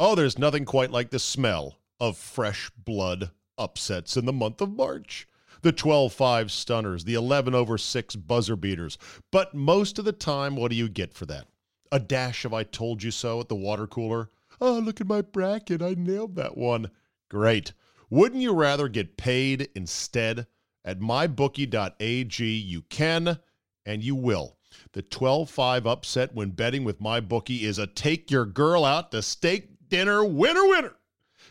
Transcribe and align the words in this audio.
Oh, 0.00 0.14
there's 0.14 0.38
nothing 0.38 0.64
quite 0.64 0.92
like 0.92 1.10
the 1.10 1.18
smell 1.18 1.78
of 1.98 2.16
fresh 2.16 2.70
blood 2.76 3.32
upsets 3.58 4.16
in 4.16 4.26
the 4.26 4.32
month 4.32 4.60
of 4.60 4.70
March. 4.70 5.26
The 5.62 5.72
12 5.72 6.12
5 6.12 6.52
stunners, 6.52 7.02
the 7.02 7.14
11 7.14 7.52
over 7.52 7.76
6 7.76 8.16
buzzer 8.16 8.54
beaters. 8.54 8.96
But 9.32 9.54
most 9.54 9.98
of 9.98 10.04
the 10.04 10.12
time, 10.12 10.54
what 10.54 10.70
do 10.70 10.76
you 10.76 10.88
get 10.88 11.14
for 11.14 11.26
that? 11.26 11.48
A 11.90 11.98
dash 11.98 12.44
of 12.44 12.54
I 12.54 12.62
told 12.62 13.02
you 13.02 13.10
so 13.10 13.40
at 13.40 13.48
the 13.48 13.56
water 13.56 13.88
cooler? 13.88 14.30
Oh, 14.60 14.78
look 14.78 15.00
at 15.00 15.08
my 15.08 15.20
bracket. 15.20 15.82
I 15.82 15.94
nailed 15.98 16.36
that 16.36 16.56
one. 16.56 16.92
Great. 17.28 17.72
Wouldn't 18.08 18.40
you 18.40 18.52
rather 18.52 18.86
get 18.86 19.16
paid 19.16 19.68
instead? 19.74 20.46
At 20.84 21.00
mybookie.ag, 21.00 22.44
you 22.44 22.82
can 22.82 23.40
and 23.84 24.04
you 24.04 24.14
will. 24.14 24.58
The 24.92 25.02
12 25.02 25.50
5 25.50 25.86
upset 25.88 26.34
when 26.34 26.50
betting 26.50 26.84
with 26.84 27.00
MyBookie 27.00 27.62
is 27.62 27.78
a 27.78 27.86
take 27.86 28.30
your 28.30 28.46
girl 28.46 28.84
out 28.84 29.10
to 29.10 29.22
steak 29.22 29.77
dinner 29.88 30.24
winner 30.24 30.66
winner. 30.68 30.94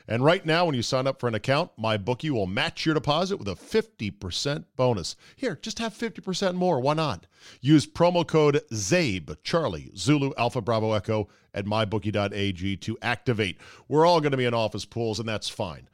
And 0.07 0.23
right 0.23 0.45
now, 0.45 0.65
when 0.65 0.75
you 0.75 0.81
sign 0.81 1.05
up 1.05 1.19
for 1.19 1.27
an 1.27 1.35
account, 1.35 1.71
MyBookie 1.77 2.29
will 2.29 2.47
match 2.47 2.85
your 2.85 2.95
deposit 2.95 3.37
with 3.37 3.47
a 3.49 3.55
50% 3.55 4.65
bonus. 4.77 5.15
Here, 5.35 5.59
just 5.61 5.79
have 5.79 5.93
50% 5.93 6.55
more. 6.55 6.79
Why 6.79 6.93
not? 6.93 7.27
Use 7.59 7.85
promo 7.85 8.25
code 8.25 8.61
ZABE, 8.71 9.37
Charlie, 9.43 9.91
Zulu, 9.97 10.31
Alpha, 10.37 10.61
Bravo, 10.61 10.93
Echo 10.93 11.27
at 11.53 11.65
mybookie.ag 11.65 12.77
to 12.77 12.97
activate. 13.01 13.57
We're 13.89 14.05
all 14.05 14.21
going 14.21 14.31
to 14.31 14.37
be 14.37 14.45
in 14.45 14.53
office 14.53 14.85
pools, 14.85 15.19
and 15.19 15.27
that's 15.27 15.49
fine. 15.49 15.89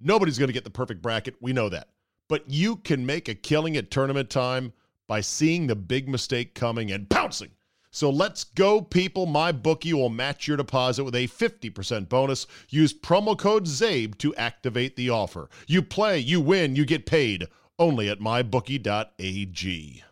Nobody's 0.00 0.38
going 0.38 0.48
to 0.48 0.54
get 0.54 0.64
the 0.64 0.70
perfect 0.70 1.02
bracket. 1.02 1.36
We 1.40 1.52
know 1.52 1.68
that. 1.68 1.88
But 2.28 2.48
you 2.48 2.76
can 2.76 3.04
make 3.04 3.28
a 3.28 3.34
killing 3.34 3.76
at 3.76 3.90
tournament 3.90 4.30
time 4.30 4.72
by 5.06 5.20
seeing 5.20 5.66
the 5.66 5.76
big 5.76 6.08
mistake 6.08 6.54
coming 6.54 6.90
and 6.92 7.10
pouncing 7.10 7.50
so 7.90 8.10
let's 8.10 8.44
go, 8.44 8.80
people. 8.80 9.26
My 9.26 9.52
bookie 9.52 9.92
will 9.92 10.08
match 10.08 10.46
your 10.46 10.56
deposit 10.56 11.04
with 11.04 11.14
a 11.14 11.26
50% 11.26 12.08
bonus. 12.08 12.46
Use 12.68 12.94
promo 12.94 13.36
code 13.36 13.66
ZABE 13.66 14.16
to 14.18 14.34
activate 14.36 14.96
the 14.96 15.10
offer. 15.10 15.48
You 15.66 15.82
play, 15.82 16.18
you 16.18 16.40
win, 16.40 16.76
you 16.76 16.84
get 16.84 17.06
paid 17.06 17.46
only 17.78 18.08
at 18.08 18.20
mybookie.ag. 18.20 20.04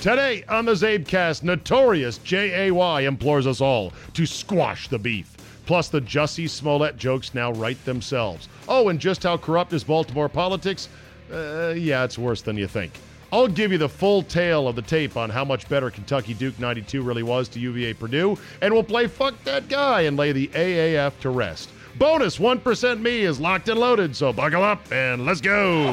Today 0.00 0.44
on 0.48 0.64
the 0.64 0.72
Zabecast, 0.72 1.42
notorious 1.42 2.18
JAY 2.18 3.04
implores 3.06 3.46
us 3.46 3.60
all 3.60 3.92
to 4.14 4.26
squash 4.26 4.88
the 4.88 4.98
beef. 4.98 5.36
Plus, 5.66 5.88
the 5.88 6.00
Jussie 6.00 6.48
Smollett 6.48 6.96
jokes 6.96 7.34
now 7.34 7.52
write 7.52 7.82
themselves. 7.84 8.48
Oh, 8.68 8.88
and 8.88 9.00
just 9.00 9.24
how 9.24 9.36
corrupt 9.36 9.72
is 9.72 9.82
Baltimore 9.82 10.28
politics? 10.28 10.88
Uh, 11.32 11.74
yeah, 11.76 12.04
it's 12.04 12.18
worse 12.18 12.40
than 12.40 12.56
you 12.56 12.68
think. 12.68 12.92
I'll 13.36 13.48
give 13.48 13.70
you 13.70 13.76
the 13.76 13.86
full 13.86 14.22
tale 14.22 14.66
of 14.66 14.76
the 14.76 14.82
tape 14.82 15.14
on 15.14 15.28
how 15.28 15.44
much 15.44 15.68
better 15.68 15.90
Kentucky 15.90 16.32
Duke 16.32 16.58
92 16.58 17.02
really 17.02 17.22
was 17.22 17.48
to 17.48 17.60
UVA 17.60 17.92
Purdue, 17.92 18.38
and 18.62 18.72
we'll 18.72 18.82
play 18.82 19.06
Fuck 19.08 19.34
That 19.44 19.68
Guy 19.68 20.00
and 20.00 20.16
lay 20.16 20.32
the 20.32 20.48
AAF 20.48 21.20
to 21.20 21.28
rest. 21.28 21.68
Bonus 21.98 22.38
1% 22.38 22.98
me 23.02 23.20
is 23.20 23.38
locked 23.38 23.68
and 23.68 23.78
loaded, 23.78 24.16
so 24.16 24.32
buckle 24.32 24.62
up 24.62 24.90
and 24.90 25.26
let's 25.26 25.42
go. 25.42 25.92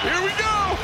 Here 0.00 0.22
we 0.22 0.30
go. 0.38 0.78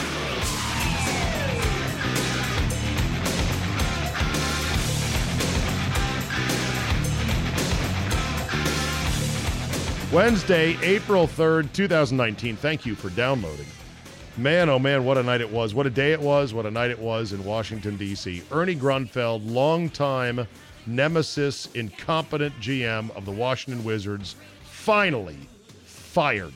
Wednesday, 10.14 10.76
April 10.82 11.26
3rd, 11.26 11.72
2019. 11.72 12.56
Thank 12.56 12.84
you 12.84 12.94
for 12.94 13.08
downloading. 13.08 13.64
Man, 14.40 14.70
oh 14.70 14.78
man, 14.78 15.04
what 15.04 15.18
a 15.18 15.22
night 15.22 15.42
it 15.42 15.50
was. 15.50 15.74
What 15.74 15.86
a 15.86 15.90
day 15.90 16.12
it 16.12 16.20
was. 16.20 16.54
What 16.54 16.64
a 16.64 16.70
night 16.70 16.90
it 16.90 16.98
was 16.98 17.34
in 17.34 17.44
Washington, 17.44 17.98
D.C. 17.98 18.42
Ernie 18.50 18.74
Grunfeld, 18.74 19.42
longtime 19.44 20.48
nemesis, 20.86 21.68
incompetent 21.74 22.58
GM 22.58 23.14
of 23.14 23.26
the 23.26 23.32
Washington 23.32 23.84
Wizards, 23.84 24.36
finally 24.62 25.36
fired 25.84 26.54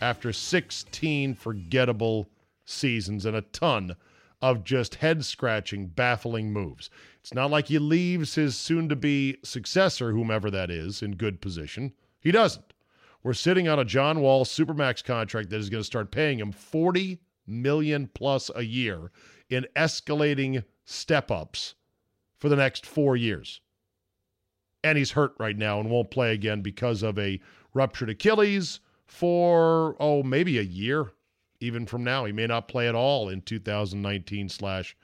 after 0.00 0.32
16 0.32 1.34
forgettable 1.34 2.30
seasons 2.64 3.26
and 3.26 3.36
a 3.36 3.42
ton 3.42 3.94
of 4.40 4.64
just 4.64 4.94
head 4.94 5.22
scratching, 5.22 5.86
baffling 5.86 6.50
moves. 6.50 6.88
It's 7.20 7.34
not 7.34 7.50
like 7.50 7.66
he 7.66 7.78
leaves 7.78 8.36
his 8.36 8.56
soon 8.56 8.88
to 8.88 8.96
be 8.96 9.36
successor, 9.44 10.12
whomever 10.12 10.50
that 10.50 10.70
is, 10.70 11.02
in 11.02 11.16
good 11.16 11.42
position. 11.42 11.92
He 12.20 12.30
doesn't. 12.30 12.67
We're 13.22 13.32
sitting 13.34 13.68
on 13.68 13.78
a 13.78 13.84
John 13.84 14.20
Wall 14.20 14.44
supermax 14.44 15.02
contract 15.04 15.50
that 15.50 15.58
is 15.58 15.70
going 15.70 15.80
to 15.80 15.86
start 15.86 16.10
paying 16.10 16.38
him 16.38 16.52
40 16.52 17.20
million 17.46 18.08
plus 18.14 18.50
a 18.54 18.62
year 18.62 19.10
in 19.50 19.66
escalating 19.74 20.64
step 20.84 21.30
ups 21.30 21.74
for 22.36 22.48
the 22.48 22.56
next 22.56 22.86
4 22.86 23.16
years. 23.16 23.60
And 24.84 24.96
he's 24.96 25.10
hurt 25.10 25.34
right 25.38 25.56
now 25.56 25.80
and 25.80 25.90
won't 25.90 26.10
play 26.10 26.32
again 26.32 26.62
because 26.62 27.02
of 27.02 27.18
a 27.18 27.40
ruptured 27.74 28.10
Achilles 28.10 28.80
for 29.06 29.96
oh 29.98 30.22
maybe 30.22 30.58
a 30.58 30.62
year 30.62 31.12
even 31.60 31.86
from 31.86 32.04
now. 32.04 32.24
He 32.24 32.32
may 32.32 32.46
not 32.46 32.68
play 32.68 32.88
at 32.88 32.94
all 32.94 33.28
in 33.28 33.40
2019 33.42 34.48
slash 34.48 34.96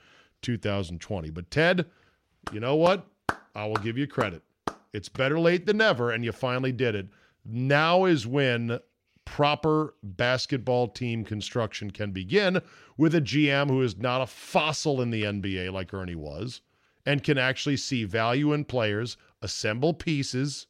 2020. 0.42 1.30
But 1.30 1.50
Ted, 1.50 1.86
you 2.52 2.60
know 2.60 2.76
what? 2.76 3.06
I 3.54 3.66
will 3.66 3.76
give 3.76 3.98
you 3.98 4.06
credit. 4.06 4.42
It's 4.92 5.08
better 5.08 5.38
late 5.38 5.66
than 5.66 5.78
never, 5.78 6.12
and 6.12 6.24
you 6.24 6.32
finally 6.32 6.72
did 6.72 6.94
it. 6.94 7.08
Now 7.44 8.04
is 8.04 8.26
when 8.26 8.80
proper 9.24 9.94
basketball 10.02 10.88
team 10.88 11.24
construction 11.24 11.90
can 11.90 12.10
begin 12.10 12.60
with 12.96 13.14
a 13.14 13.20
GM 13.20 13.68
who 13.68 13.82
is 13.82 13.96
not 13.96 14.20
a 14.20 14.26
fossil 14.26 15.00
in 15.00 15.10
the 15.10 15.22
NBA 15.22 15.72
like 15.72 15.92
Ernie 15.92 16.14
was 16.14 16.60
and 17.06 17.22
can 17.22 17.38
actually 17.38 17.76
see 17.76 18.04
value 18.04 18.52
in 18.52 18.64
players, 18.64 19.16
assemble 19.42 19.92
pieces, 19.94 20.66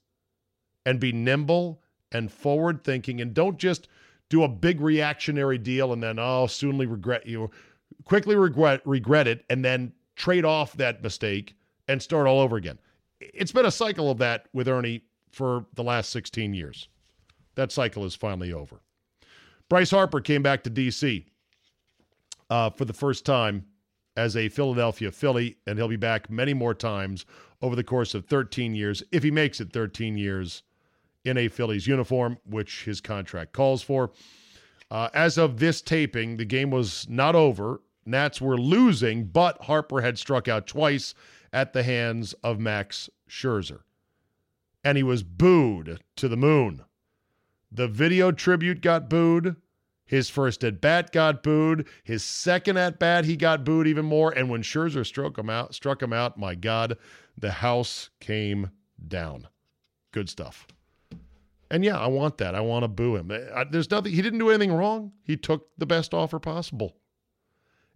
and 0.87 1.01
be 1.01 1.13
nimble 1.13 1.81
and 2.13 2.31
forward 2.31 2.85
thinking 2.85 3.21
and 3.21 3.35
don't 3.35 3.59
just 3.59 3.89
do 4.29 4.43
a 4.43 4.49
big 4.49 4.81
reactionary 4.81 5.59
deal 5.59 5.93
and 5.93 6.03
then 6.03 6.19
oh 6.19 6.47
soonly 6.47 6.87
regret 6.87 7.27
you 7.27 7.51
quickly 8.05 8.37
regret 8.37 8.81
regret 8.85 9.27
it 9.27 9.45
and 9.51 9.65
then 9.65 9.93
trade 10.17 10.45
off 10.45 10.77
that 10.77 11.03
mistake 11.03 11.55
and 11.89 12.03
start 12.03 12.27
all 12.27 12.41
over 12.41 12.57
again. 12.57 12.79
It's 13.21 13.53
been 13.53 13.67
a 13.67 13.71
cycle 13.71 14.11
of 14.11 14.19
that 14.19 14.47
with 14.53 14.69
Ernie 14.69 15.03
for 15.35 15.67
the 15.75 15.83
last 15.83 16.11
16 16.11 16.55
years. 16.55 16.89
That 17.57 17.73
cycle 17.73 18.05
is 18.05 18.15
finally 18.15 18.53
over. 18.53 18.81
Bryce 19.69 19.91
Harper 19.91 20.21
came 20.21 20.43
back 20.43 20.63
to 20.65 20.71
D.C. 20.71 21.27
Uh, 22.51 22.71
for 22.71 22.85
the 22.85 22.93
first 22.93 23.27
time 23.27 23.67
as 24.17 24.37
a 24.37 24.49
Philadelphia 24.49 25.11
Philly, 25.11 25.57
and 25.67 25.79
he'll 25.79 25.89
be 25.89 25.97
back 25.97 26.31
many 26.31 26.55
more 26.55 26.75
times 26.75 27.27
over 27.61 27.75
the 27.75 27.85
course 27.85 28.15
of 28.15 28.27
13 28.27 28.75
years, 28.75 29.03
if 29.11 29.23
he 29.23 29.31
makes 29.31 29.61
it 29.61 29.73
13 29.73 30.17
years 30.17 30.63
in 31.25 31.39
a 31.39 31.49
Phillies 31.49 31.87
uniform, 31.87 32.39
which 32.45 32.85
his 32.85 33.01
contract 33.01 33.53
calls 33.53 33.83
for. 33.83 34.13
Uh, 34.91 35.09
as 35.15 35.39
of 35.39 35.59
this 35.59 35.81
taping, 35.81 36.37
the 36.37 36.45
game 36.45 36.71
was 36.71 37.09
not 37.09 37.35
over. 37.35 37.81
Nats 38.07 38.41
were 38.41 38.59
losing, 38.59 39.25
but 39.25 39.63
Harper 39.63 40.03
had 40.03 40.19
struck 40.19 40.47
out 40.47 40.67
twice 40.67 41.15
at 41.53 41.73
the 41.73 41.83
hands 41.83 42.35
of 42.45 42.61
Max 42.61 43.09
Scherzer 43.29 43.81
and 44.85 44.97
he 44.97 45.03
was 45.03 45.23
booed 45.23 46.01
to 46.17 46.29
the 46.29 46.37
moon. 46.37 46.85
The 47.73 47.89
video 47.89 48.31
tribute 48.31 48.83
got 48.83 49.09
booed, 49.09 49.57
His 50.07 50.29
first 50.29 50.63
at 50.65 50.81
bat 50.81 51.13
got 51.13 51.43
booed. 51.43 51.87
His 52.03 52.23
second 52.23 52.77
at 52.77 52.99
bat, 52.99 53.25
he 53.25 53.37
got 53.37 53.65
booed 53.65 53.87
even 53.87 54.05
more. 54.05 54.31
And 54.31 54.51
when 54.51 54.63
Scherzer 54.63 55.07
struck 55.07 55.39
him 55.39 55.49
out, 55.49 55.75
struck 55.75 56.03
him 56.03 56.13
out, 56.13 56.39
my 56.39 56.55
God, 56.55 56.99
the 57.37 57.51
house 57.51 58.11
came 58.21 58.71
down. 59.09 59.49
Good 60.13 60.29
stuff. 60.29 60.67
And 61.71 61.85
yeah, 61.85 61.99
I 61.99 62.07
want 62.07 62.39
that. 62.39 62.55
I 62.55 62.61
want 62.61 62.85
to 62.85 62.89
boo 62.89 63.17
him. 63.17 63.29
There's 63.71 63.91
nothing. 63.91 64.13
He 64.13 64.23
didn't 64.23 64.39
do 64.39 64.51
anything 64.51 64.73
wrong. 64.73 65.13
He 65.23 65.37
took 65.37 65.69
the 65.79 65.87
best 65.87 66.13
offer 66.13 66.39
possible, 66.39 66.95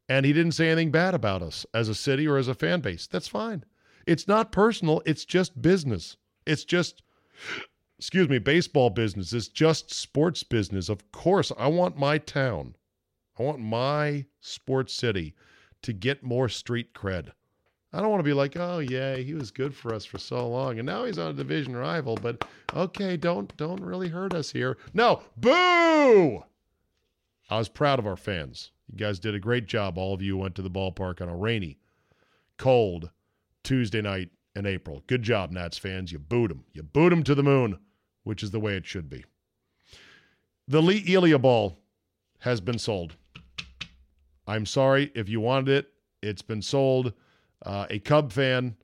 and 0.08 0.24
he 0.24 0.32
didn't 0.32 0.52
say 0.52 0.68
anything 0.68 0.90
bad 0.90 1.14
about 1.14 1.42
us 1.42 1.66
as 1.74 1.88
a 1.88 1.94
city 1.94 2.26
or 2.26 2.38
as 2.38 2.48
a 2.48 2.54
fan 2.54 2.80
base. 2.80 3.06
That's 3.06 3.28
fine. 3.28 3.64
It's 4.06 4.26
not 4.26 4.50
personal. 4.50 5.02
It's 5.04 5.26
just 5.26 5.60
business. 5.60 6.16
It's 6.48 6.64
just 6.64 7.02
excuse 7.98 8.28
me, 8.28 8.38
baseball 8.38 8.90
business 8.90 9.32
It's 9.32 9.48
just 9.48 9.92
sports 9.92 10.42
business. 10.42 10.88
Of 10.88 11.10
course, 11.12 11.52
I 11.58 11.66
want 11.66 11.98
my 11.98 12.18
town, 12.18 12.76
I 13.38 13.42
want 13.42 13.60
my 13.60 14.24
sports 14.40 14.94
city 14.94 15.34
to 15.82 15.92
get 15.92 16.22
more 16.22 16.48
street 16.48 16.94
cred. 16.94 17.32
I 17.92 18.00
don't 18.00 18.10
want 18.10 18.20
to 18.20 18.24
be 18.24 18.34
like, 18.34 18.56
oh 18.56 18.80
yeah, 18.80 19.16
he 19.16 19.34
was 19.34 19.50
good 19.50 19.74
for 19.74 19.94
us 19.94 20.04
for 20.04 20.18
so 20.18 20.46
long, 20.48 20.78
and 20.78 20.86
now 20.86 21.04
he's 21.04 21.18
on 21.18 21.30
a 21.30 21.34
division 21.34 21.76
rival. 21.76 22.16
But 22.20 22.46
okay, 22.74 23.16
don't 23.16 23.54
don't 23.56 23.80
really 23.80 24.08
hurt 24.08 24.34
us 24.34 24.50
here. 24.50 24.76
No, 24.92 25.22
boo! 25.36 26.44
I 27.50 27.58
was 27.58 27.68
proud 27.68 27.98
of 27.98 28.06
our 28.06 28.16
fans. 28.16 28.70
You 28.90 28.98
guys 28.98 29.18
did 29.18 29.34
a 29.34 29.40
great 29.40 29.66
job. 29.66 29.98
All 29.98 30.14
of 30.14 30.22
you 30.22 30.36
went 30.36 30.54
to 30.56 30.62
the 30.62 30.70
ballpark 30.70 31.20
on 31.20 31.28
a 31.28 31.36
rainy, 31.36 31.78
cold 32.58 33.10
Tuesday 33.62 34.02
night 34.02 34.30
in 34.58 34.66
April. 34.66 35.02
Good 35.06 35.22
job, 35.22 35.50
Nats 35.50 35.78
fans. 35.78 36.12
You 36.12 36.18
booed 36.18 36.50
them. 36.50 36.64
You 36.72 36.82
booed 36.82 37.12
them 37.12 37.22
to 37.22 37.34
the 37.34 37.42
moon 37.42 37.78
which 38.28 38.42
is 38.42 38.50
the 38.50 38.60
way 38.60 38.76
it 38.76 38.84
should 38.84 39.08
be. 39.08 39.24
The 40.66 40.82
Lee 40.82 41.02
Elia 41.08 41.38
ball 41.38 41.78
has 42.40 42.60
been 42.60 42.78
sold. 42.78 43.16
I'm 44.46 44.66
sorry 44.66 45.10
if 45.14 45.30
you 45.30 45.40
wanted 45.40 45.70
it. 45.70 45.92
It's 46.22 46.42
been 46.42 46.60
sold. 46.60 47.14
Uh, 47.64 47.86
a 47.88 48.00
Cub 48.00 48.30
fan 48.30 48.76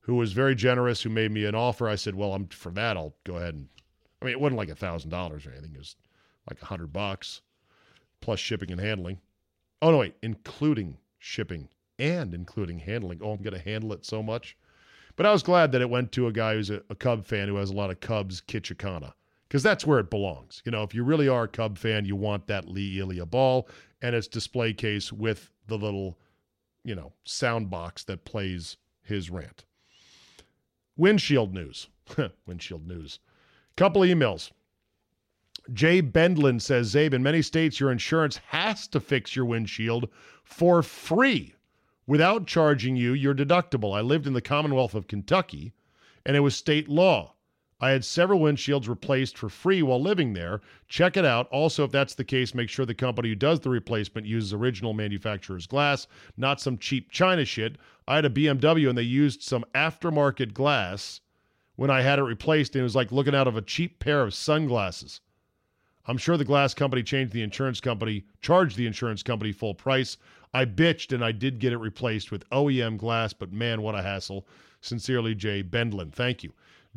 who 0.00 0.16
was 0.16 0.34
very 0.34 0.54
generous, 0.54 1.00
who 1.00 1.08
made 1.08 1.30
me 1.30 1.46
an 1.46 1.54
offer. 1.54 1.88
I 1.88 1.94
said, 1.94 2.14
"Well, 2.14 2.34
I'm 2.34 2.48
for 2.48 2.70
that. 2.72 2.98
I'll 2.98 3.14
go 3.24 3.36
ahead 3.36 3.54
and." 3.54 3.68
I 4.20 4.26
mean, 4.26 4.32
it 4.32 4.40
wasn't 4.40 4.58
like 4.58 4.68
a 4.68 4.74
thousand 4.74 5.08
dollars 5.08 5.46
or 5.46 5.52
anything. 5.52 5.72
It 5.74 5.78
was 5.78 5.96
like 6.50 6.60
a 6.60 6.66
hundred 6.66 6.92
bucks 6.92 7.40
plus 8.20 8.40
shipping 8.40 8.70
and 8.70 8.80
handling. 8.80 9.20
Oh 9.80 9.90
no, 9.90 9.98
wait, 9.98 10.16
including 10.22 10.98
shipping 11.18 11.70
and 11.98 12.34
including 12.34 12.78
handling. 12.78 13.20
Oh, 13.22 13.32
I'm 13.32 13.42
going 13.42 13.54
to 13.54 13.70
handle 13.70 13.94
it 13.94 14.04
so 14.04 14.22
much. 14.22 14.54
But 15.16 15.26
I 15.26 15.32
was 15.32 15.42
glad 15.42 15.72
that 15.72 15.82
it 15.82 15.90
went 15.90 16.12
to 16.12 16.26
a 16.26 16.32
guy 16.32 16.54
who's 16.54 16.70
a, 16.70 16.82
a 16.88 16.94
Cub 16.94 17.24
fan 17.24 17.48
who 17.48 17.56
has 17.56 17.70
a 17.70 17.74
lot 17.74 17.90
of 17.90 18.00
Cubs 18.00 18.40
Kitchakana 18.40 19.12
because 19.48 19.62
that's 19.62 19.86
where 19.86 19.98
it 19.98 20.10
belongs. 20.10 20.62
You 20.64 20.72
know, 20.72 20.82
if 20.82 20.94
you 20.94 21.04
really 21.04 21.28
are 21.28 21.44
a 21.44 21.48
Cub 21.48 21.76
fan, 21.76 22.06
you 22.06 22.16
want 22.16 22.46
that 22.46 22.68
Lee 22.68 22.98
Elia 22.98 23.26
ball 23.26 23.68
and 24.00 24.14
its 24.14 24.26
display 24.26 24.72
case 24.72 25.12
with 25.12 25.50
the 25.66 25.76
little, 25.76 26.18
you 26.84 26.94
know, 26.94 27.12
sound 27.24 27.68
box 27.68 28.04
that 28.04 28.24
plays 28.24 28.78
his 29.02 29.30
rant. 29.30 29.64
Windshield 30.96 31.52
news. 31.52 31.88
Windshield 32.46 32.86
news. 32.86 33.18
Couple 33.76 34.02
emails. 34.02 34.50
Jay 35.72 36.02
Bendlin 36.02 36.60
says, 36.60 36.94
Zabe, 36.94 37.14
in 37.14 37.22
many 37.22 37.42
states, 37.42 37.78
your 37.78 37.92
insurance 37.92 38.38
has 38.48 38.88
to 38.88 39.00
fix 39.00 39.36
your 39.36 39.44
windshield 39.44 40.08
for 40.44 40.82
free 40.82 41.54
without 42.06 42.46
charging 42.46 42.96
you 42.96 43.12
your 43.12 43.34
deductible. 43.34 43.96
I 43.96 44.00
lived 44.00 44.26
in 44.26 44.32
the 44.32 44.40
Commonwealth 44.40 44.94
of 44.94 45.06
Kentucky, 45.06 45.72
and 46.24 46.36
it 46.36 46.40
was 46.40 46.56
state 46.56 46.88
law. 46.88 47.34
I 47.80 47.90
had 47.90 48.04
several 48.04 48.38
windshields 48.38 48.88
replaced 48.88 49.36
for 49.36 49.48
free 49.48 49.82
while 49.82 50.00
living 50.00 50.34
there. 50.34 50.60
Check 50.86 51.16
it 51.16 51.24
out. 51.24 51.48
Also, 51.48 51.82
if 51.82 51.90
that's 51.90 52.14
the 52.14 52.22
case, 52.22 52.54
make 52.54 52.68
sure 52.68 52.86
the 52.86 52.94
company 52.94 53.30
who 53.30 53.34
does 53.34 53.58
the 53.58 53.70
replacement 53.70 54.24
uses 54.24 54.52
original 54.52 54.92
manufacturer's 54.92 55.66
glass, 55.66 56.06
not 56.36 56.60
some 56.60 56.78
cheap 56.78 57.10
China 57.10 57.44
shit. 57.44 57.76
I 58.06 58.16
had 58.16 58.24
a 58.24 58.30
BMW 58.30 58.88
and 58.88 58.96
they 58.96 59.02
used 59.02 59.42
some 59.42 59.64
aftermarket 59.74 60.54
glass 60.54 61.22
when 61.74 61.90
I 61.90 62.02
had 62.02 62.20
it 62.20 62.22
replaced, 62.22 62.76
and 62.76 62.80
it 62.80 62.84
was 62.84 62.94
like 62.94 63.10
looking 63.10 63.34
out 63.34 63.48
of 63.48 63.56
a 63.56 63.62
cheap 63.62 63.98
pair 63.98 64.22
of 64.22 64.32
sunglasses. 64.32 65.20
I'm 66.06 66.18
sure 66.18 66.36
the 66.36 66.44
glass 66.44 66.74
company 66.74 67.02
changed 67.02 67.32
the 67.32 67.42
insurance 67.42 67.80
company, 67.80 68.24
charged 68.40 68.76
the 68.76 68.86
insurance 68.86 69.24
company 69.24 69.50
full 69.50 69.74
price. 69.74 70.18
I 70.54 70.64
bitched 70.66 71.14
and 71.14 71.24
I 71.24 71.32
did 71.32 71.58
get 71.58 71.72
it 71.72 71.78
replaced 71.78 72.30
with 72.30 72.48
OEM 72.50 72.98
glass, 72.98 73.32
but 73.32 73.52
man, 73.52 73.82
what 73.82 73.94
a 73.94 74.02
hassle. 74.02 74.46
Sincerely, 74.80 75.34
Jay 75.34 75.62
Bendlin. 75.62 76.12
Thank 76.12 76.42
you. 76.42 76.52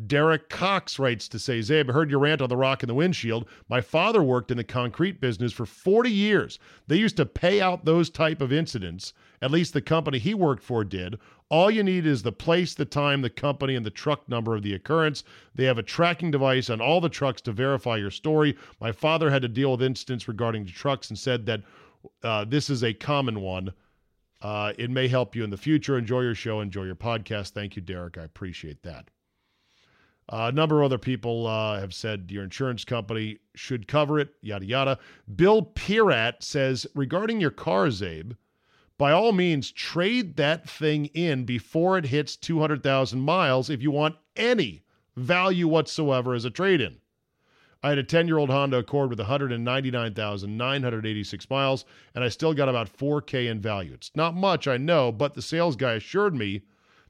Derek 0.08 0.50
Cox 0.50 1.00
writes 1.00 1.30
to 1.30 1.40
say, 1.40 1.60
Zabe, 1.60 1.94
heard 1.94 2.10
your 2.10 2.20
rant 2.20 2.42
on 2.42 2.50
the 2.50 2.58
rock 2.58 2.84
and 2.84 2.90
the 2.90 2.94
windshield. 2.94 3.48
My 3.70 3.80
father 3.80 4.22
worked 4.22 4.52
in 4.52 4.58
the 4.58 4.64
concrete 4.66 5.22
business 5.22 5.54
for 5.54 5.66
40 5.66 6.12
years. 6.12 6.60
They 6.88 6.98
used 6.98 7.16
to 7.16 7.26
pay 7.26 7.62
out 7.62 7.86
those 7.86 8.10
type 8.10 8.42
of 8.42 8.52
incidents. 8.52 9.14
At 9.42 9.52
least 9.52 9.74
the 9.74 9.82
company 9.82 10.20
he 10.20 10.34
worked 10.34 10.64
for 10.64 10.84
did. 10.84 11.18
All 11.48 11.72
you 11.72 11.82
need 11.82 12.06
is 12.06 12.24
the 12.24 12.34
place, 12.34 12.74
the 12.74 12.84
time, 12.84 13.22
the 13.22 13.30
company, 13.30 13.76
and 13.76 13.86
the 13.86 13.90
truck 13.90 14.28
number 14.28 14.54
of 14.54 14.64
the 14.64 14.74
occurrence. 14.74 15.24
They 15.54 15.64
have 15.64 15.78
a 15.78 15.84
tracking 15.84 16.30
device 16.30 16.70
on 16.70 16.82
all 16.82 17.00
the 17.00 17.08
trucks 17.08 17.42
to 17.44 17.54
verify 17.54 17.96
your 17.96 18.12
story. 18.12 18.58
My 18.82 18.92
father 18.92 19.30
had 19.30 19.44
to 19.44 19.48
deal 19.48 19.72
with 19.72 19.82
incidents 19.82 20.28
regarding 20.28 20.66
the 20.66 20.72
trucks 20.72 21.10
and 21.10 21.18
said 21.18 21.46
that 21.46 21.62
uh, 22.24 22.46
this 22.46 22.70
is 22.70 22.84
a 22.84 22.94
common 22.94 23.42
one. 23.42 23.74
Uh, 24.42 24.74
it 24.78 24.90
may 24.90 25.08
help 25.08 25.36
you 25.36 25.44
in 25.44 25.50
the 25.50 25.58
future. 25.58 25.98
Enjoy 25.98 26.22
your 26.22 26.36
show. 26.36 26.62
Enjoy 26.62 26.84
your 26.84 26.96
podcast. 26.96 27.52
Thank 27.52 27.76
you, 27.76 27.82
Derek. 27.82 28.18
I 28.18 28.24
appreciate 28.24 28.84
that. 28.84 29.10
Uh, 30.28 30.50
a 30.50 30.52
number 30.52 30.80
of 30.80 30.86
other 30.86 30.98
people 30.98 31.46
uh, 31.46 31.80
have 31.80 31.94
said 31.94 32.32
your 32.32 32.44
insurance 32.44 32.84
company 32.84 33.38
should 33.54 33.88
cover 33.88 34.20
it, 34.20 34.30
yada, 34.42 34.66
yada. 34.66 35.00
Bill 35.36 35.64
Pirat 35.76 36.42
says 36.42 36.88
regarding 36.96 37.40
your 37.40 37.52
car, 37.52 37.88
Zabe, 37.88 38.36
by 38.98 39.12
all 39.12 39.34
means, 39.34 39.72
trade 39.72 40.38
that 40.38 40.68
thing 40.68 41.06
in 41.08 41.46
before 41.46 41.98
it 41.98 42.06
hits 42.06 42.36
200,000 42.38 43.20
miles 43.20 43.70
if 43.70 43.82
you 43.82 43.92
want 43.92 44.16
any 44.36 44.84
value 45.16 45.68
whatsoever 45.68 46.34
as 46.34 46.46
a 46.46 46.50
trade 46.50 46.82
in. 46.82 46.98
I 47.86 47.90
had 47.90 48.00
a 48.00 48.04
10 48.04 48.28
year 48.28 48.40
old 48.40 48.50
Honda 48.50 48.78
Accord 48.78 49.12
with 49.12 49.20
199,986 49.20 51.50
miles, 51.52 51.86
and 52.16 52.24
I 52.24 52.30
still 52.30 52.56
got 52.56 52.68
about 52.68 52.90
4K 52.90 53.48
in 53.48 53.62
value. 53.62 53.94
It's 53.94 54.10
not 54.16 54.34
much, 54.34 54.68
I 54.68 54.78
know, 54.78 55.12
but 55.12 55.36
the 55.36 55.44
sales 55.44 55.76
guy 55.76 55.94
assured 55.94 56.34
me 56.34 56.64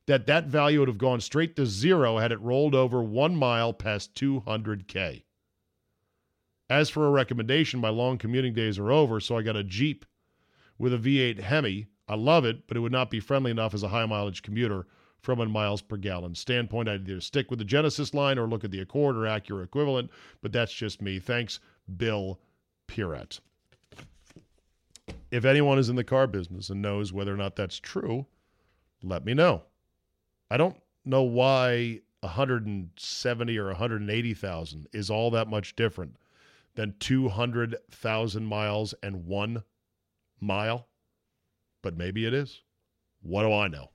that 0.06 0.26
that 0.26 0.48
value 0.48 0.80
would 0.80 0.90
have 0.90 0.98
gone 0.98 1.22
straight 1.22 1.56
to 1.56 1.66
zero 1.66 2.18
had 2.18 2.34
it 2.34 2.42
rolled 2.42 2.76
over 2.76 3.02
one 3.02 3.38
mile 3.38 3.72
past 3.72 4.16
200K. 4.16 5.24
As 6.70 6.90
for 6.90 7.08
a 7.08 7.12
recommendation, 7.12 7.80
my 7.80 7.88
long 7.88 8.18
commuting 8.18 8.54
days 8.54 8.78
are 8.78 8.92
over, 8.92 9.22
so 9.22 9.38
I 9.38 9.44
got 9.44 9.56
a 9.56 9.64
Jeep 9.64 10.06
with 10.78 10.94
a 10.94 10.98
V8 10.98 11.40
Hemi. 11.40 11.88
I 12.10 12.16
love 12.16 12.44
it, 12.44 12.68
but 12.68 12.76
it 12.76 12.82
would 12.82 12.92
not 12.92 13.10
be 13.10 13.22
friendly 13.22 13.52
enough 13.52 13.74
as 13.74 13.84
a 13.84 13.88
high 13.88 14.06
mileage 14.06 14.42
commuter 14.42 14.88
from 15.26 15.40
a 15.40 15.46
miles 15.48 15.82
per 15.82 15.98
gallon 15.98 16.36
standpoint. 16.36 16.88
I'd 16.88 17.10
either 17.10 17.20
stick 17.20 17.50
with 17.50 17.58
the 17.58 17.66
Genesis 17.66 18.14
line 18.14 18.38
or 18.38 18.48
look 18.48 18.64
at 18.64 18.70
the 18.70 18.80
Accord 18.80 19.18
or 19.18 19.22
Acura 19.22 19.64
equivalent, 19.64 20.12
but 20.42 20.52
that's 20.54 20.72
just 20.72 21.02
me. 21.02 21.18
Thanks, 21.18 21.60
Bill 21.98 22.40
Pirat. 22.88 23.40
If 25.32 25.44
anyone 25.44 25.80
is 25.80 25.90
in 25.90 25.96
the 25.96 26.04
car 26.04 26.28
business 26.28 26.70
and 26.70 26.82
knows 26.82 27.12
whether 27.12 27.34
or 27.34 27.38
not 27.38 27.56
that's 27.56 27.80
true, 27.80 28.28
let 29.02 29.26
me 29.26 29.34
know. 29.34 29.64
I 30.52 30.58
don't 30.58 30.78
know 31.04 31.24
why 31.24 32.02
170 32.20 33.58
or 33.58 33.68
180,000 33.68 34.88
is 34.94 35.10
all 35.10 35.32
that 35.32 35.48
much 35.48 35.76
different 35.76 36.18
than 36.76 36.94
200,000 37.00 38.46
miles 38.46 38.94
and 39.02 39.26
one 39.26 39.64
mile, 40.40 40.88
but 41.82 41.98
maybe 41.98 42.28
it 42.28 42.34
is. 42.34 42.62
What 43.24 43.42
do 43.42 43.52
I 43.52 43.68
know? 43.68 43.90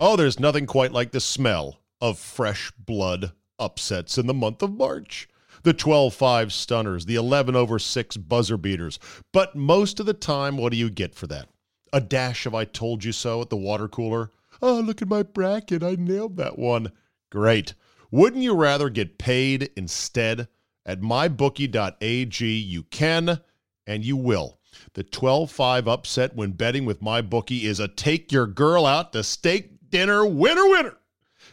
Oh, 0.00 0.16
there's 0.16 0.40
nothing 0.40 0.66
quite 0.66 0.90
like 0.90 1.12
the 1.12 1.20
smell 1.20 1.78
of 2.00 2.18
fresh 2.18 2.72
blood 2.72 3.30
upsets 3.60 4.18
in 4.18 4.26
the 4.26 4.34
month 4.34 4.60
of 4.60 4.72
March. 4.72 5.28
The 5.62 5.72
12 5.72 6.12
5 6.12 6.52
stunners, 6.52 7.06
the 7.06 7.14
11 7.14 7.54
over 7.54 7.78
6 7.78 8.16
buzzer 8.16 8.56
beaters. 8.56 8.98
But 9.32 9.54
most 9.54 10.00
of 10.00 10.06
the 10.06 10.12
time, 10.12 10.56
what 10.56 10.72
do 10.72 10.78
you 10.78 10.90
get 10.90 11.14
for 11.14 11.28
that? 11.28 11.48
A 11.92 12.00
dash 12.00 12.44
of 12.44 12.56
I 12.56 12.64
told 12.64 13.04
you 13.04 13.12
so 13.12 13.40
at 13.40 13.50
the 13.50 13.56
water 13.56 13.86
cooler? 13.86 14.32
Oh, 14.60 14.80
look 14.80 15.00
at 15.00 15.08
my 15.08 15.22
bracket. 15.22 15.84
I 15.84 15.94
nailed 15.96 16.36
that 16.38 16.58
one. 16.58 16.90
Great. 17.30 17.74
Wouldn't 18.10 18.42
you 18.42 18.54
rather 18.54 18.90
get 18.90 19.16
paid 19.16 19.70
instead? 19.76 20.48
At 20.84 21.00
mybookie.ag, 21.00 22.46
you 22.46 22.82
can 22.82 23.40
and 23.86 24.04
you 24.04 24.16
will. 24.16 24.58
The 24.94 25.04
12 25.04 25.50
5 25.50 25.88
upset 25.88 26.34
when 26.34 26.52
betting 26.52 26.84
with 26.84 27.00
MyBookie 27.00 27.62
is 27.62 27.78
a 27.78 27.88
take 27.88 28.32
your 28.32 28.46
girl 28.46 28.86
out 28.86 29.12
to 29.12 29.22
steak 29.22 29.73
dinner 29.94 30.26
winner 30.26 30.68
winner. 30.68 30.96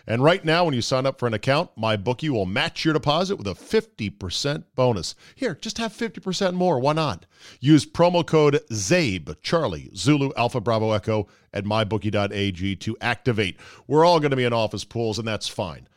And 0.07 0.24
right 0.24 0.43
now, 0.43 0.65
when 0.65 0.74
you 0.74 0.81
sign 0.81 1.05
up 1.05 1.19
for 1.19 1.27
an 1.27 1.33
account, 1.36 1.69
my 1.75 1.95
bookie 1.95 2.31
will 2.31 2.48
match 2.48 2.83
your 2.83 2.95
deposit 2.95 3.36
with 3.36 3.45
a 3.45 3.51
50% 3.51 4.63
bonus. 4.74 5.13
Here, 5.36 5.53
just 5.53 5.77
have 5.77 5.93
50% 5.93 6.55
more. 6.55 6.79
Why 6.79 6.93
not? 6.93 7.27
Use 7.60 7.86
promo 7.86 8.25
code 8.25 8.60
ZABE, 8.71 9.39
Charlie, 9.43 9.91
Zulu, 9.95 10.31
Alpha, 10.36 10.60
Bravo, 10.60 10.91
Echo 10.91 11.27
at 11.53 11.65
mybookie.ag 11.65 12.77
to 12.77 12.98
activate. 13.00 13.57
We're 13.86 14.05
all 14.05 14.19
going 14.19 14.31
to 14.31 14.38
be 14.38 14.43
in 14.43 14.53
office 14.53 14.83
pools, 14.83 15.19
and 15.19 15.27
that's 15.27 15.48
fine. 15.48 15.88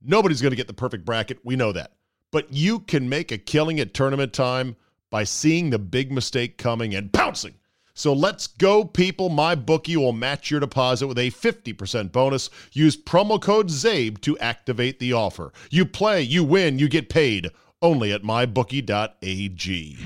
Nobody's 0.00 0.40
going 0.40 0.52
to 0.52 0.56
get 0.56 0.68
the 0.68 0.74
perfect 0.74 1.04
bracket. 1.04 1.40
We 1.42 1.56
know 1.56 1.72
that. 1.72 1.94
But 2.30 2.52
you 2.52 2.78
can 2.78 3.08
make 3.08 3.32
a 3.32 3.38
killing 3.38 3.80
at 3.80 3.92
tournament 3.92 4.32
time 4.32 4.76
by 5.10 5.24
seeing 5.24 5.70
the 5.70 5.80
big 5.80 6.12
mistake 6.12 6.58
coming 6.58 6.94
and 6.94 7.12
pouncing. 7.12 7.54
So 7.98 8.12
let's 8.12 8.46
go, 8.46 8.84
people. 8.84 9.28
My 9.28 9.56
bookie 9.56 9.96
will 9.96 10.12
match 10.12 10.52
your 10.52 10.60
deposit 10.60 11.08
with 11.08 11.18
a 11.18 11.32
50% 11.32 12.12
bonus. 12.12 12.48
Use 12.72 12.96
promo 12.96 13.42
code 13.42 13.70
ZABE 13.70 14.20
to 14.20 14.38
activate 14.38 15.00
the 15.00 15.12
offer. 15.12 15.52
You 15.68 15.84
play, 15.84 16.22
you 16.22 16.44
win, 16.44 16.78
you 16.78 16.88
get 16.88 17.08
paid. 17.08 17.50
Only 17.82 18.12
at 18.12 18.22
mybookie.ag. 18.22 19.96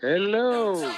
Hello. 0.00 0.92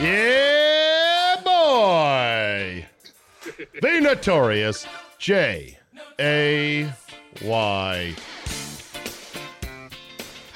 Yeah, 0.00 1.40
boy. 1.44 2.86
the 3.82 4.00
notorious 4.00 4.86
J 5.18 5.76
A 6.20 6.92
Y. 7.42 8.14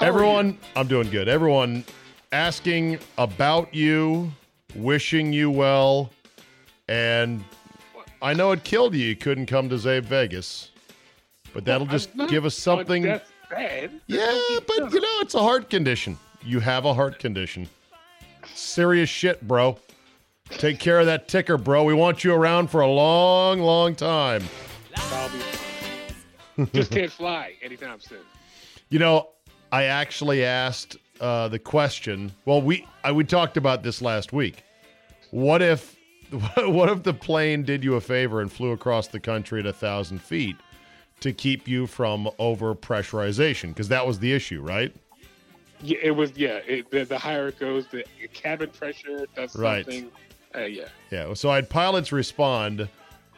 Oh, 0.02 0.04
Everyone, 0.04 0.58
I'm 0.74 0.88
doing 0.88 1.08
good. 1.10 1.28
Everyone 1.28 1.84
asking 2.32 2.98
about 3.18 3.72
you, 3.72 4.32
wishing 4.74 5.32
you 5.32 5.48
well, 5.48 6.10
and 6.88 7.44
I 8.20 8.34
know 8.34 8.50
it 8.50 8.64
killed 8.64 8.94
you. 8.94 9.06
You 9.06 9.14
couldn't 9.14 9.46
come 9.46 9.68
to 9.68 9.76
Zabe 9.76 10.02
Vegas, 10.02 10.70
but 11.54 11.64
that'll 11.64 11.86
I'm 11.86 11.90
just 11.92 12.10
give 12.28 12.44
us 12.44 12.56
something. 12.56 13.04
bed. 13.04 14.00
Yeah, 14.08 14.40
but 14.66 14.92
you 14.92 15.00
know, 15.00 15.18
it's 15.20 15.34
a 15.36 15.40
heart 15.40 15.70
condition. 15.70 16.18
You 16.44 16.58
have 16.58 16.84
a 16.84 16.92
heart 16.94 17.20
condition. 17.20 17.68
Serious 18.54 19.08
shit, 19.08 19.46
bro. 19.46 19.78
Take 20.50 20.80
care 20.80 20.98
of 20.98 21.06
that 21.06 21.28
ticker, 21.28 21.56
bro. 21.56 21.84
We 21.84 21.94
want 21.94 22.24
you 22.24 22.34
around 22.34 22.70
for 22.70 22.80
a 22.80 22.88
long, 22.90 23.60
long 23.60 23.94
time. 23.94 24.42
I'll 24.96 25.28
be 25.28 25.38
fine. 25.38 26.70
Just 26.74 26.90
can't 26.90 27.12
fly 27.12 27.54
anytime 27.62 28.00
soon. 28.00 28.18
You 28.88 28.98
know, 28.98 29.30
I 29.72 29.84
actually 29.84 30.44
asked 30.44 30.98
uh, 31.20 31.48
the 31.48 31.58
question. 31.58 32.30
Well, 32.44 32.60
we 32.62 32.86
I, 33.02 33.10
we 33.12 33.24
talked 33.24 33.56
about 33.56 33.82
this 33.82 34.02
last 34.02 34.32
week. 34.32 34.62
What 35.30 35.62
if 35.62 35.96
what 36.58 36.88
if 36.90 37.02
the 37.02 37.14
plane 37.14 37.62
did 37.62 37.82
you 37.82 37.94
a 37.94 38.00
favor 38.00 38.40
and 38.40 38.52
flew 38.52 38.72
across 38.72 39.08
the 39.08 39.18
country 39.20 39.60
at 39.60 39.66
a 39.66 39.72
thousand 39.72 40.20
feet 40.20 40.56
to 41.20 41.32
keep 41.32 41.66
you 41.66 41.86
from 41.86 42.28
over 42.38 42.74
pressurization? 42.74 43.68
Because 43.68 43.88
that 43.88 44.06
was 44.06 44.18
the 44.18 44.32
issue, 44.32 44.60
right? 44.60 44.94
Yeah, 45.80 45.98
it 46.02 46.10
was. 46.12 46.32
Yeah, 46.36 46.60
it, 46.66 46.90
the, 46.90 47.04
the 47.04 47.18
higher 47.18 47.48
it 47.48 47.58
goes, 47.58 47.86
the 47.88 48.04
cabin 48.32 48.70
pressure 48.70 49.26
does 49.34 49.56
Right. 49.56 49.84
something. 49.84 50.10
Uh, 50.54 50.60
yeah. 50.64 50.88
Yeah. 51.10 51.32
So 51.34 51.50
I 51.50 51.56
had 51.56 51.70
pilots 51.70 52.12
respond. 52.12 52.88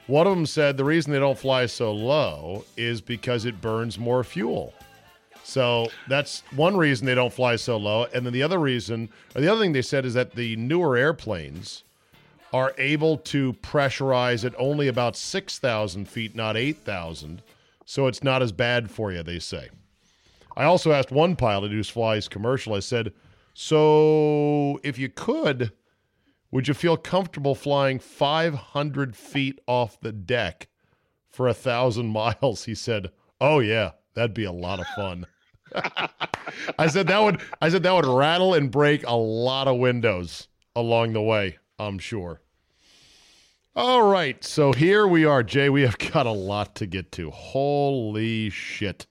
One 0.09 0.27
of 0.27 0.35
them 0.35 0.45
said 0.47 0.77
the 0.77 0.85
reason 0.85 1.13
they 1.13 1.19
don't 1.21 1.39
fly 1.39 1.65
so 1.67 1.93
low 1.93 2.65
is 2.77 3.01
because 3.01 3.45
it 3.47 3.61
burns 3.61 3.99
more 3.99 4.23
fuel. 4.25 4.75
So 5.45 5.89
that's 6.09 6.43
one 6.57 6.77
reason 6.77 7.07
they 7.07 7.15
don't 7.15 7.33
fly 7.33 7.57
so 7.57 7.77
low. 7.77 8.07
And 8.15 8.25
then 8.25 8.33
the 8.33 8.43
other 8.43 8.59
reason, 8.59 9.11
or 9.35 9.41
the 9.41 9.49
other 9.53 9.61
thing 9.61 9.73
they 9.73 9.83
said 9.83 10.05
is 10.05 10.15
that 10.15 10.35
the 10.35 10.57
newer 10.57 10.97
airplanes 10.97 11.85
are 12.53 12.75
able 12.79 13.19
to 13.19 13.53
pressurize 13.55 14.45
at 14.45 14.55
only 14.59 14.89
about 14.89 15.17
6,000 15.17 16.09
feet, 16.09 16.35
not 16.35 16.57
8,000. 16.57 17.43
So 17.85 18.07
it's 18.07 18.23
not 18.23 18.43
as 18.43 18.53
bad 18.53 18.91
for 18.91 19.13
you, 19.13 19.23
they 19.23 19.39
say. 19.39 19.69
I 20.57 20.65
also 20.65 20.93
asked 20.93 21.11
one 21.11 21.37
pilot 21.37 21.73
who 21.73 21.83
flies 21.83 22.29
commercial, 22.29 22.75
I 22.75 22.81
said, 22.81 23.13
so 23.55 24.81
if 24.83 24.99
you 24.99 25.09
could, 25.09 25.73
would 26.51 26.69
you 26.69 26.75
feel 26.75 26.97
comfortable 26.97 27.55
flying 27.55 28.01
500 28.01 29.17
feet 29.17 29.61
off 29.67 29.99
the 30.01 30.13
deck 30.13 30.69
for 31.31 31.49
a 31.49 31.55
thousand 31.55 32.09
miles? 32.13 32.65
He 32.65 32.75
said, 32.75 33.11
"Oh 33.41 33.61
yeah, 33.61 33.93
that'd 34.15 34.35
be 34.35 34.45
a 34.45 34.53
lot 34.53 34.81
of 34.81 34.87
fun." 34.89 35.27
I 36.79 36.87
said 36.89 37.07
that 37.09 37.19
would. 37.23 37.41
I 37.61 37.69
said 37.69 37.83
that 37.83 37.93
would 37.93 38.07
rattle 38.07 38.55
and 38.55 38.71
break 38.71 39.07
a 39.07 39.17
lot 39.17 39.69
of 39.69 39.79
windows 39.79 40.49
along 40.77 41.13
the 41.13 41.23
way. 41.23 41.59
I'm 41.79 41.99
sure. 41.99 42.41
All 43.77 44.03
right, 44.03 44.43
so 44.45 44.73
here 44.73 45.05
we 45.05 45.25
are, 45.25 45.43
Jay. 45.43 45.69
We 45.69 45.83
have 45.83 45.99
got 45.99 46.27
a 46.27 46.33
lot 46.33 46.77
to 46.77 46.87
get 46.87 47.11
to. 47.13 47.31
Holy 47.31 48.51
shit! 48.51 49.07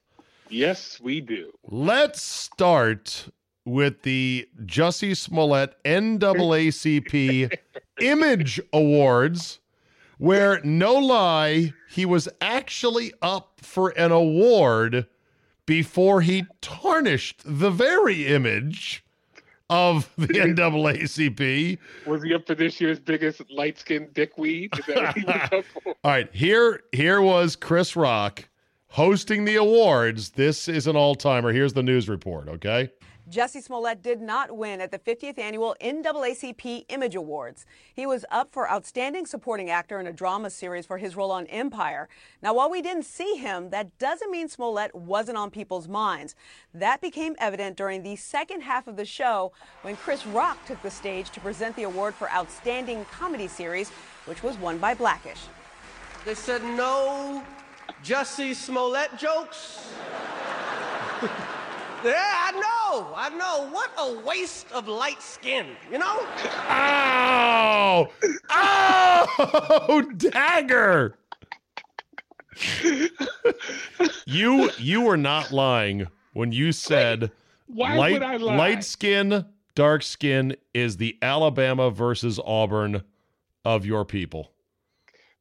Yes, 0.48 0.98
we 1.00 1.20
do. 1.20 1.52
Let's 1.64 2.22
start 2.22 3.28
with 3.66 4.02
the 4.02 4.48
Jussie 4.64 5.16
Smollett 5.16 5.74
NAACP 5.84 7.58
Image 8.00 8.60
Awards, 8.72 9.60
where 10.18 10.60
no 10.64 10.94
lie, 10.94 11.72
he 11.90 12.06
was 12.06 12.28
actually 12.40 13.12
up 13.20 13.60
for 13.62 13.90
an 13.90 14.12
award 14.12 15.06
before 15.66 16.20
he 16.20 16.46
tarnished 16.60 17.42
the 17.44 17.70
very 17.70 18.26
image 18.26 19.04
of 19.70 20.10
the 20.16 20.28
NAACP. 20.28 21.78
Was 22.06 22.22
he 22.22 22.34
up 22.34 22.46
for 22.46 22.54
this 22.54 22.80
year's 22.80 23.00
biggest 23.00 23.42
light 23.50 23.78
skinned 23.78 24.12
dickweed? 24.14 24.70
Is 24.78 24.86
that 24.86 24.96
what 24.96 25.16
he 25.16 25.24
was 25.24 25.48
up 25.52 25.64
for? 25.64 25.94
All 26.04 26.10
right, 26.10 26.28
here 26.34 26.82
here 26.92 27.20
was 27.20 27.56
Chris 27.56 27.96
Rock 27.96 28.48
hosting 28.88 29.44
the 29.44 29.56
awards. 29.56 30.30
This 30.30 30.68
is 30.68 30.86
an 30.86 30.94
all-timer. 30.96 31.52
Here's 31.52 31.72
the 31.72 31.82
news 31.82 32.08
report, 32.08 32.48
okay? 32.48 32.90
Jesse 33.28 33.62
Smollett 33.62 34.02
did 34.02 34.20
not 34.20 34.54
win 34.54 34.82
at 34.82 34.90
the 34.90 34.98
50th 34.98 35.38
annual 35.38 35.74
NAACP 35.80 36.84
Image 36.90 37.14
Awards. 37.14 37.64
He 37.94 38.04
was 38.04 38.26
up 38.30 38.52
for 38.52 38.70
Outstanding 38.70 39.24
Supporting 39.24 39.70
Actor 39.70 39.98
in 39.98 40.06
a 40.06 40.12
Drama 40.12 40.50
Series 40.50 40.84
for 40.84 40.98
his 40.98 41.16
role 41.16 41.30
on 41.30 41.46
Empire. 41.46 42.08
Now, 42.42 42.52
while 42.52 42.70
we 42.70 42.82
didn't 42.82 43.04
see 43.04 43.36
him, 43.36 43.70
that 43.70 43.98
doesn't 43.98 44.30
mean 44.30 44.48
Smollett 44.48 44.94
wasn't 44.94 45.38
on 45.38 45.50
people's 45.50 45.88
minds. 45.88 46.34
That 46.74 47.00
became 47.00 47.34
evident 47.38 47.78
during 47.78 48.02
the 48.02 48.16
second 48.16 48.60
half 48.60 48.86
of 48.86 48.96
the 48.96 49.06
show 49.06 49.52
when 49.80 49.96
Chris 49.96 50.26
Rock 50.26 50.64
took 50.66 50.82
the 50.82 50.90
stage 50.90 51.30
to 51.30 51.40
present 51.40 51.76
the 51.76 51.84
award 51.84 52.14
for 52.14 52.30
Outstanding 52.30 53.06
Comedy 53.06 53.48
Series, 53.48 53.88
which 54.26 54.42
was 54.42 54.58
won 54.58 54.76
by 54.76 54.92
Blackish. 54.92 55.40
They 56.26 56.34
said 56.34 56.62
no 56.62 57.42
Jesse 58.02 58.52
Smollett 58.52 59.16
jokes. 59.16 59.88
yeah, 62.04 62.34
I 62.46 62.52
know, 62.52 63.12
I 63.16 63.28
know. 63.30 63.68
What 63.70 63.90
a 63.98 64.20
waste 64.26 64.70
of 64.72 64.88
light 64.88 65.22
skin, 65.22 65.66
you 65.90 65.98
know? 65.98 66.18
Ow! 66.68 68.08
Oh, 68.50 70.02
dagger! 70.16 71.16
you 74.26 74.70
you 74.78 75.00
were 75.00 75.16
not 75.16 75.50
lying 75.52 76.06
when 76.32 76.52
you 76.52 76.72
said 76.72 77.30
Why 77.66 77.96
light 77.96 78.12
would 78.12 78.22
I 78.22 78.36
lie? 78.36 78.56
light 78.56 78.84
skin, 78.84 79.44
dark 79.74 80.02
skin 80.02 80.56
is 80.72 80.96
the 80.98 81.16
Alabama 81.22 81.90
versus 81.90 82.38
Auburn 82.44 83.02
of 83.64 83.84
your 83.86 84.04
people. 84.04 84.52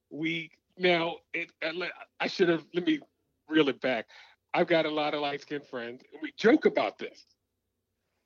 we 0.10 0.50
now 0.78 1.18
it, 1.34 1.52
uh, 1.64 1.72
I 2.20 2.28
should 2.28 2.50
have 2.50 2.66
let 2.74 2.86
me 2.88 3.00
reel 3.48 3.70
it 3.70 3.80
back. 3.82 4.08
I've 4.54 4.68
got 4.68 4.86
a 4.86 4.90
lot 4.90 5.14
of 5.14 5.22
light 5.22 5.42
skinned 5.42 5.66
friends, 5.66 6.04
and 6.12 6.22
we 6.22 6.32
joke 6.38 6.66
about 6.66 6.98
this, 7.00 7.26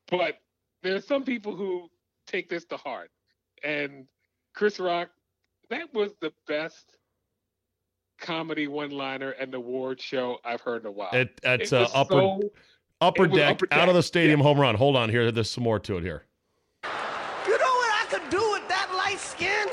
but 0.09 0.35
there 0.83 0.95
are 0.95 1.01
some 1.01 1.23
people 1.23 1.55
who 1.55 1.89
take 2.27 2.49
this 2.49 2.65
to 2.65 2.77
heart. 2.77 3.09
And 3.63 4.05
Chris 4.53 4.79
Rock, 4.79 5.09
that 5.69 5.93
was 5.93 6.11
the 6.21 6.31
best 6.47 6.97
comedy 8.19 8.67
one 8.67 8.91
liner 8.91 9.31
and 9.31 9.53
award 9.53 10.01
show 10.01 10.37
I've 10.43 10.61
heard 10.61 10.81
in 10.81 10.87
a 10.87 10.91
while. 10.91 11.09
It, 11.13 11.39
it's 11.43 11.71
It 11.71 11.77
uh, 11.81 11.87
upper 11.93 12.13
so- 12.13 12.51
upper 12.99 13.25
it 13.25 13.31
was 13.31 13.39
deck, 13.39 13.51
upper 13.63 13.67
out 13.73 13.89
of 13.89 13.95
the 13.95 14.03
stadium 14.03 14.39
yeah. 14.39 14.45
home 14.45 14.59
run. 14.59 14.75
Hold 14.75 14.95
on 14.95 15.09
here. 15.09 15.31
There's 15.31 15.49
some 15.49 15.63
more 15.63 15.79
to 15.79 15.97
it 15.97 16.03
here. 16.03 16.23
You 16.83 17.57
know 17.57 17.65
what 17.65 17.93
I 18.01 18.05
could 18.09 18.29
do 18.29 18.51
with 18.51 18.67
that 18.67 18.91
light 18.95 19.19
skin? 19.19 19.67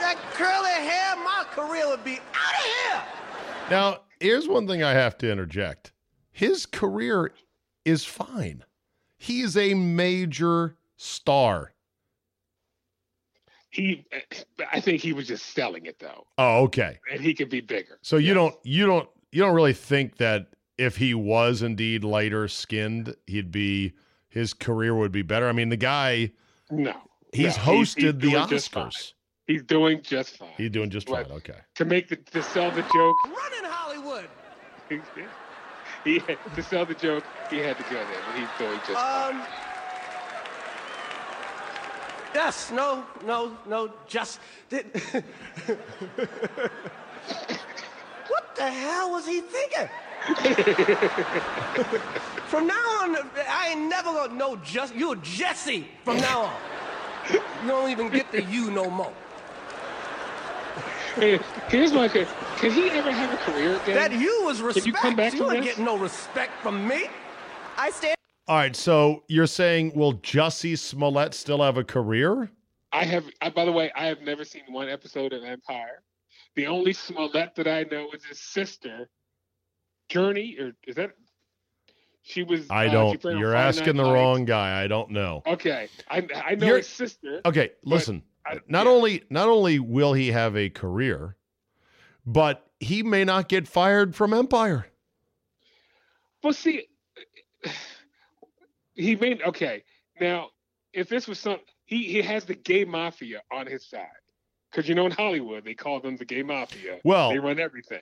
That 0.00 0.16
curly 0.34 0.70
hair, 0.70 1.16
my 1.16 1.44
career 1.50 1.88
would 1.88 2.04
be 2.04 2.18
out 2.34 2.54
of 2.54 2.64
here. 2.64 3.02
Now, 3.70 3.98
here's 4.20 4.48
one 4.48 4.66
thing 4.66 4.82
I 4.82 4.92
have 4.92 5.16
to 5.18 5.30
interject. 5.30 5.92
His 6.32 6.66
career 6.66 7.32
is 7.84 8.04
fine. 8.04 8.64
He 9.18 9.40
is 9.40 9.56
a 9.56 9.74
major 9.74 10.76
star. 10.96 11.72
he, 13.70 14.04
I 14.72 14.80
think 14.80 15.00
he 15.02 15.12
was 15.12 15.26
just 15.26 15.46
selling 15.54 15.86
it 15.86 15.98
though, 15.98 16.26
Oh, 16.38 16.62
okay. 16.64 16.98
and 17.10 17.20
he 17.20 17.34
could 17.34 17.50
be 17.50 17.60
bigger. 17.60 17.98
So 18.02 18.16
you 18.16 18.28
Yes. 18.28 18.34
don't 18.34 18.54
you 18.64 18.86
don't 18.86 19.08
you 19.32 19.42
don't 19.42 19.54
really 19.54 19.72
think 19.74 20.16
that 20.18 20.46
if 20.78 20.96
he 20.96 21.14
was 21.14 21.62
indeed 21.62 22.04
lighter 22.04 22.48
skinned, 22.48 23.14
he'd 23.26 23.50
be 23.50 23.92
his 24.28 24.52
career 24.54 24.94
would 24.94 25.12
be 25.12 25.22
better. 25.22 25.48
I 25.48 25.52
mean, 25.52 25.68
the 25.70 25.76
guy 25.76 26.32
No, 26.70 26.94
he's 27.32 27.56
no, 27.58 27.62
hosted 27.62 28.20
the 28.20 28.30
doing 28.30 28.48
just 28.48 28.70
fine. 28.72 28.86
Oscars. 28.88 29.12
He's 29.46 29.62
doing 29.62 30.02
just 30.02 30.36
fine. 30.38 30.48
He's 30.56 30.70
doing 30.70 30.90
just 30.90 31.08
fine. 31.08 31.26
Okay. 31.30 31.58
to 31.76 31.84
make 31.84 32.08
the 32.08 32.16
to 32.16 32.42
sell 32.42 32.70
the 32.70 32.82
joke. 32.82 33.16
Run 33.26 33.52
in 33.58 33.64
Hollywood. 33.64 33.85
He 36.04 36.18
had, 36.20 36.38
to 36.54 36.62
sell 36.62 36.86
the 36.86 36.94
joke, 36.94 37.24
he 37.50 37.58
had 37.58 37.76
to 37.76 37.82
go 37.84 37.90
there, 37.90 38.04
but 38.26 38.38
he's 38.38 38.48
doing 38.58 38.78
just. 38.86 38.96
Um. 38.96 39.42
Yes, 42.34 42.70
no, 42.70 43.04
no, 43.24 43.56
no, 43.66 43.92
just. 44.06 44.40
Did, 44.68 44.84
what 48.28 48.54
the 48.54 48.70
hell 48.70 49.10
was 49.12 49.26
he 49.26 49.40
thinking? 49.40 49.88
from 52.46 52.66
now 52.66 52.74
on, 52.74 53.16
I 53.48 53.68
ain't 53.70 53.88
never 53.88 54.12
gonna 54.12 54.34
know 54.34 54.56
just 54.56 54.94
you're 54.94 55.16
Jesse 55.16 55.86
from 56.04 56.18
now 56.18 56.42
on. 56.42 56.54
You 57.32 57.68
don't 57.68 57.90
even 57.90 58.10
get 58.10 58.30
the 58.32 58.42
you 58.42 58.70
no 58.70 58.90
more. 58.90 59.12
Hey, 61.16 61.40
here's 61.68 61.92
my 61.92 62.08
question: 62.08 62.34
Can 62.58 62.70
he 62.72 62.90
ever 62.90 63.10
have 63.10 63.32
a 63.32 63.36
career 63.38 63.76
again? 63.76 63.94
That 63.94 64.12
you 64.12 64.42
was 64.44 64.58
Can 64.58 64.66
respect. 64.66 64.86
you 64.86 64.92
come 64.92 65.16
back 65.16 65.32
you 65.32 65.50
ain't 65.50 65.64
getting 65.64 65.84
no 65.86 65.96
respect 65.96 66.52
from 66.62 66.86
me. 66.86 67.06
I 67.78 67.90
stand. 67.90 68.16
All 68.48 68.56
right, 68.56 68.76
so 68.76 69.24
you're 69.26 69.46
saying 69.46 69.92
will 69.94 70.14
Jussie 70.18 70.78
Smollett 70.78 71.32
still 71.32 71.62
have 71.62 71.78
a 71.78 71.84
career? 71.84 72.50
I 72.92 73.04
have. 73.04 73.24
I, 73.40 73.48
by 73.48 73.64
the 73.64 73.72
way, 73.72 73.90
I 73.96 74.06
have 74.06 74.20
never 74.20 74.44
seen 74.44 74.62
one 74.68 74.90
episode 74.90 75.32
of 75.32 75.42
Empire. 75.42 76.02
The 76.54 76.66
only 76.66 76.92
Smollett 76.92 77.54
that 77.56 77.66
I 77.66 77.84
know 77.84 78.08
is 78.12 78.24
his 78.24 78.38
sister, 78.38 79.08
Jurnee, 80.10 80.60
or 80.60 80.72
is 80.86 80.96
that? 80.96 81.12
She 82.22 82.42
was. 82.42 82.66
I 82.68 82.88
uh, 82.88 82.92
don't. 82.92 83.20
played 83.22 83.34
on 83.36 83.40
You're 83.40 83.54
asking 83.54 83.96
the 83.96 84.02
Lights. 84.04 84.14
wrong 84.14 84.44
guy. 84.44 84.82
I 84.82 84.86
don't 84.86 85.10
know. 85.12 85.42
Okay, 85.46 85.88
I 86.10 86.26
I 86.44 86.54
know 86.56 86.66
You're- 86.66 86.80
his 86.80 86.88
sister. 86.88 87.40
Okay, 87.46 87.70
listen. 87.84 88.22
I- 88.46 88.60
not 88.68 88.86
yeah. 88.86 88.92
only 88.92 89.22
not 89.30 89.48
only 89.48 89.78
will 89.78 90.12
he 90.12 90.28
have 90.28 90.56
a 90.56 90.68
career, 90.70 91.36
but 92.24 92.66
he 92.80 93.02
may 93.02 93.24
not 93.24 93.48
get 93.48 93.66
fired 93.68 94.14
from 94.14 94.32
Empire. 94.32 94.86
Well, 96.42 96.52
see, 96.52 96.86
he 98.94 99.16
made 99.16 99.42
okay. 99.42 99.84
Now, 100.20 100.50
if 100.92 101.08
this 101.08 101.26
was 101.26 101.38
some, 101.38 101.58
he 101.84 102.04
he 102.04 102.22
has 102.22 102.44
the 102.44 102.54
gay 102.54 102.84
mafia 102.84 103.42
on 103.52 103.66
his 103.66 103.88
side, 103.88 104.06
because 104.70 104.88
you 104.88 104.94
know 104.94 105.06
in 105.06 105.12
Hollywood 105.12 105.64
they 105.64 105.74
call 105.74 106.00
them 106.00 106.16
the 106.16 106.24
gay 106.24 106.42
mafia. 106.42 107.00
Well- 107.04 107.30
they 107.30 107.38
run 107.38 107.58
everything. 107.58 108.00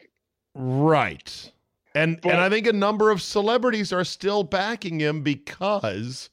Right. 0.54 1.52
And 1.96 2.20
But- 2.20 2.32
and 2.32 2.40
I 2.40 2.48
think 2.48 2.66
a 2.66 2.72
number 2.72 3.10
of 3.10 3.22
celebrities 3.22 3.92
are 3.92 4.04
still 4.04 4.42
backing 4.44 5.00
him 5.00 5.22
because 5.22 6.30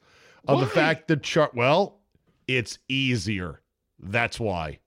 of 0.47 0.59
the 0.59 0.67
fact 0.67 1.07
that 1.07 1.23
Char- 1.23 1.51
well, 1.53 1.99
it's 2.47 2.79
easier. 2.87 3.61
That's 4.01 4.39
why. 4.39 4.79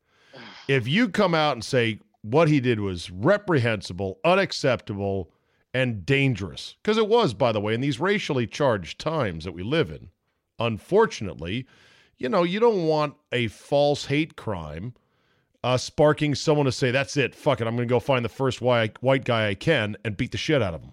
If 0.69 0.89
you 0.89 1.09
come 1.09 1.35
out 1.35 1.53
and 1.53 1.65
say 1.65 2.01
what 2.23 2.49
he 2.49 2.61
did 2.61 2.81
was 2.81 3.11
reprehensible, 3.11 4.19
unacceptable, 4.25 5.31
and 5.73 6.07
dangerous, 6.07 6.77
because 6.83 6.99
it 6.99 7.09
was, 7.09 7.35
by 7.35 7.53
the 7.53 7.61
way, 7.61 7.75
in 7.75 7.81
these 7.81 8.01
racially 8.01 8.47
charged 8.47 8.99
times 8.99 9.45
that 9.45 9.53
we 9.53 9.63
live 9.63 9.91
in, 9.91 10.09
unfortunately, 10.59 11.67
you 12.17 12.29
know, 12.29 12.43
you 12.45 12.61
don't 12.61 12.87
want 12.87 13.15
a 13.33 13.49
false 13.49 14.07
hate 14.07 14.37
crime 14.37 14.95
uh, 15.65 15.77
sparking 15.77 16.35
someone 16.35 16.67
to 16.67 16.73
say, 16.73 16.91
that's 16.91 17.17
it, 17.17 17.35
fuck 17.35 17.61
it, 17.61 17.67
I'm 17.67 17.75
going 17.75 17.89
to 17.89 17.93
go 17.93 18.01
find 18.01 18.25
the 18.25 18.29
first 18.29 18.61
white, 18.61 19.25
guy 19.25 19.49
I 19.49 19.55
can 19.55 19.97
and 20.05 20.17
beat 20.17 20.33
the 20.33 20.39
shit 20.39 20.63
out 20.63 20.75
of 20.75 20.83
him. 20.83 20.93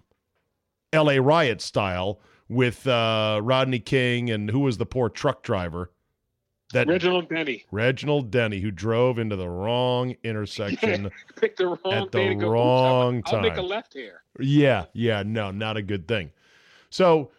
LA 0.93 1.17
riot 1.21 1.61
style 1.61 2.19
with 2.49 2.85
uh, 2.87 3.39
Rodney 3.43 3.79
King 3.79 4.29
and 4.29 4.49
who 4.49 4.59
was 4.59 4.77
the 4.77 4.85
poor 4.85 5.09
truck 5.09 5.43
driver? 5.43 5.91
That 6.73 6.87
Reginald 6.87 7.29
Denny 7.29 7.65
Reginald 7.71 8.31
Denny, 8.31 8.59
who 8.59 8.71
drove 8.71 9.19
into 9.19 9.35
the 9.35 9.49
wrong 9.49 10.15
intersection. 10.23 11.09
picked 11.35 11.57
the 11.57 11.67
wrong 11.67 11.93
At 11.93 12.11
the 12.11 12.35
go. 12.35 12.49
Wrong 12.49 13.23
I'll, 13.25 13.35
I'll 13.35 13.41
make 13.41 13.57
a 13.57 13.61
left 13.61 13.93
here. 13.93 14.23
Yeah, 14.39 14.85
yeah, 14.93 15.23
no, 15.25 15.51
not 15.51 15.77
a 15.77 15.81
good 15.81 16.07
thing. 16.07 16.31
So 16.89 17.31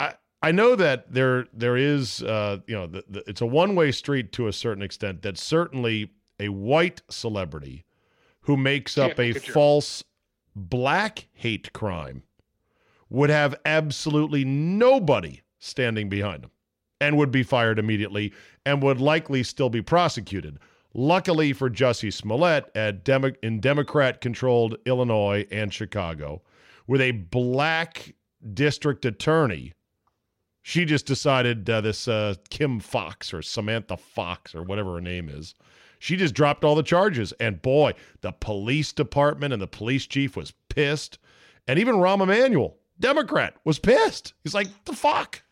I 0.00 0.14
I 0.42 0.52
know 0.52 0.74
that 0.76 1.12
there 1.12 1.46
there 1.52 1.76
is 1.76 2.22
uh, 2.22 2.58
you 2.66 2.74
know 2.74 2.86
the, 2.86 3.04
the, 3.08 3.24
it's 3.28 3.40
a 3.40 3.46
one 3.46 3.74
way 3.74 3.92
street 3.92 4.32
to 4.32 4.48
a 4.48 4.52
certain 4.52 4.82
extent. 4.82 5.22
That 5.22 5.38
certainly 5.38 6.10
a 6.40 6.48
white 6.48 7.02
celebrity 7.08 7.84
who 8.42 8.56
makes 8.56 8.98
up 8.98 9.18
a 9.20 9.32
false 9.32 10.02
black 10.56 11.28
hate 11.32 11.72
crime 11.72 12.24
would 13.08 13.30
have 13.30 13.54
absolutely 13.64 14.44
nobody 14.44 15.42
standing 15.58 16.08
behind 16.08 16.44
him 16.44 16.50
and 17.02 17.16
would 17.18 17.32
be 17.32 17.42
fired 17.42 17.80
immediately 17.80 18.32
and 18.64 18.80
would 18.80 19.00
likely 19.00 19.42
still 19.42 19.68
be 19.68 19.82
prosecuted. 19.82 20.58
Luckily 20.94 21.52
for 21.52 21.68
Jussie 21.68 22.12
Smollett 22.12 22.70
at 22.76 23.04
Demo- 23.04 23.32
in 23.42 23.60
Democrat 23.60 24.20
controlled 24.20 24.76
Illinois 24.86 25.44
and 25.50 25.74
Chicago, 25.74 26.42
with 26.86 27.00
a 27.00 27.10
black 27.10 28.14
district 28.54 29.04
attorney, 29.04 29.72
she 30.62 30.84
just 30.84 31.06
decided 31.06 31.68
uh, 31.68 31.80
this 31.80 32.06
uh, 32.06 32.34
Kim 32.50 32.78
Foxx 32.78 33.34
or 33.34 33.42
Samantha 33.42 33.96
Fox 33.96 34.54
or 34.54 34.62
whatever 34.62 34.94
her 34.94 35.00
name 35.00 35.28
is. 35.28 35.56
She 35.98 36.16
just 36.16 36.34
dropped 36.34 36.64
all 36.64 36.76
the 36.76 36.82
charges. 36.84 37.32
And 37.40 37.62
boy, 37.62 37.94
the 38.20 38.32
police 38.32 38.92
department 38.92 39.52
and 39.52 39.62
the 39.62 39.66
police 39.66 40.06
chief 40.06 40.36
was 40.36 40.52
pissed. 40.68 41.18
And 41.66 41.80
even 41.80 41.96
Rahm 41.96 42.22
Emanuel, 42.22 42.76
Democrat, 43.00 43.54
was 43.64 43.80
pissed. 43.80 44.34
He's 44.44 44.54
like, 44.54 44.68
the 44.84 44.94
fuck? 44.94 45.42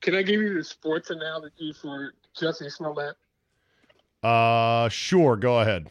Can 0.00 0.14
I 0.14 0.22
give 0.22 0.40
you 0.40 0.54
the 0.54 0.64
sports 0.64 1.10
analogy 1.10 1.72
for 1.72 2.12
Jesse 2.38 2.70
Smollett? 2.70 3.16
Uh, 4.22 4.88
sure, 4.88 5.36
go 5.36 5.60
ahead. 5.60 5.90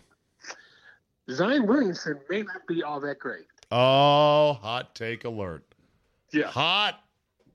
Zion 1.29 1.65
Williamson 1.65 2.19
may 2.29 2.43
not 2.43 2.67
be 2.67 2.83
all 2.83 2.99
that 3.01 3.19
great. 3.19 3.45
Oh, 3.71 4.53
hot 4.61 4.93
take 4.93 5.25
alert. 5.25 5.63
Yeah. 6.31 6.47
Hot 6.47 7.03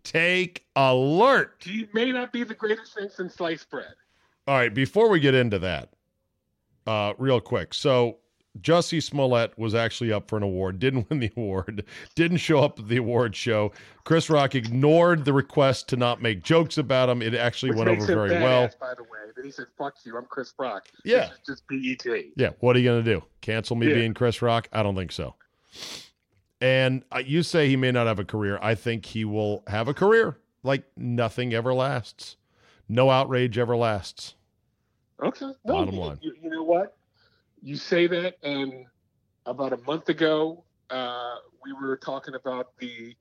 take 0.03 0.67
alert. 0.75 1.57
He 1.61 1.89
may 1.93 2.13
not 2.13 2.33
be 2.33 2.45
the 2.45 2.55
greatest 2.55 2.95
thing 2.95 3.09
since 3.15 3.35
sliced 3.35 3.71
bread. 3.71 3.95
All 4.47 4.57
right, 4.57 4.73
before 4.73 5.09
we 5.09 5.21
get 5.21 5.35
into 5.35 5.59
that, 5.61 5.91
uh, 6.87 7.15
real 7.19 7.41
quick. 7.41 7.75
So 7.75 8.19
Jussie 8.61 9.03
Smollett 9.03 9.57
was 9.59 9.75
actually 9.75 10.13
up 10.13 10.29
for 10.29 10.37
an 10.37 10.43
award, 10.43 10.79
didn't 10.81 11.09
win 11.09 11.21
the 11.21 11.31
award, 11.37 11.85
didn't 12.17 12.39
show 12.39 12.61
up 12.65 12.79
at 12.81 12.89
the 12.89 12.97
award 12.97 13.37
show. 13.37 13.73
Chris 14.05 14.29
Rock 14.29 14.55
ignored 14.55 15.25
the 15.25 15.33
request 15.33 15.89
to 15.91 15.97
not 15.97 16.21
make 16.21 16.43
jokes 16.43 16.77
about 16.77 17.09
him. 17.09 17.23
It 17.23 17.35
actually 17.35 17.71
Which 17.71 17.79
went 17.79 17.91
over 17.91 18.07
very 18.07 18.31
well. 18.33 18.69
by 18.81 18.95
the 18.95 19.05
way. 19.05 19.09
That 19.37 19.45
he 19.45 19.53
said, 19.53 19.67
"Fuck 19.79 19.95
you, 20.05 20.17
I'm 20.19 20.25
Chris 20.25 20.53
Rock." 20.59 20.89
Yeah. 21.05 21.31
Just 21.47 21.63
BET. 21.69 22.05
Yeah, 22.37 22.51
what 22.59 22.75
are 22.75 22.81
you 22.81 22.87
going 22.91 23.05
to 23.05 23.15
do? 23.15 23.25
Cancel 23.41 23.77
me 23.77 23.89
Yeah. 23.89 23.95
being 23.95 24.15
Chris 24.15 24.43
Rock? 24.43 24.69
I 24.73 24.83
don't 24.83 24.97
think 24.97 25.13
so. 25.13 25.37
And 26.61 27.05
uh, 27.15 27.23
you 27.25 27.43
say 27.43 27.69
he 27.69 27.77
may 27.77 27.91
not 27.93 28.07
have 28.07 28.19
a 28.19 28.25
career. 28.25 28.59
I 28.61 28.75
think 28.75 29.07
he 29.07 29.25
will 29.25 29.63
have 29.69 29.89
a 29.89 29.95
career. 29.95 30.37
Like 30.63 30.85
nothing 30.97 31.55
ever 31.55 31.73
lasts. 31.73 32.37
No 32.89 33.09
outrage 33.11 33.57
ever 33.57 33.77
lasts. 33.77 34.35
Okay. 35.23 35.47
No, 35.47 35.55
Bottom 35.65 35.95
you, 35.95 36.01
line. 36.01 36.19
You, 36.21 36.35
you 36.43 36.51
know 36.51 36.65
what? 36.65 36.97
You 37.63 37.77
say 37.77 38.07
that, 38.07 38.37
and 38.43 38.87
about 39.47 39.73
a 39.73 39.77
month 39.79 40.09
ago, 40.09 40.65
uh, 40.89 41.37
we 41.65 41.73
were 41.73 41.97
talking 41.97 42.35
about 42.35 42.77
the 42.79 43.15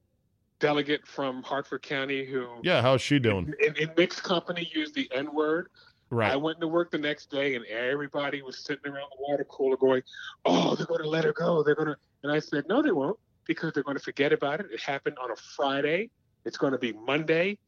delegate 0.59 1.05
from 1.07 1.43
Harford 1.43 1.81
County 1.81 2.25
who, 2.25 2.47
Yeah, 2.63 2.81
how's 2.81 3.01
she 3.01 3.19
doing? 3.19 3.53
in, 3.61 3.75
in 3.75 3.89
mixed 3.97 4.23
company, 4.23 4.69
used 4.73 4.95
the 4.95 5.09
N 5.13 5.33
word. 5.33 5.69
Right. 6.09 6.31
I 6.31 6.35
went 6.37 6.59
to 6.61 6.67
work 6.67 6.89
the 6.91 6.97
next 6.97 7.29
day, 7.29 7.55
and 7.55 7.65
everybody 7.67 8.41
was 8.41 8.57
sitting 8.65 8.91
around 8.91 9.09
the 9.11 9.17
water 9.27 9.43
cooler 9.43 9.77
going, 9.77 10.01
"Oh, 10.43 10.75
they're 10.75 10.87
going 10.87 11.03
to 11.03 11.09
let 11.09 11.23
her 11.23 11.33
go. 11.33 11.61
They're 11.63 11.75
going 11.75 11.89
to." 11.89 11.97
And 12.23 12.31
I 12.31 12.39
said, 12.39 12.65
"No, 12.67 12.81
they 12.81 12.91
won't, 12.91 13.17
because 13.45 13.73
they're 13.73 13.83
going 13.83 13.97
to 13.97 14.03
forget 14.03 14.33
about 14.33 14.59
it. 14.59 14.67
It 14.71 14.81
happened 14.81 15.17
on 15.21 15.29
a 15.31 15.35
Friday. 15.35 16.09
It's 16.45 16.57
going 16.57 16.71
to 16.73 16.79
be 16.79 16.93
Monday, 16.93 17.59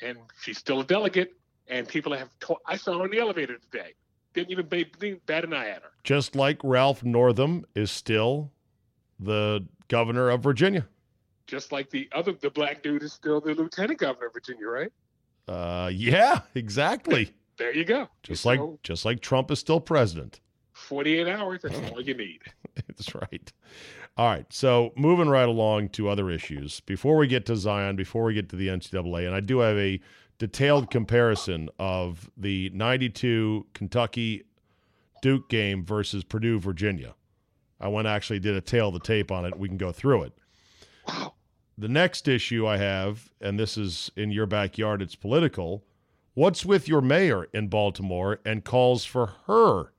and 0.00 0.16
she's 0.40 0.56
still 0.58 0.80
a 0.80 0.84
delegate. 0.84 1.32
And 1.68 1.86
people 1.86 2.14
have. 2.14 2.30
To- 2.40 2.56
I 2.66 2.76
saw 2.76 2.98
her 3.00 3.04
in 3.04 3.10
the 3.10 3.18
elevator 3.18 3.58
today. 3.58 3.92
Didn't 4.34 4.50
even 4.50 5.20
bat 5.26 5.44
an 5.44 5.52
eye 5.52 5.68
at 5.68 5.82
her. 5.82 5.90
Just 6.02 6.34
like 6.36 6.58
Ralph 6.62 7.04
Northam 7.04 7.64
is 7.74 7.90
still 7.90 8.50
the 9.20 9.64
governor 9.88 10.28
of 10.30 10.42
Virginia. 10.42 10.86
Just 11.46 11.72
like 11.72 11.90
the 11.90 12.08
other, 12.12 12.32
the 12.32 12.50
black 12.50 12.82
dude 12.82 13.02
is 13.02 13.12
still 13.12 13.40
the 13.40 13.54
lieutenant 13.54 13.98
governor 13.98 14.26
of 14.26 14.32
Virginia, 14.32 14.66
right? 14.66 14.92
Uh, 15.46 15.90
yeah, 15.92 16.40
exactly. 16.54 17.32
There 17.56 17.74
you 17.74 17.84
go. 17.84 18.08
Just 18.22 18.44
like 18.44 18.60
just 18.82 19.04
like 19.04 19.20
Trump 19.20 19.50
is 19.50 19.58
still 19.58 19.80
president. 19.80 20.40
48 20.72 21.28
hours. 21.28 21.60
That's 21.62 21.92
all 21.92 22.00
you 22.00 22.14
need. 22.14 22.40
That's 22.88 23.14
right. 23.14 23.52
All 24.16 24.28
right. 24.28 24.46
So 24.52 24.92
moving 24.96 25.28
right 25.28 25.48
along 25.48 25.90
to 25.90 26.08
other 26.08 26.30
issues. 26.30 26.80
Before 26.80 27.16
we 27.16 27.26
get 27.28 27.46
to 27.46 27.56
Zion, 27.56 27.94
before 27.94 28.24
we 28.24 28.34
get 28.34 28.48
to 28.48 28.56
the 28.56 28.68
NCAA, 28.68 29.26
and 29.26 29.34
I 29.34 29.40
do 29.40 29.60
have 29.60 29.76
a 29.76 30.00
detailed 30.38 30.90
comparison 30.90 31.68
of 31.78 32.30
the 32.36 32.70
92 32.70 33.66
Kentucky 33.72 34.44
Duke 35.22 35.48
game 35.48 35.84
versus 35.84 36.24
Purdue, 36.24 36.58
Virginia. 36.58 37.14
I 37.80 37.88
went 37.88 38.08
actually 38.08 38.40
did 38.40 38.54
a 38.54 38.60
tale 38.60 38.88
of 38.88 38.94
the 38.94 39.00
tape 39.00 39.30
on 39.30 39.44
it. 39.44 39.58
We 39.58 39.68
can 39.68 39.76
go 39.76 39.92
through 39.92 40.24
it. 40.24 40.32
Wow. 41.08 41.34
The 41.76 41.88
next 41.88 42.28
issue 42.28 42.66
I 42.66 42.76
have, 42.76 43.30
and 43.40 43.58
this 43.58 43.76
is 43.76 44.10
in 44.16 44.30
your 44.30 44.46
backyard, 44.46 45.02
it's 45.02 45.16
political. 45.16 45.84
What's 46.34 46.64
with 46.64 46.88
your 46.88 47.00
mayor 47.00 47.48
in 47.52 47.68
Baltimore 47.68 48.40
and 48.44 48.64
calls 48.64 49.04
for 49.04 49.32
her 49.46 49.92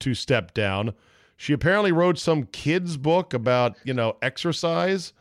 to 0.00 0.14
step 0.14 0.52
down? 0.54 0.94
She 1.36 1.52
apparently 1.52 1.92
wrote 1.92 2.18
some 2.18 2.44
kid's 2.44 2.96
book 2.96 3.32
about, 3.32 3.76
you 3.84 3.94
know, 3.94 4.16
exercise 4.20 5.12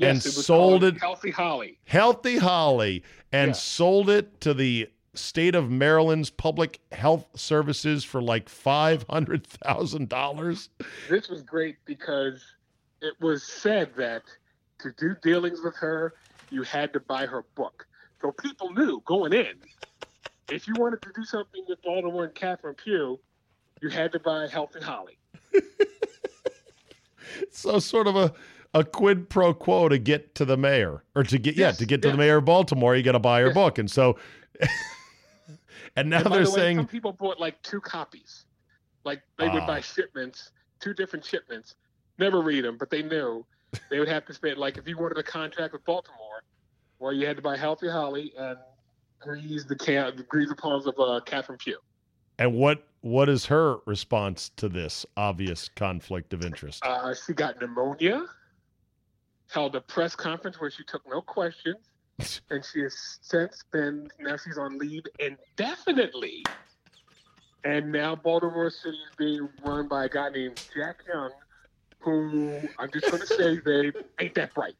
and 0.00 0.18
it 0.18 0.24
was 0.24 0.46
sold 0.46 0.84
it 0.84 0.98
Healthy 0.98 1.30
Holly. 1.30 1.78
Healthy 1.84 2.38
Holly 2.38 3.02
and 3.32 3.48
Yeah. 3.50 3.52
sold 3.52 4.10
it 4.10 4.40
to 4.40 4.54
the 4.54 4.88
state 5.14 5.54
of 5.54 5.70
Maryland's 5.70 6.30
public 6.30 6.80
health 6.92 7.26
services 7.34 8.02
for 8.04 8.22
like 8.22 8.48
five 8.48 9.04
hundred 9.10 9.46
thousand 9.46 10.08
dollars. 10.08 10.70
This 11.08 11.28
was 11.28 11.42
great 11.42 11.76
because 11.84 12.42
it 13.00 13.14
was 13.20 13.42
said 13.42 13.94
that 13.96 14.22
to 14.80 14.92
do 14.98 15.14
dealings 15.22 15.60
with 15.62 15.76
her, 15.76 16.14
you 16.50 16.62
had 16.62 16.92
to 16.92 17.00
buy 17.00 17.26
her 17.26 17.44
book. 17.54 17.86
So 18.20 18.32
people 18.32 18.72
knew 18.72 19.02
going 19.04 19.32
in, 19.32 19.54
if 20.48 20.66
you 20.66 20.74
wanted 20.78 21.02
to 21.02 21.10
do 21.14 21.24
something 21.24 21.64
with 21.68 21.82
Baltimore 21.82 22.24
and 22.24 22.34
Catherine 22.34 22.74
Pugh, 22.74 23.18
you 23.80 23.88
had 23.88 24.12
to 24.12 24.20
buy 24.20 24.46
Healthy 24.48 24.80
Holly. 24.80 25.18
So 27.50 27.78
sort 27.78 28.06
of 28.06 28.16
a 28.16 28.32
a 28.74 28.84
quid 28.84 29.28
pro 29.28 29.52
quo 29.52 29.88
to 29.88 29.98
get 29.98 30.34
to 30.36 30.44
the 30.44 30.56
mayor 30.56 31.04
or 31.14 31.22
to 31.24 31.38
get 31.38 31.56
Yes, 31.56 31.74
yeah 31.74 31.78
to 31.78 31.86
get 31.86 32.02
to 32.02 32.08
yeah. 32.08 32.12
the 32.12 32.18
mayor 32.18 32.36
of 32.38 32.44
Baltimore, 32.44 32.96
you 32.96 33.02
got 33.02 33.12
to 33.12 33.18
buy 33.18 33.40
her 33.40 33.46
Yes. 33.48 33.54
book, 33.54 33.78
and 33.78 33.90
so 33.90 34.16
and 35.96 36.08
now 36.10 36.18
And 36.18 36.26
they're 36.32 36.44
the 36.44 36.50
way, 36.50 36.56
saying 36.56 36.76
some 36.78 36.86
people 36.86 37.12
bought 37.12 37.38
like 37.40 37.60
two 37.62 37.80
copies. 37.80 38.46
Like 39.04 39.22
they 39.38 39.48
would 39.48 39.62
Ah. 39.62 39.66
buy 39.66 39.80
shipments, 39.80 40.50
two 40.80 40.94
different 40.94 41.24
shipments. 41.24 41.74
Never 42.18 42.40
read 42.40 42.64
them, 42.64 42.76
but 42.78 42.88
they 42.90 43.02
knew 43.02 43.44
they 43.90 43.98
would 43.98 44.08
have 44.08 44.24
to 44.26 44.34
spend 44.34 44.58
like 44.58 44.76
if 44.78 44.86
you 44.86 44.96
wanted 44.96 45.18
a 45.18 45.22
contract 45.22 45.72
with 45.72 45.84
Baltimore, 45.84 46.42
well, 46.98 47.12
you 47.12 47.26
had 47.26 47.36
to 47.36 47.42
buy 47.42 47.56
Healthy 47.56 47.88
Holly 47.88 48.32
and 48.38 48.56
grease 49.20 49.64
the 49.64 49.76
can 49.76 50.24
grease 50.28 50.48
the 50.48 50.54
palms 50.56 50.86
of 50.86 50.94
uh, 50.98 51.20
Catherine 51.26 51.58
Pugh. 51.58 51.78
And 52.38 52.54
what 52.54 52.86
what 53.00 53.28
is 53.28 53.44
her 53.46 53.78
response 53.86 54.50
to 54.56 54.68
this 54.68 55.04
obvious 55.16 55.68
conflict 55.74 56.32
of 56.32 56.44
interest? 56.44 56.84
Uh, 56.84 57.12
she 57.14 57.32
got 57.32 57.60
pneumonia, 57.60 58.24
held 59.52 59.76
a 59.76 59.80
press 59.80 60.16
conference 60.16 60.60
where 60.60 60.70
she 60.70 60.82
took 60.84 61.02
no 61.08 61.20
questions, 61.20 61.90
and 62.50 62.64
she 62.64 62.80
has 62.80 63.18
since 63.20 63.62
been 63.72 64.08
now 64.18 64.36
she's 64.36 64.58
on 64.58 64.78
leave 64.78 65.04
indefinitely. 65.18 66.44
And 67.64 67.92
now 67.92 68.16
Baltimore 68.16 68.70
City 68.70 68.96
is 68.96 69.14
being 69.16 69.48
run 69.64 69.86
by 69.86 70.06
a 70.06 70.08
guy 70.08 70.30
named 70.30 70.60
Jack 70.74 70.96
Young, 71.06 71.30
who 72.00 72.60
I'm 72.78 72.90
just 72.90 73.08
going 73.08 73.20
to 73.20 73.26
say, 73.26 73.60
babe, 73.64 73.94
ain't 74.18 74.34
that 74.34 74.52
bright. 74.54 74.74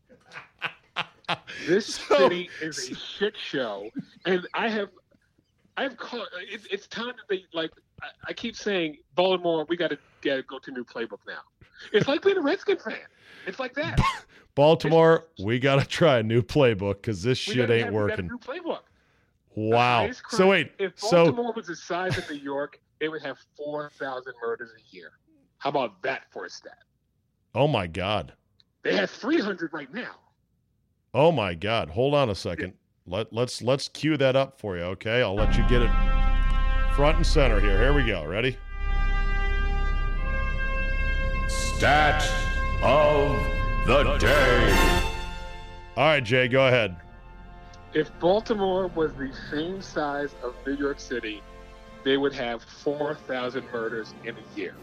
This 1.66 1.94
So- 1.94 2.16
city 2.18 2.50
is 2.60 2.90
a 2.90 2.94
shit 2.96 3.36
show, 3.36 3.88
and 4.26 4.46
I 4.54 4.68
have, 4.68 4.88
I've 5.76 5.96
called. 5.96 6.26
It's, 6.50 6.66
it's 6.70 6.86
time 6.88 7.06
that 7.16 7.28
they 7.28 7.44
like. 7.54 7.70
I, 8.02 8.06
I 8.28 8.32
keep 8.32 8.56
saying 8.56 8.98
Baltimore, 9.14 9.64
we 9.68 9.76
got 9.76 9.90
to 9.90 9.98
get 10.22 10.36
to 10.36 10.42
go 10.42 10.58
to 10.58 10.70
new 10.70 10.84
playbook 10.84 11.18
now. 11.26 11.40
It's 11.92 12.08
like 12.08 12.22
being 12.22 12.36
a 12.38 12.40
Redskin 12.42 12.78
fan. 12.78 12.96
It's 13.46 13.58
like 13.58 13.74
that. 13.74 13.98
Baltimore, 14.54 15.26
we 15.42 15.58
got 15.58 15.80
to 15.80 15.86
try 15.86 16.18
a 16.18 16.22
new 16.22 16.42
playbook 16.42 16.94
because 16.96 17.22
this 17.22 17.38
shit 17.38 17.56
gotta 17.56 17.74
ain't 17.74 17.84
have- 17.86 17.94
we 17.94 18.00
gotta 18.08 18.22
working. 18.22 18.28
do 18.28 18.38
playbook. 18.38 18.80
Wow. 19.54 20.10
So 20.28 20.48
wait, 20.48 20.72
if 20.78 20.92
so 20.98 21.24
Baltimore 21.26 21.52
was 21.52 21.66
the 21.66 21.76
size 21.76 22.16
of 22.16 22.28
New 22.30 22.36
York, 22.38 22.80
it 23.00 23.08
would 23.08 23.22
have 23.22 23.36
four 23.56 23.90
thousand 23.98 24.32
murders 24.42 24.70
a 24.78 24.94
year. 24.96 25.12
How 25.58 25.70
about 25.70 26.00
that 26.02 26.22
for 26.32 26.44
a 26.46 26.50
stat? 26.50 26.78
oh 27.54 27.68
my 27.68 27.86
god, 27.86 28.32
They 28.82 28.96
have 28.96 29.10
three 29.10 29.38
hundred 29.40 29.72
right 29.74 29.92
now. 29.92 30.14
oh 31.12 31.30
my 31.32 31.52
god. 31.54 31.90
Hold 31.90 32.14
on 32.14 32.30
a 32.30 32.34
second. 32.34 32.72
Let 33.06 33.30
let's 33.32 33.60
let's 33.60 33.88
cue 33.88 34.16
that 34.16 34.36
up 34.36 34.58
for 34.58 34.76
you, 34.78 34.84
okay? 34.84 35.20
I'll 35.22 35.34
let 35.34 35.54
you 35.56 35.62
get 35.68 35.82
it 35.82 35.90
front 36.94 37.16
and 37.18 37.26
center 37.26 37.60
here. 37.60 37.78
Here 37.78 37.92
we 37.92 38.06
go. 38.06 38.24
Ready? 38.24 38.56
Stat 41.82 42.22
of 42.84 43.32
the 43.88 44.16
day. 44.20 45.02
All 45.96 46.04
right, 46.04 46.22
Jay, 46.22 46.46
go 46.46 46.68
ahead. 46.68 46.94
If 47.92 48.16
Baltimore 48.20 48.86
was 48.86 49.12
the 49.14 49.32
same 49.50 49.82
size 49.82 50.32
of 50.44 50.54
New 50.64 50.76
York 50.76 51.00
City, 51.00 51.42
they 52.04 52.18
would 52.18 52.32
have 52.34 52.62
four 52.62 53.16
thousand 53.16 53.64
murders 53.72 54.14
in 54.22 54.36
a 54.36 54.56
year. 54.56 54.76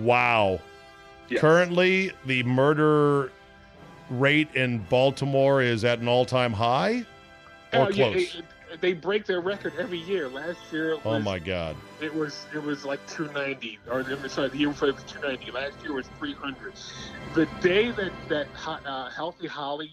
Wow. 0.00 0.58
Yes. 1.28 1.42
Currently, 1.42 2.10
the 2.26 2.42
murder 2.42 3.30
rate 4.10 4.52
in 4.56 4.78
Baltimore 4.90 5.62
is 5.62 5.84
at 5.84 6.00
an 6.00 6.08
all-time 6.08 6.54
high 6.54 7.06
or 7.72 7.82
Oh, 7.82 7.88
yeah, 7.90 8.10
close. 8.10 8.34
it- 8.34 8.44
it- 8.72 8.80
they 8.80 8.94
break 8.94 9.26
their 9.26 9.40
record 9.40 9.74
every 9.78 9.98
year. 9.98 10.28
Last 10.28 10.58
year, 10.72 10.94
it 10.94 11.00
oh 11.04 11.20
my 11.20 11.38
god. 11.38 11.76
It 12.00 12.14
was 12.14 12.46
it 12.54 12.62
was 12.62 12.84
like 12.84 13.04
290, 13.08 13.78
or 13.90 14.00
I'm 14.00 14.28
sorry, 14.28 14.48
the 14.48 14.58
year 14.58 14.68
before 14.68 14.88
it 14.88 14.94
was 14.94 15.04
290. 15.04 15.50
Last 15.52 15.82
year 15.82 15.92
was 15.92 16.08
300. 16.18 16.72
The 17.34 17.46
day 17.60 17.90
that 17.92 18.12
that 18.28 18.46
uh, 18.66 19.10
Healthy 19.10 19.46
Holly, 19.46 19.90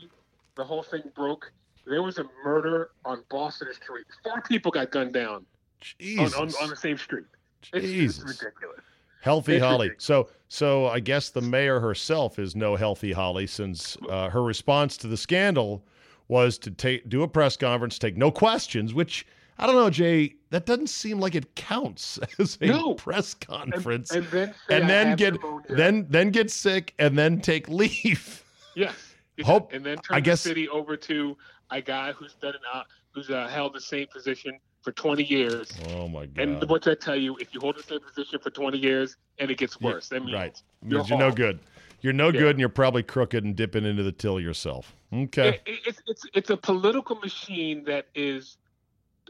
the 0.55 0.63
whole 0.63 0.83
thing 0.83 1.03
broke, 1.15 1.51
there 1.85 2.03
was 2.03 2.17
a 2.17 2.25
murder 2.43 2.91
on 3.03 3.23
Boston 3.29 3.73
Street. 3.73 4.05
Four 4.23 4.41
people 4.41 4.71
got 4.71 4.91
gunned 4.91 5.13
down 5.13 5.33
on, 5.35 5.45
Jesus. 5.79 6.33
on, 6.35 6.49
on 6.61 6.69
the 6.69 6.75
same 6.75 6.97
street. 6.97 7.25
It's, 7.61 7.69
it's 7.73 7.85
Jesus. 7.85 8.23
ridiculous. 8.23 8.81
Healthy 9.21 9.55
It's 9.55 9.63
Holly. 9.63 9.89
ridiculous. 9.89 10.03
So, 10.03 10.29
so 10.47 10.87
I 10.87 10.99
guess 10.99 11.29
the 11.29 11.41
mayor 11.41 11.79
herself 11.79 12.37
is 12.37 12.55
no 12.55 12.75
healthy 12.75 13.11
Holly, 13.11 13.47
since 13.47 13.97
uh, 14.09 14.29
her 14.29 14.43
response 14.43 14.97
to 14.97 15.07
the 15.07 15.17
scandal 15.17 15.83
was 16.27 16.57
to 16.59 16.71
take 16.71 17.07
do 17.09 17.23
a 17.23 17.27
press 17.27 17.55
conference, 17.57 17.99
take 17.99 18.17
no 18.17 18.31
questions. 18.31 18.93
Which 18.93 19.25
I 19.57 19.65
don't 19.67 19.75
know, 19.75 19.89
Jay. 19.89 20.35
That 20.49 20.65
doesn't 20.65 20.87
seem 20.87 21.19
like 21.19 21.35
it 21.35 21.55
counts 21.55 22.19
as 22.39 22.57
a 22.61 22.67
No. 22.67 22.93
press 22.95 23.33
conference, 23.33 24.11
and 24.11 24.25
then 24.27 24.53
and 24.69 24.89
then 24.89 25.15
get 25.15 25.35
then 25.69 26.05
then 26.09 26.29
get 26.31 26.51
sick 26.51 26.93
and 26.99 27.17
then 27.17 27.39
take 27.41 27.67
leave. 27.69 28.41
Yes. 28.75 28.93
Hope- 29.45 29.71
and 29.71 29.85
then 29.85 29.97
turn 29.99 30.17
I 30.17 30.19
guess- 30.19 30.43
the 30.43 30.49
city 30.49 30.67
over 30.67 30.97
to 30.97 31.37
a 31.71 31.81
guy 31.81 32.11
who's 32.11 32.33
done 32.35 32.55
an, 32.55 32.59
uh, 32.73 32.83
who's 33.13 33.29
uh, 33.29 33.47
held 33.47 33.73
the 33.73 33.79
same 33.79 34.07
position 34.07 34.59
for 34.81 34.91
20 34.91 35.23
years. 35.23 35.71
Oh 35.91 36.09
my 36.09 36.25
god! 36.25 36.43
And 36.43 36.69
what 36.69 36.85
I 36.87 36.93
tell 36.95 37.15
you, 37.15 37.37
if 37.37 37.53
you 37.53 37.61
hold 37.61 37.77
the 37.77 37.83
same 37.83 38.01
position 38.01 38.37
for 38.43 38.49
20 38.49 38.77
years 38.77 39.15
and 39.39 39.49
it 39.49 39.57
gets 39.57 39.77
Yeah, 39.79 39.91
worse, 39.93 40.09
that 40.09 40.21
means 40.25 40.33
right. 40.33 40.61
you're 40.85 40.97
Means 40.99 41.09
you're 41.09 41.19
no 41.19 41.31
good. 41.31 41.59
You're 42.01 42.11
no 42.13 42.25
Yeah. 42.27 42.39
good, 42.41 42.49
and 42.51 42.59
you're 42.59 42.67
probably 42.69 43.01
crooked 43.01 43.45
and 43.45 43.55
dipping 43.55 43.85
into 43.85 44.03
the 44.03 44.11
till 44.11 44.39
yourself. 44.41 44.93
Okay. 45.13 45.47
It- 45.47 45.61
it- 45.65 45.79
it's, 45.87 46.01
it's, 46.05 46.23
it's 46.33 46.49
a 46.49 46.57
political 46.57 47.15
machine 47.15 47.85
that 47.85 48.07
is 48.13 48.57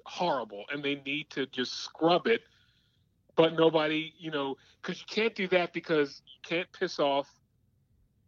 horrible, 0.05 0.63
and 0.71 0.83
they 0.83 1.01
need 1.05 1.29
to 1.31 1.45
just 1.47 1.83
scrub 1.83 2.27
it. 2.27 2.41
But 3.35 3.53
nobody, 3.53 4.13
you 4.17 4.31
know, 4.31 4.55
because 4.81 4.99
you 4.99 5.05
can't 5.09 5.35
do 5.35 5.47
that 5.49 5.73
because 5.73 6.21
you 6.25 6.49
can't 6.49 6.71
piss 6.71 6.99
off 6.99 7.29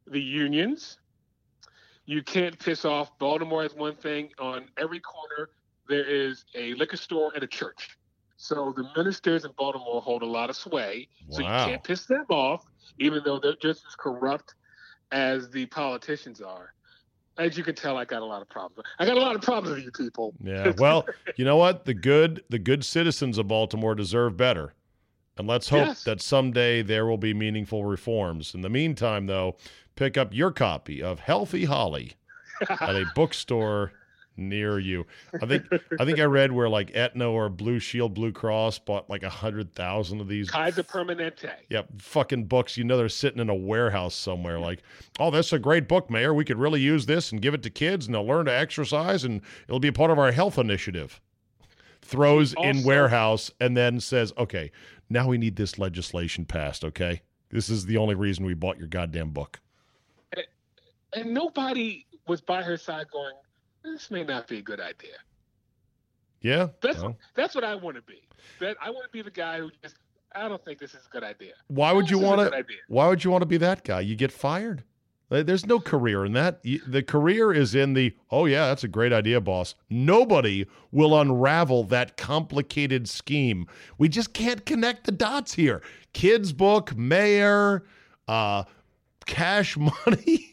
the 0.06 0.22
unions. 0.22 0.98
You 2.06 2.24
can't 2.24 2.58
piss 2.58 2.86
off 2.86 3.18
Baltimore 3.20 3.66
is 3.66 3.74
one 3.74 3.96
thing. 3.96 4.30
On 4.40 4.66
every 4.78 5.00
corner, 5.00 5.50
there 5.88 6.06
is 6.06 6.46
a 6.56 6.74
liquor 6.74 6.98
store 6.98 7.32
and 7.34 7.44
a 7.44 7.48
church. 7.48 7.98
So 8.38 8.74
the 8.76 8.88
ministers 8.96 9.46
in 9.46 9.52
Baltimore 9.58 10.02
hold 10.02 10.22
a 10.22 10.28
lot 10.28 10.50
of 10.50 10.56
sway. 10.56 11.08
Wow. 11.28 11.36
So 11.36 11.42
you 11.42 11.48
can't 11.48 11.84
piss 11.84 12.06
them 12.06 12.26
off, 12.30 12.66
even 13.00 13.22
though 13.26 13.40
they're 13.40 13.56
just 13.62 13.86
as 13.88 13.96
corrupt 13.96 14.56
as 15.12 15.50
the 15.50 15.66
politicians 15.68 16.42
are. 16.42 16.74
As 17.38 17.58
you 17.58 17.64
can 17.64 17.76
tell, 17.76 17.98
I 17.98 18.06
got 18.06 18.22
a 18.22 18.26
lot 18.26 18.42
of 18.42 18.50
problems. 18.50 18.88
I 19.00 19.06
got 19.06 19.18
a 19.18 19.20
lot 19.20 19.36
of 19.36 19.42
problems 19.42 19.76
with 19.76 19.86
you 19.86 19.92
people. 19.92 20.34
Yeah. 20.44 20.74
Well, 20.78 21.06
you 21.36 21.46
know 21.46 21.58
what? 21.58 21.86
The 21.86 21.94
good 21.94 22.44
the 22.50 22.60
good 22.60 22.84
citizens 22.84 23.38
of 23.38 23.48
Baltimore 23.48 23.96
deserve 23.96 24.36
better. 24.38 24.74
And 25.38 25.48
let's 25.48 25.70
hope 25.70 25.88
Yes. 25.88 26.04
that 26.06 26.20
someday 26.20 26.82
there 26.82 27.06
will 27.06 27.18
be 27.20 27.34
meaningful 27.34 27.86
reforms. 27.86 28.56
In 28.56 28.62
the 28.62 28.70
meantime, 28.70 29.28
though, 29.28 29.56
pick 29.96 30.18
up 30.18 30.34
your 30.34 30.52
copy 30.52 31.02
of 31.04 31.20
Healthy 31.20 31.66
Holly 31.66 32.14
at 32.68 32.96
a 32.96 33.06
bookstore 33.14 33.92
near 34.38 34.80
you. 34.80 35.06
I 35.42 35.46
think 35.46 35.66
I 36.00 36.06
think 36.06 36.20
I 36.20 36.24
read 36.24 36.52
where 36.52 36.70
like 36.70 36.96
Aetna 36.96 37.30
or 37.30 37.50
Blue 37.50 37.80
Shield 37.80 38.14
Blue 38.14 38.32
Cross 38.32 38.80
bought 38.80 39.10
like 39.10 39.24
a 39.24 39.30
hundred 39.30 39.74
thousand 39.74 40.22
of 40.22 40.28
these 40.28 40.50
Kaiser 40.50 40.84
Permanente. 40.84 41.52
yeah, 41.70 41.84
fucking 41.98 42.46
books. 42.46 42.78
You 42.78 42.84
know 42.84 42.98
they're 42.98 43.10
sitting 43.10 43.40
in 43.40 43.50
a 43.50 43.56
warehouse 43.56 44.16
somewhere. 44.16 44.60
Like, 44.60 44.84
oh, 45.20 45.32
that's 45.32 45.54
a 45.54 45.60
great 45.60 45.88
book, 45.88 46.10
Mayor. 46.10 46.34
We 46.34 46.46
could 46.46 46.58
really 46.58 46.82
use 46.82 47.06
this 47.06 47.32
and 47.32 47.42
give 47.42 47.54
it 47.54 47.64
to 47.64 47.70
kids, 47.70 48.06
and 48.06 48.16
they'll 48.16 48.26
learn 48.26 48.46
to 48.46 48.54
exercise, 48.54 49.24
and 49.24 49.42
it'll 49.68 49.80
be 49.80 49.88
a 49.90 49.94
part 49.94 50.12
of 50.12 50.20
our 50.20 50.32
health 50.32 50.58
initiative. 50.58 51.20
Throws 52.02 52.54
in 52.64 52.84
warehouse 52.84 53.52
and 53.60 53.76
then 53.76 54.00
says, 54.00 54.32
okay, 54.38 54.72
now 55.10 55.28
we 55.28 55.38
need 55.38 55.58
this 55.58 55.78
legislation 55.78 56.46
passed. 56.46 56.86
Okay, 56.86 57.22
this 57.50 57.70
is 57.70 57.86
the 57.86 57.98
only 57.98 58.16
reason 58.16 58.46
we 58.46 58.54
bought 58.54 58.78
your 58.78 58.88
goddamn 58.88 59.32
book. 59.32 59.60
And 61.14 61.34
nobody 61.34 62.06
was 62.28 62.42
by 62.42 62.62
her 62.62 62.78
side 62.78 63.08
going, 63.12 63.34
this 63.94 64.12
may 64.12 64.24
not 64.24 64.48
be 64.48 64.58
a 64.58 64.62
good 64.62 64.80
idea. 64.80 65.16
Yeah, 66.42 66.68
That's 66.82 67.02
well, 67.02 67.18
that's 67.36 67.56
what 67.56 67.64
I 67.64 67.76
want 67.76 67.96
to 67.96 68.04
be. 68.04 68.22
That 68.60 68.78
I 68.82 68.90
want 68.92 69.06
to 69.06 69.12
be 69.12 69.22
the 69.24 69.32
guy 69.32 69.60
who 69.60 69.72
just 69.82 69.96
I 70.36 70.48
don't 70.48 70.64
think 70.64 70.80
this 70.80 70.94
is 70.94 71.06
a 71.08 71.10
good 71.10 71.24
idea. 71.24 71.54
why 71.68 71.92
would 71.92 72.10
you 72.10 72.18
This 72.18 72.26
is 72.26 72.32
a 72.32 72.36
want 72.36 72.52
to? 72.54 72.66
Why 72.88 73.08
would 73.08 73.24
you 73.24 73.32
want 73.32 73.42
to 73.42 73.48
be 73.48 73.58
that 73.58 73.84
guy? 73.84 74.02
You 74.02 74.16
get 74.16 74.32
fired. 74.32 74.84
There's 75.30 75.66
no 75.66 75.80
career 75.82 76.24
in 76.24 76.32
that. 76.34 76.62
The 76.64 77.04
career 77.04 77.52
is 77.52 77.76
in 77.76 77.94
the, 77.96 78.16
oh, 78.32 78.46
yeah, 78.46 78.68
that's 78.68 78.86
a 78.86 78.88
great 78.88 79.12
idea, 79.12 79.42
boss. 79.42 79.76
Nobody 79.90 80.66
will 80.90 81.20
unravel 81.20 81.84
that 81.86 82.16
complicated 82.16 83.10
scheme. 83.10 83.68
We 83.98 84.08
just 84.08 84.32
can't 84.34 84.66
connect 84.66 85.04
the 85.04 85.12
dots 85.12 85.54
here. 85.56 85.82
Kids' 86.14 86.54
book, 86.54 86.96
mayor, 86.96 87.84
uh, 88.30 88.64
cash 89.26 89.76
money. 90.06 90.47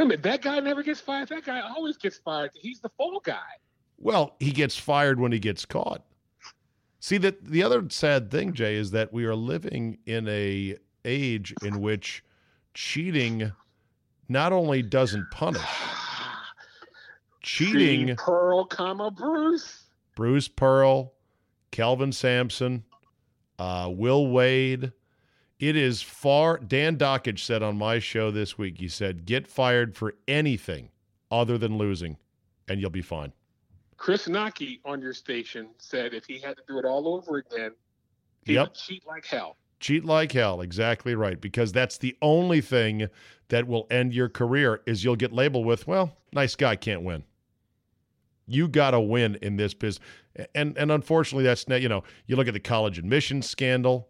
Wait 0.00 0.04
a 0.04 0.08
minute, 0.08 0.22
that 0.22 0.40
guy 0.40 0.58
never 0.60 0.82
gets 0.82 0.98
fired. 0.98 1.28
That 1.28 1.44
guy 1.44 1.60
always 1.60 1.98
gets 1.98 2.16
fired. 2.16 2.52
He's 2.54 2.80
the 2.80 2.88
fall 2.88 3.20
guy. 3.22 3.36
Well, 3.98 4.34
he 4.40 4.50
gets 4.50 4.74
fired 4.74 5.20
when 5.20 5.30
he 5.30 5.38
gets 5.38 5.66
caught. 5.66 6.02
See 7.00 7.18
that 7.18 7.44
the 7.44 7.62
other 7.62 7.84
sad 7.90 8.30
thing, 8.30 8.54
Jay, 8.54 8.76
is 8.76 8.92
that 8.92 9.12
we 9.12 9.26
are 9.26 9.34
living 9.34 9.98
in 10.06 10.26
a 10.26 10.76
age 11.04 11.52
in 11.62 11.82
which 11.82 12.24
cheating 12.72 13.52
not 14.30 14.54
only 14.54 14.80
doesn't 14.80 15.30
punish, 15.30 15.60
cheating 17.42 18.16
Pearl, 18.16 18.64
comma 18.64 19.10
Bruce. 19.10 19.84
Bruce 20.16 20.48
Pearl, 20.48 21.12
Kelvin 21.72 22.12
Sampson, 22.12 22.84
uh, 23.58 23.90
Will 23.92 24.28
Wade. 24.28 24.92
It 25.60 25.76
is 25.76 26.00
far. 26.00 26.56
Dan 26.56 26.96
Dakich 26.96 27.38
said 27.38 27.62
on 27.62 27.76
my 27.76 27.98
show 27.98 28.30
this 28.30 28.56
week, 28.56 28.78
he 28.78 28.88
said, 28.88 29.26
get 29.26 29.46
fired 29.46 29.94
for 29.94 30.14
anything 30.26 30.88
other 31.30 31.58
than 31.58 31.76
losing, 31.76 32.16
and 32.66 32.80
you'll 32.80 32.88
be 32.90 33.02
fine. 33.02 33.32
Chris 33.98 34.26
Knoche 34.26 34.80
on 34.86 35.02
your 35.02 35.12
station 35.12 35.68
said 35.76 36.14
if 36.14 36.24
he 36.24 36.38
had 36.40 36.56
to 36.56 36.62
do 36.66 36.78
it 36.78 36.86
all 36.86 37.06
over 37.06 37.36
again, 37.36 37.72
he 38.46 38.54
Yep. 38.54 38.68
would 38.68 38.74
cheat 38.74 39.06
like 39.06 39.26
hell. 39.26 39.58
Cheat 39.80 40.04
like 40.04 40.32
hell, 40.32 40.62
exactly 40.62 41.14
right. 41.14 41.38
Because 41.38 41.72
that's 41.72 41.98
the 41.98 42.16
only 42.22 42.62
thing 42.62 43.08
that 43.48 43.66
will 43.66 43.86
end 43.90 44.14
your 44.14 44.30
career 44.30 44.80
is 44.86 45.04
you'll 45.04 45.16
get 45.16 45.32
labeled 45.32 45.66
with, 45.66 45.86
well, 45.86 46.16
nice 46.32 46.56
guy 46.56 46.76
can't 46.76 47.02
win. 47.02 47.24
You 48.46 48.66
got 48.66 48.92
to 48.92 49.00
win 49.00 49.36
in 49.42 49.56
this 49.56 49.74
business, 49.74 50.04
and 50.54 50.76
and 50.76 50.90
unfortunately, 50.90 51.44
that's 51.44 51.68
not. 51.68 51.80
You 51.82 51.88
know, 51.88 52.02
you 52.26 52.34
look 52.34 52.48
at 52.48 52.54
the 52.54 52.58
college 52.60 52.98
admissions 52.98 53.48
scandal. 53.48 54.09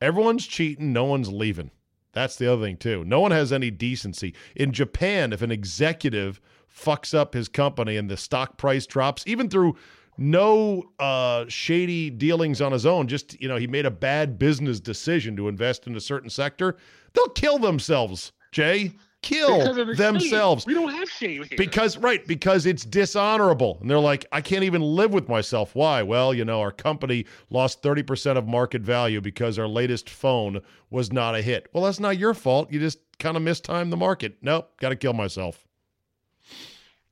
Everyone's 0.00 0.46
cheating. 0.46 0.92
No 0.92 1.04
one's 1.04 1.32
leaving. 1.32 1.70
That's 2.12 2.36
the 2.36 2.52
other 2.52 2.64
thing 2.64 2.76
too. 2.76 3.04
No 3.04 3.20
one 3.20 3.30
has 3.30 3.52
any 3.52 3.70
decency 3.70 4.34
in 4.56 4.72
Japan. 4.72 5.32
If 5.32 5.42
an 5.42 5.50
executive 5.50 6.40
fucks 6.68 7.14
up 7.14 7.34
his 7.34 7.48
company 7.48 7.96
and 7.96 8.10
the 8.10 8.16
stock 8.16 8.56
price 8.56 8.86
drops, 8.86 9.24
even 9.26 9.48
through 9.48 9.76
no 10.16 10.84
uh, 10.98 11.44
shady 11.48 12.10
dealings 12.10 12.60
on 12.60 12.72
his 12.72 12.86
own, 12.86 13.08
just 13.08 13.40
you 13.40 13.48
know, 13.48 13.56
he 13.56 13.66
made 13.66 13.86
a 13.86 13.90
bad 13.90 14.38
business 14.38 14.80
decision 14.80 15.36
to 15.36 15.48
invest 15.48 15.86
in 15.86 15.96
a 15.96 16.00
certain 16.00 16.30
sector, 16.30 16.76
they'll 17.12 17.28
kill 17.28 17.58
themselves. 17.58 18.32
Jay, 18.50 18.92
kill 19.22 19.58
Because 19.58 19.76
of 19.78 19.86
the 19.88 19.94
themselves. 19.94 20.64
Shame. 20.64 20.68
We 20.68 20.74
don't 20.74 20.94
have 20.94 21.08
shame 21.10 21.42
here. 21.44 21.56
because 21.58 21.96
right 21.98 22.26
because 22.26 22.66
it's 22.66 22.84
dishonorable. 22.84 23.78
And 23.80 23.90
they're 23.90 23.98
like 23.98 24.26
i 24.32 24.40
can't 24.40 24.64
even 24.64 24.80
live 24.82 25.12
with 25.12 25.28
myself. 25.28 25.74
Why? 25.74 26.02
Well 26.02 26.32
you 26.32 26.44
know 26.44 26.60
our 26.60 26.70
company 26.72 27.26
lost 27.50 27.82
30% 27.82 28.36
of 28.36 28.46
market 28.46 28.82
value 28.82 29.20
because 29.20 29.58
our 29.58 29.68
latest 29.68 30.08
phone 30.08 30.60
was 30.90 31.12
not 31.12 31.34
a 31.34 31.42
hit. 31.42 31.68
Well 31.72 31.84
that's 31.84 32.00
not 32.00 32.16
your 32.18 32.34
fault. 32.34 32.72
You 32.72 32.78
just 32.80 32.98
kind 33.18 33.36
of 33.36 33.42
mistimed 33.42 33.92
the 33.92 33.96
market. 33.96 34.38
Nope 34.42 34.70
gotta 34.80 34.96
kill 34.96 35.12
myself. 35.14 35.66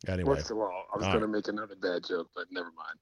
Anyway. 0.09 0.37
First 0.37 0.51
of 0.51 0.59
all, 0.59 0.85
I 0.93 0.97
was 0.99 1.07
All 1.07 1.13
going 1.13 1.23
to 1.23 1.29
make 1.29 1.49
another 1.49 1.75
bad 1.75 2.05
joke, 2.07 2.29
but 2.35 2.45
never 2.53 2.67
mind. 2.77 2.99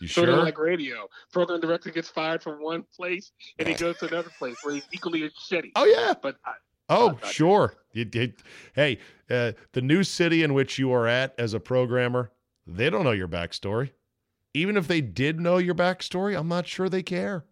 you 0.00 0.08
Sort 0.08 0.28
of 0.28 0.36
sure? 0.36 0.44
like 0.44 0.58
radio. 0.58 1.06
Program 1.32 1.60
director 1.60 1.90
gets 1.90 2.08
fired 2.08 2.42
from 2.42 2.54
one 2.62 2.84
place 2.96 3.30
and 3.58 3.68
he 3.68 3.74
goes 3.74 3.96
to 3.98 4.08
another 4.08 4.30
place 4.38 4.56
where 4.62 4.74
he's 4.74 4.88
equally 4.92 5.22
as 5.24 5.30
shitty. 5.48 5.70
oh 5.76 5.84
yeah. 5.84 6.14
But 6.20 6.36
I, 6.44 6.52
oh 6.90 7.18
sure 7.24 7.74
hey 8.74 8.98
uh, 9.30 9.52
the 9.72 9.80
new 9.80 10.02
city 10.04 10.42
in 10.42 10.52
which 10.54 10.78
you 10.78 10.92
are 10.92 11.06
at 11.06 11.34
as 11.38 11.54
a 11.54 11.60
programmer 11.60 12.30
they 12.66 12.90
don't 12.90 13.04
know 13.04 13.10
your 13.12 13.28
backstory 13.28 13.90
even 14.54 14.76
if 14.76 14.86
they 14.88 15.00
did 15.00 15.40
know 15.40 15.56
your 15.58 15.74
backstory 15.74 16.38
i'm 16.38 16.48
not 16.48 16.66
sure 16.66 16.88
they 16.88 17.02
care 17.02 17.44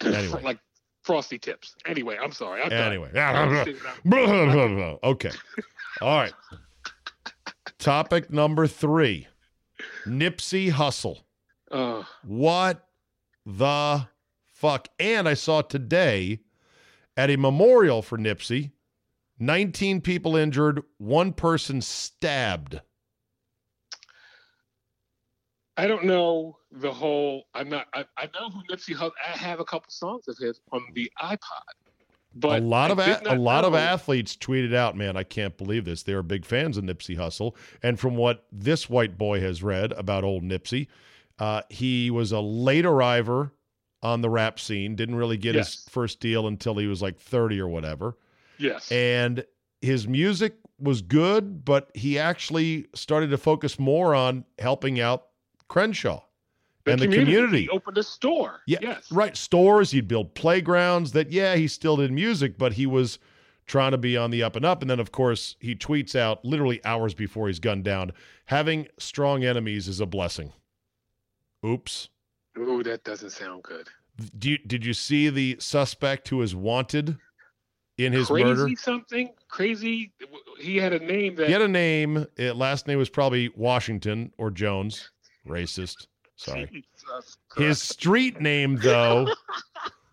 Anyway. 0.04 0.40
like 0.42 0.58
frosty 1.02 1.38
tips. 1.38 1.74
Anyway, 1.86 2.16
I'm 2.22 2.32
sorry. 2.32 2.62
I'm. 2.62 2.70
Anyway. 2.70 3.10
Okay. 5.02 5.30
All 6.02 6.18
right. 6.20 6.32
Topic 7.78 8.30
number 8.30 8.66
three 8.66 9.26
Nipsey 10.06 10.70
Hussle. 10.70 11.22
Uh, 11.70 12.02
What 12.24 12.86
the 13.46 14.06
fuck? 14.46 14.88
And 14.98 15.28
I 15.28 15.34
saw 15.34 15.62
today 15.62 16.40
at 17.18 17.28
a 17.28 17.36
memorial 17.36 18.00
for 18.00 18.16
Nipsey 18.16 18.70
19 19.40 20.00
people 20.00 20.34
injured, 20.34 20.82
one 20.98 21.32
person 21.32 21.80
stabbed. 21.80 22.80
I 25.76 25.86
don't 25.86 26.04
know 26.04 26.56
the 26.72 26.90
whole. 26.90 27.44
I'm 27.54 27.68
not. 27.68 27.86
I, 27.94 28.04
I 28.16 28.24
know 28.34 28.50
who 28.50 28.62
Nipsey 28.68 28.96
Hussle. 28.96 29.12
I 29.24 29.36
have 29.36 29.60
a 29.60 29.64
couple 29.64 29.90
songs 29.90 30.26
of 30.26 30.36
his 30.38 30.60
on 30.72 30.82
the 30.94 31.10
iPod. 31.22 31.38
But 32.34 32.62
a 32.62 32.64
lot 32.64 32.90
of 32.90 32.98
a, 32.98 33.22
a 33.26 33.36
lot 33.36 33.64
of 33.64 33.74
athletes 33.74 34.36
tweeted 34.36 34.74
out, 34.74 34.96
man, 34.96 35.16
I 35.16 35.22
can't 35.22 35.56
believe 35.56 35.84
this. 35.84 36.02
They 36.02 36.14
are 36.14 36.22
big 36.24 36.44
fans 36.44 36.76
of 36.76 36.84
Nipsey 36.84 37.16
Hussle, 37.16 37.54
and 37.80 37.98
from 37.98 38.16
what 38.16 38.46
this 38.50 38.90
white 38.90 39.16
boy 39.16 39.40
has 39.40 39.62
read 39.62 39.92
about 39.92 40.24
old 40.24 40.42
Nipsey, 40.42 40.88
uh, 41.38 41.62
he 41.70 42.10
was 42.10 42.32
a 42.32 42.40
late 42.40 42.84
arriver 42.84 43.52
on 44.02 44.20
the 44.20 44.30
rap 44.30 44.58
scene. 44.60 44.94
Didn't 44.96 45.16
really 45.16 45.36
get 45.36 45.54
his 45.54 45.86
first 45.90 46.20
deal 46.20 46.46
until 46.46 46.74
he 46.76 46.86
was 46.86 47.02
like 47.02 47.18
thirty 47.18 47.60
or 47.60 47.68
whatever, 47.68 48.16
Yes. 48.58 48.90
and 48.92 49.44
his 49.80 50.06
music 50.08 50.54
was 50.80 51.02
good, 51.02 51.64
but 51.64 51.90
he 51.94 52.18
actually 52.18 52.86
started 52.94 53.30
to 53.30 53.38
focus 53.38 53.78
more 53.78 54.14
on 54.14 54.44
helping 54.58 55.00
out 55.00 55.26
Crenshaw 55.68 56.22
and 56.86 57.00
the 57.00 57.08
community. 57.08 57.62
He 57.62 57.68
opened 57.68 57.98
a 57.98 58.02
store. 58.02 58.60
Yeah, 58.66 58.78
Yes. 58.80 59.10
right. 59.10 59.36
Stores, 59.36 59.90
he'd 59.90 60.08
build 60.08 60.34
playgrounds. 60.34 61.12
That 61.12 61.30
yeah, 61.32 61.56
he 61.56 61.66
still 61.68 61.96
did 61.96 62.10
music, 62.12 62.56
but 62.56 62.72
he 62.74 62.86
was 62.86 63.18
trying 63.66 63.90
to 63.90 63.98
be 63.98 64.16
on 64.16 64.30
the 64.30 64.42
up 64.42 64.56
and 64.56 64.64
up. 64.64 64.80
And 64.80 64.90
then, 64.90 64.98
of 65.00 65.12
course, 65.12 65.56
he 65.60 65.74
tweets 65.74 66.14
out 66.16 66.42
literally 66.44 66.82
hours 66.86 67.12
before 67.12 67.48
he's 67.48 67.58
gunned 67.58 67.84
down, 67.84 68.12
"Having 68.46 68.88
strong 68.98 69.44
enemies 69.44 69.88
is 69.88 70.00
a 70.00 70.06
blessing." 70.06 70.52
Oops. 71.66 72.08
Ooh, 72.58 72.82
that 72.82 73.04
doesn't 73.04 73.30
sound 73.30 73.62
good. 73.62 73.88
Do 74.38 74.50
you, 74.50 74.58
did 74.58 74.84
you 74.84 74.94
see 74.94 75.28
the 75.30 75.56
suspect 75.60 76.28
who 76.28 76.42
is 76.42 76.54
wanted 76.54 77.16
in 77.98 78.12
his 78.12 78.26
crazy 78.28 78.44
murder? 78.44 78.68
something 78.76 79.30
crazy. 79.48 80.12
He 80.58 80.76
had 80.76 80.92
a 80.92 80.98
name 80.98 81.36
that 81.36 81.46
He 81.46 81.52
had 81.52 81.62
a 81.62 81.68
name. 81.68 82.26
uh, 82.38 82.54
last 82.54 82.86
name 82.88 82.98
was 82.98 83.08
probably 83.08 83.50
Washington 83.50 84.32
or 84.38 84.50
Jones. 84.50 85.10
Racist. 85.46 86.06
Sorry. 86.36 86.84
His 87.56 87.80
street 87.80 88.40
name, 88.40 88.76
though. 88.76 89.26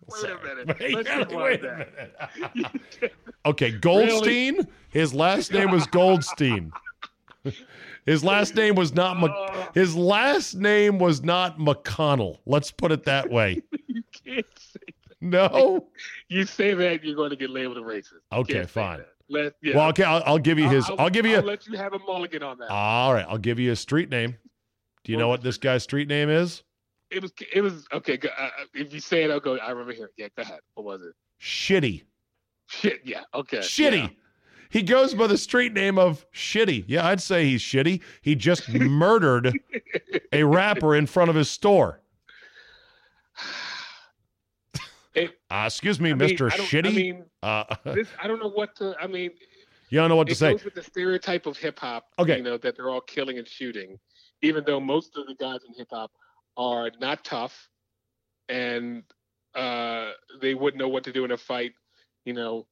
Wait 0.08 0.20
Sorry. 0.20 0.34
a 0.34 0.54
minute. 0.56 0.78
Wait, 0.80 0.94
Let's 0.94 1.32
wait, 1.32 1.64
a 1.64 1.86
minute. 2.54 3.12
okay, 3.46 3.72
Goldstein. 3.72 4.66
His 4.90 5.12
last 5.12 5.52
name 5.52 5.72
was 5.72 5.84
Goldstein. 5.88 6.70
His 8.06 8.24
last 8.24 8.54
name 8.54 8.74
was 8.76 8.94
not. 8.94 9.18
Mc- 9.18 9.30
Oh, 9.34 9.68
his 9.74 9.94
last 9.96 10.54
name 10.54 10.98
was 10.98 11.22
not 11.22 11.58
McConnell. 11.58 12.38
Let's 12.46 12.70
put 12.70 12.92
it 12.92 13.04
that 13.04 13.28
way. 13.30 13.60
you 13.88 14.02
can't 14.24 14.46
say 14.56 14.80
No. 15.20 15.88
you 16.28 16.46
say 16.46 16.72
that 16.74 17.04
you're 17.04 17.16
going 17.16 17.30
to 17.30 17.36
get 17.36 17.50
labeled 17.50 17.78
a 17.78 17.80
racist. 17.80 18.20
Okay, 18.32 18.64
fine. 18.64 19.04
Let, 19.28 19.54
yeah. 19.60 19.76
Well, 19.76 19.88
okay. 19.88 20.04
I'll, 20.04 20.22
I'll 20.24 20.38
give 20.38 20.58
you 20.58 20.68
his. 20.68 20.88
I'll, 20.98 21.10
give 21.10 21.26
you. 21.26 21.36
I'll 21.36 21.42
let 21.42 21.66
you 21.66 21.76
have 21.76 21.92
a 21.94 21.98
mulligan 21.98 22.42
on 22.44 22.58
that. 22.58 22.70
all 22.70 23.12
right. 23.12 23.26
I'll 23.28 23.38
give 23.38 23.58
you 23.58 23.72
a 23.72 23.76
street 23.76 24.08
name. 24.08 24.36
Do 25.04 25.12
you 25.12 25.18
know 25.18 25.28
what 25.28 25.42
this 25.42 25.58
guy's 25.58 25.82
street 25.82 26.08
name 26.08 26.28
is? 26.30 26.62
it 27.10 27.22
was. 27.22 27.32
It 27.52 27.60
was 27.60 27.86
okay. 27.92 28.16
Go, 28.16 28.28
uh, 28.38 28.42
uh, 28.44 28.50
if 28.74 28.92
you 28.94 29.00
say 29.00 29.24
it, 29.24 29.30
I'll 29.30 29.40
go. 29.40 29.58
I 29.58 29.70
remember 29.70 29.92
hearing. 29.92 30.12
Yeah, 30.16 30.28
go 30.36 30.42
ahead. 30.42 30.60
What 30.74 30.86
was 30.86 31.02
it? 31.02 31.12
Shitty. 31.40 32.02
Shit. 32.68 33.00
Yeah. 33.04 33.22
Okay. 33.34 33.58
Shitty. 33.58 34.02
yeah. 34.02 34.08
He 34.70 34.82
goes 34.82 35.14
by 35.14 35.26
the 35.26 35.38
street 35.38 35.72
name 35.72 35.98
of 35.98 36.26
Shitty. 36.32 36.84
Yeah, 36.86 37.06
I'd 37.06 37.20
say 37.20 37.44
he's 37.46 37.62
shitty. 37.62 38.02
He 38.22 38.34
just 38.34 38.68
murdered 38.72 39.52
a 40.32 40.42
rapper 40.44 40.94
in 40.96 41.06
front 41.06 41.30
of 41.30 41.36
his 41.36 41.48
store. 41.50 42.00
It- 45.14 45.38
Uh, 45.50 45.62
excuse 45.66 45.98
me, 45.98 46.10
I 46.10 46.14
mean, 46.14 46.28
Mr. 46.28 46.52
I 46.52 46.56
Shitty. 46.58 46.86
I 46.88 46.90
mean, 46.92 47.24
uh, 47.42 47.64
this. 47.84 48.08
I 48.22 48.26
don't 48.26 48.38
know 48.38 48.50
what 48.50 48.76
to. 48.76 48.94
I 49.00 49.06
mean, 49.06 49.30
you 49.88 49.98
don't 49.98 50.10
know 50.10 50.16
what 50.16 50.26
to 50.26 50.32
it 50.32 50.36
say. 50.36 50.50
goes 50.52 50.64
with 50.64 50.74
the 50.74 50.82
stereotype 50.82 51.46
of 51.46 51.56
hip 51.56 51.78
hop. 51.78 52.08
Okay. 52.18 52.36
You 52.36 52.42
know 52.42 52.58
that 52.58 52.76
they're 52.76 52.90
all 52.90 53.00
killing 53.00 53.38
and 53.38 53.48
shooting, 53.48 53.98
even 54.42 54.62
though 54.66 54.78
most 54.78 55.16
of 55.16 55.26
the 55.26 55.34
guys 55.34 55.60
in 55.66 55.72
hip 55.74 55.88
hop 55.90 56.12
are 56.58 56.90
not 57.00 57.24
tough, 57.24 57.68
and 58.50 59.04
uh, 59.54 60.10
they 60.42 60.52
wouldn't 60.54 60.78
know 60.78 60.88
what 60.88 61.02
to 61.04 61.12
do 61.12 61.24
in 61.24 61.30
a 61.30 61.36
fight. 61.38 61.72
You 62.26 62.34
know, 62.34 62.66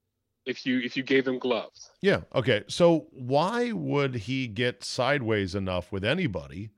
if 0.45 0.65
you 0.65 0.79
if 0.79 0.95
you 0.95 1.03
gave 1.03 1.27
him 1.27 1.39
gloves. 1.39 1.91
Yeah. 2.01 2.21
Okay. 2.33 2.63
So 2.67 3.07
why 3.11 3.71
would 3.71 4.15
he 4.15 4.47
get 4.47 4.83
sideways 4.83 5.55
enough 5.55 5.91
with 5.91 6.03
anybody 6.03 6.69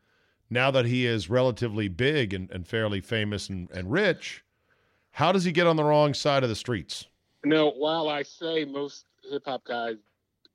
now 0.49 0.71
that 0.71 0.85
he 0.85 1.05
is 1.05 1.29
relatively 1.29 1.87
big 1.87 2.33
and, 2.33 2.49
and 2.51 2.67
fairly 2.67 3.01
famous 3.01 3.49
and, 3.49 3.69
and 3.71 3.91
rich? 3.91 4.43
How 5.11 5.31
does 5.31 5.43
he 5.43 5.51
get 5.51 5.67
on 5.67 5.75
the 5.75 5.83
wrong 5.83 6.13
side 6.13 6.43
of 6.43 6.49
the 6.49 6.55
streets? 6.55 7.05
Now, 7.43 7.71
while 7.71 8.09
I 8.09 8.23
say 8.23 8.65
most 8.65 9.05
hip 9.29 9.43
hop 9.45 9.63
guys 9.63 9.95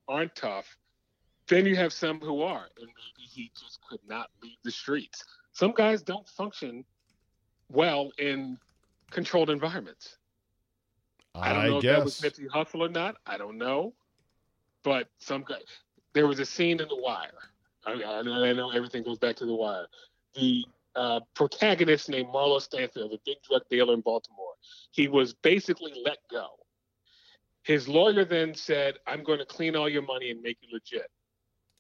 aren't 0.09 0.35
tough, 0.35 0.77
then 1.49 1.67
you 1.67 1.77
have 1.77 1.93
some 1.93 2.21
who 2.21 2.43
are, 2.43 2.67
and 2.79 2.87
maybe 2.87 3.29
he 3.29 3.51
just 3.59 3.81
could 3.89 4.01
not 4.09 4.31
leave 4.43 4.57
the 4.63 4.71
streets. 4.71 5.25
Some 5.53 5.73
guys 5.73 6.03
don't 6.03 6.29
function 6.29 6.85
well 7.69 8.11
in 8.19 8.59
controlled 9.11 9.51
environments. 9.51 10.19
I 11.35 11.53
don't 11.53 11.67
know 11.67 11.77
if 11.79 11.83
that 11.85 12.05
was 12.05 12.21
guess. 12.21 12.39
Nipsey 12.39 12.49
Hussle 12.49 12.81
or 12.81 12.89
not. 12.89 13.17
I 13.27 13.39
don't 13.39 13.59
know, 13.59 13.95
but 14.83 15.09
some 15.19 15.45
guy. 15.47 15.57
There 16.13 16.27
was 16.27 16.41
a 16.41 16.47
scene 16.47 16.81
in 16.81 16.89
The 16.89 16.97
Wire 16.97 17.53
I, 17.87 17.93
I, 17.93 18.23
know, 18.23 18.45
I 18.45 18.53
know 18.53 18.71
everything 18.71 19.03
goes 19.03 19.19
back 19.19 19.37
to 19.37 19.47
the 19.47 19.55
wire. 19.55 19.87
The 20.35 20.65
uh, 20.95 21.21
protagonist 21.35 22.09
named 22.09 22.29
Marlo 22.29 22.61
Stanfield, 22.61 23.13
a 23.13 23.19
big 23.25 23.37
drug 23.49 23.63
dealer 23.71 23.95
in 23.95 24.01
Baltimore, 24.01 24.55
he 24.91 25.09
was 25.09 25.35
basically 25.35 25.93
let 26.05 26.19
go. 26.31 26.49
His 27.63 27.89
lawyer 27.89 28.25
then 28.25 28.55
said, 28.55 28.99
I'm 29.07 29.23
going 29.23 29.39
to 29.39 29.45
clean 29.45 29.77
all 29.77 29.89
your 29.89 30.03
money 30.03 30.31
and 30.31 30.43
make 30.43 30.59
you 30.61 30.69
legit. 30.73 31.11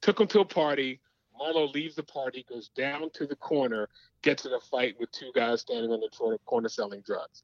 Took 0.00 0.20
him 0.20 0.26
to 0.28 0.40
a 0.40 0.44
party. 0.44 1.00
Marlo 1.40 1.72
leaves 1.72 1.96
the 1.96 2.02
party, 2.02 2.44
goes 2.48 2.68
down 2.68 3.10
to 3.14 3.26
the 3.26 3.36
corner, 3.36 3.88
gets 4.22 4.44
in 4.44 4.52
a 4.52 4.60
fight 4.60 4.94
with 5.00 5.10
two 5.12 5.30
guys 5.34 5.62
standing 5.62 5.90
on 5.90 6.00
the 6.00 6.38
corner 6.44 6.68
selling 6.68 7.00
drugs. 7.00 7.42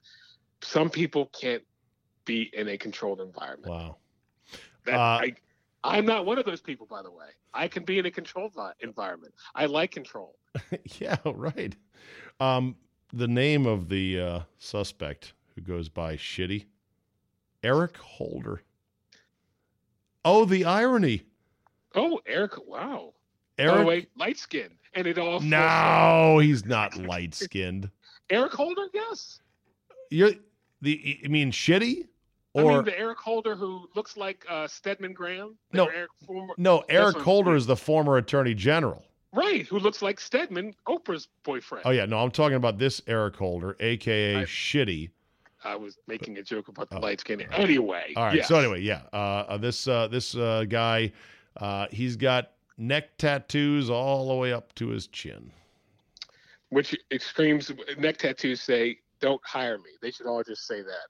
Some 0.63 0.91
people 0.91 1.27
can't 1.27 1.63
be 2.29 2.51
in 2.53 2.69
a 2.69 2.77
controlled 2.79 3.21
environment. 3.21 3.73
Wow. 3.73 3.97
That, 4.85 4.95
Uh, 4.95 4.99
I, 4.99 5.35
I'm 5.83 6.07
not 6.07 6.27
one 6.27 6.39
of 6.39 6.45
those 6.45 6.61
people, 6.61 6.87
by 6.87 7.03
the 7.03 7.11
way. 7.11 7.27
I 7.55 7.67
can 7.67 7.85
be 7.85 7.99
in 7.99 8.07
a 8.07 8.11
controlled 8.11 8.53
environment. 8.81 9.35
I 9.55 9.67
like 9.67 9.91
control. 9.91 10.37
yeah, 11.01 11.17
right. 11.25 11.75
Um, 12.39 12.77
the 13.13 13.27
name 13.27 13.67
of 13.67 13.89
the 13.89 14.21
uh, 14.21 14.41
suspect 14.59 15.33
who 15.55 15.63
goes 15.63 15.89
by 15.89 16.17
Shitty, 16.17 16.67
Eric 17.63 17.97
Holder. 17.97 18.63
Oh, 20.25 20.45
the 20.45 20.65
irony. 20.65 21.23
Oh, 21.95 22.21
Eric! 22.27 22.53
Wow. 22.67 23.15
Eric. 23.57 23.79
the 23.79 23.85
way, 23.85 24.07
light 24.17 24.37
skin, 24.37 24.69
and 24.95 25.07
it 25.07 25.19
all. 25.19 25.41
no, 25.41 26.39
he's 26.39 26.67
not 26.67 26.97
light 26.97 27.35
skinned. 27.35 27.91
Eric 28.31 28.53
Holder, 28.53 28.89
yes. 28.93 29.41
You're 30.11 30.33
the. 30.83 31.19
You 31.23 31.31
mean 31.31 31.51
Shitty, 31.51 32.07
I 32.59 32.75
mean 32.75 32.85
the 32.85 32.99
Eric 32.99 33.19
Holder 33.19 33.55
who 33.55 33.89
looks 33.95 34.17
like 34.17 34.45
uh, 34.49 34.67
Stedman 34.69 35.13
Graham. 35.13 35.57
No. 35.73 35.87
Eric, 35.87 36.11
former, 36.27 36.55
no? 36.57 36.85
Eric 36.89 37.17
Holder 37.19 37.55
is 37.57 37.67
the 37.67 37.77
former 37.77 38.17
Attorney 38.17 38.55
General. 38.55 39.05
right, 39.33 39.67
who 39.67 39.79
looks 39.79 40.01
like 40.03 40.19
Stedman, 40.21 40.75
Oprah's 40.87 41.29
boyfriend. 41.45 41.85
Oh 41.87 41.91
yeah, 41.91 42.07
no, 42.07 42.19
I'm 42.19 42.31
talking 42.31 42.57
about 42.57 42.79
this 42.79 43.03
Eric 43.07 43.37
Holder, 43.37 43.77
aka 43.81 44.37
I- 44.37 44.43
Shitty. 44.45 45.11
I 45.65 45.75
was 45.75 45.99
making 46.07 46.39
a 46.39 46.43
joke 46.43 46.69
about 46.69 46.89
the 46.89 46.99
Oh, 46.99 47.01
light 47.01 47.19
skin. 47.21 47.41
Anyway, 47.53 48.13
All 48.17 48.27
right. 48.27 48.37
yes. 48.37 48.47
So 48.49 48.59
anyway, 48.61 48.81
yeah, 48.81 49.03
uh, 49.13 49.17
uh, 49.49 49.57
this 49.59 49.89
uh, 49.89 50.07
this 50.07 50.37
uh, 50.37 50.65
guy, 50.69 51.11
uh, 51.57 51.87
he's 51.91 52.15
got 52.17 52.53
neck 52.79 53.17
tattoos 53.19 53.91
all 53.91 54.29
the 54.29 54.35
way 54.37 54.53
up 54.53 54.73
to 54.77 54.87
his 54.89 55.09
chin. 55.09 55.51
which 56.69 56.95
extremes 57.11 57.73
neck 57.99 58.19
tattoos 58.19 58.61
say 58.61 58.99
don't 59.21 59.41
hire 59.45 59.79
me 59.79 59.91
they 60.01 60.11
should 60.13 60.27
all 60.27 60.45
just 60.45 60.65
say 60.67 60.81
that 60.83 61.09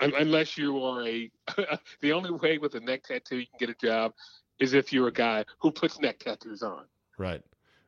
unless 0.00 0.58
you 0.58 0.82
are 0.82 1.06
a 1.06 1.30
the 2.00 2.12
only 2.12 2.30
way 2.30 2.58
with 2.58 2.74
a 2.74 2.80
neck 2.80 3.02
tattoo 3.04 3.38
you 3.38 3.46
can 3.46 3.66
get 3.66 3.70
a 3.70 3.86
job 3.86 4.12
is 4.58 4.74
if 4.74 4.92
you're 4.92 5.08
a 5.08 5.12
guy 5.12 5.44
who 5.58 5.70
puts 5.70 5.98
neck 6.00 6.18
tattoos 6.18 6.62
on 6.62 6.84
Right. 7.18 7.42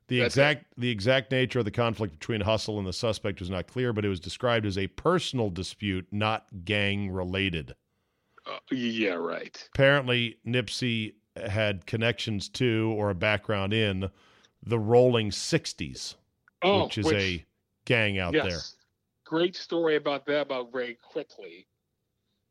The 0.09 0.21
That's 0.21 0.35
exact 0.37 0.65
the 0.79 0.89
exact 0.89 1.31
nature 1.31 1.59
of 1.59 1.67
the 1.67 1.71
conflict 1.71 2.19
between 2.19 2.41
Hussle 2.41 2.79
and 2.79 2.87
the 2.87 2.95
suspect 2.95 3.41
was 3.41 3.51
not 3.51 3.67
clear, 3.67 3.93
but 3.93 4.05
it 4.05 4.09
was 4.09 4.21
described 4.21 4.65
as 4.65 4.79
a 4.79 4.87
personal 4.87 5.51
dispute, 5.51 6.07
not 6.11 6.47
gang 6.65 7.11
related. 7.11 7.75
uh, 8.47 8.59
yeah 8.71 9.13
right 9.13 9.69
Apparently, 9.75 10.39
Nipsey 10.47 11.13
had 11.37 11.85
connections 11.87 12.49
to 12.49 12.95
or 12.97 13.11
a 13.11 13.15
background 13.15 13.75
in 13.75 14.11
the 14.63 14.79
Rolling 14.79 15.31
Sixties, 15.31 16.17
oh 16.63 16.85
which 16.85 16.97
is 16.97 17.13
a 17.13 17.45
gang 17.85 18.19
out 18.19 18.33
yes 18.33 18.45
there. 18.47 18.61
great 19.25 19.55
story 19.57 19.97
about 19.97 20.25
that 20.25 20.41
about 20.41 20.73
very 20.73 20.95
quickly 20.95 21.67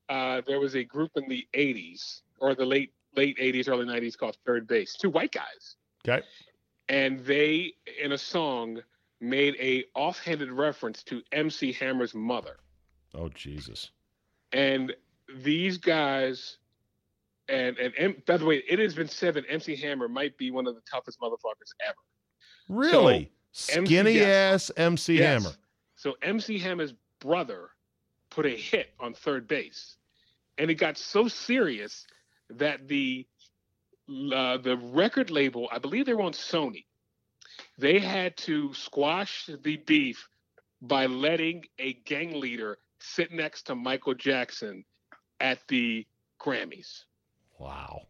uh, 0.09 0.41
there 0.47 0.59
was 0.59 0.75
a 0.75 0.83
group 0.83 1.11
in 1.15 1.27
the 1.27 1.47
80s 1.53 2.21
or 2.39 2.55
the 2.55 2.65
late 2.65 2.91
late 3.15 3.37
80s 3.37 3.67
early 3.67 3.85
90s 3.85 4.17
called 4.17 4.37
3rd 4.47 4.67
Bass 4.67 4.95
two 4.95 5.09
white 5.09 5.31
guys 5.31 5.75
Okay. 6.07 6.23
and 6.89 7.19
they 7.25 7.73
in 8.01 8.11
a 8.11 8.17
song 8.17 8.79
made 9.19 9.55
a 9.59 9.83
offhanded 9.95 10.51
reference 10.51 11.01
to 11.03 11.21
MC 11.31 11.71
Hammer's 11.73 12.13
mother. 12.13 12.57
Oh 13.15 13.29
Jesus. 13.29 13.89
And 14.53 14.95
these 15.43 15.77
guys 15.77 16.57
and 17.49 17.77
and, 17.77 17.93
and 17.95 18.25
by 18.25 18.37
the 18.37 18.45
way, 18.45 18.61
it 18.69 18.77
has 18.79 18.93
been 18.93 19.07
said 19.07 19.33
that 19.33 19.45
MC 19.49 19.75
Hammer 19.75 20.07
might 20.07 20.37
be 20.37 20.51
one 20.51 20.67
of 20.67 20.75
the 20.75 20.81
toughest 20.89 21.19
motherfuckers 21.19 21.71
ever. 21.87 21.95
Really? 22.69 23.31
MC 23.73 23.85
Skinny 23.85 24.11
yes. 24.13 24.69
ass 24.69 24.71
MC 24.77 25.17
Yes. 25.17 25.43
Hammer. 25.43 25.55
So 25.95 26.15
MC 26.21 26.59
Hammer's 26.59 26.93
brother 27.19 27.69
put 28.37 28.45
a 28.45 28.55
hit 28.55 28.93
on 28.99 29.15
3rd 29.15 29.47
Bass, 29.47 29.95
and 30.59 30.69
it 30.69 30.75
got 30.75 30.95
so 30.95 31.27
serious 31.27 32.05
that 32.51 32.87
the 32.87 33.25
uh, 34.07 34.57
the 34.57 34.77
record 34.93 35.31
label, 35.31 35.67
I 35.71 35.79
believe 35.79 36.05
they 36.05 36.13
were 36.13 36.21
on 36.21 36.33
Sony, 36.33 36.85
they 37.79 37.97
had 37.99 38.37
to 38.37 38.73
squash 38.75 39.49
the 39.63 39.77
beef 39.77 40.29
by 40.81 41.07
letting 41.07 41.63
a 41.79 41.93
gang 41.93 42.39
leader 42.39 42.77
sit 42.99 43.31
next 43.31 43.63
to 43.63 43.75
Michael 43.75 44.13
Jackson 44.13 44.85
at 45.39 45.59
the 45.67 46.05
Grammys. 46.39 47.05
Wow. 47.57 48.03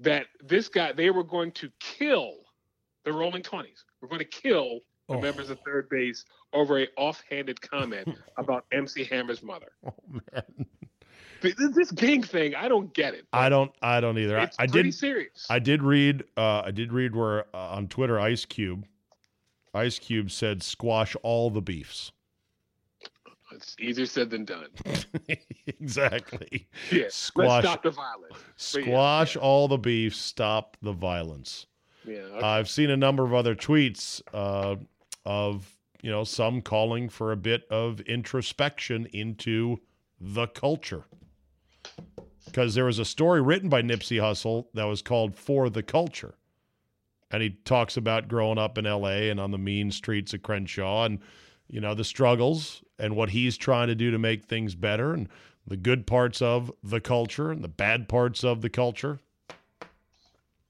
That 0.00 0.26
this 0.44 0.68
guy, 0.68 0.92
they 0.92 1.08
were 1.08 1.24
going 1.24 1.52
to 1.52 1.70
kill 1.80 2.34
the 3.04 3.12
Rolling 3.14 3.42
Twenties. 3.42 3.82
We're 4.02 4.08
going 4.08 4.18
to 4.18 4.24
kill 4.26 4.80
the 5.08 5.14
Oh. 5.14 5.20
members 5.20 5.48
of 5.50 5.58
3rd 5.66 5.88
Bass 5.88 6.24
over 6.56 6.80
a 6.80 6.88
offhanded 6.96 7.60
comment 7.60 8.08
about 8.36 8.64
MC 8.72 9.04
Hammer's 9.04 9.42
mother. 9.42 9.68
Oh 9.86 9.92
man. 10.32 10.66
Th- 11.42 11.54
th- 11.56 11.70
This 11.74 11.90
gang 11.92 12.22
thing, 12.22 12.54
I 12.54 12.66
don't 12.68 12.92
get 12.94 13.14
it. 13.14 13.26
I 13.32 13.48
don't 13.48 13.70
I 13.82 14.00
don't 14.00 14.18
either. 14.18 14.38
I, 14.38 14.44
It's 14.44 14.56
I 14.58 14.66
did 14.66 14.92
serious. 14.94 15.46
I 15.50 15.58
did 15.58 15.82
read. 15.82 16.24
Uh, 16.36 16.62
I 16.64 16.70
did 16.70 16.92
read 16.92 17.14
where 17.14 17.44
uh, 17.54 17.74
on 17.76 17.88
Twitter, 17.88 18.18
Ice 18.18 18.44
Cube, 18.44 18.86
Ice 19.74 19.98
Cube 19.98 20.30
said, 20.30 20.62
"Squash 20.62 21.14
all 21.22 21.50
the 21.50 21.60
beefs." 21.62 22.12
it's 23.52 23.76
easier 23.78 24.06
said 24.06 24.28
than 24.28 24.44
done. 24.44 24.66
exactly. 25.66 26.66
Yeah, 26.90 27.04
Squash- 27.10 27.46
let's 27.48 27.66
stop 27.66 27.82
the 27.82 27.90
violence. 27.90 28.32
But 28.74 28.80
yeah, 28.80 28.84
Squash 28.86 29.36
yeah. 29.36 29.42
all 29.42 29.68
the 29.68 29.78
beefs. 29.78 30.16
Stop 30.18 30.76
the 30.82 30.92
violence. 30.92 31.66
Yeah, 32.04 32.18
okay. 32.18 32.46
I've 32.46 32.68
seen 32.68 32.90
a 32.90 32.96
number 32.96 33.24
of 33.24 33.34
other 33.34 33.54
tweets 33.54 34.20
uh, 34.32 34.76
of 35.24 35.70
you 36.02 36.10
know 36.10 36.24
some 36.24 36.60
calling 36.62 37.08
for 37.08 37.32
a 37.32 37.36
bit 37.36 37.64
of 37.70 38.00
introspection 38.00 39.06
into 39.12 39.80
the 40.20 40.46
culture. 40.46 41.04
Because 42.44 42.74
there 42.74 42.84
was 42.84 42.98
a 42.98 43.04
story 43.04 43.42
written 43.42 43.68
by 43.68 43.82
Nipsey 43.82 44.18
Hussle 44.18 44.66
that 44.74 44.84
was 44.84 45.02
called 45.02 45.36
"For 45.36 45.68
the 45.68 45.82
Culture," 45.82 46.34
and 47.30 47.42
he 47.42 47.50
talks 47.64 47.96
about 47.96 48.28
growing 48.28 48.58
up 48.58 48.78
in 48.78 48.86
L.A. 48.86 49.30
and 49.30 49.40
on 49.40 49.50
the 49.50 49.58
mean 49.58 49.90
streets 49.90 50.32
of 50.32 50.42
Crenshaw, 50.42 51.04
and 51.04 51.18
you 51.68 51.80
know 51.80 51.94
the 51.94 52.04
struggles 52.04 52.82
and 52.98 53.16
what 53.16 53.30
he's 53.30 53.56
trying 53.56 53.88
to 53.88 53.94
do 53.94 54.10
to 54.10 54.18
make 54.18 54.44
things 54.44 54.74
better, 54.74 55.12
and 55.12 55.28
the 55.66 55.76
good 55.76 56.06
parts 56.06 56.40
of 56.40 56.72
the 56.82 57.00
culture 57.00 57.50
and 57.50 57.62
the 57.62 57.68
bad 57.68 58.08
parts 58.08 58.44
of 58.44 58.62
the 58.62 58.70
culture. 58.70 59.18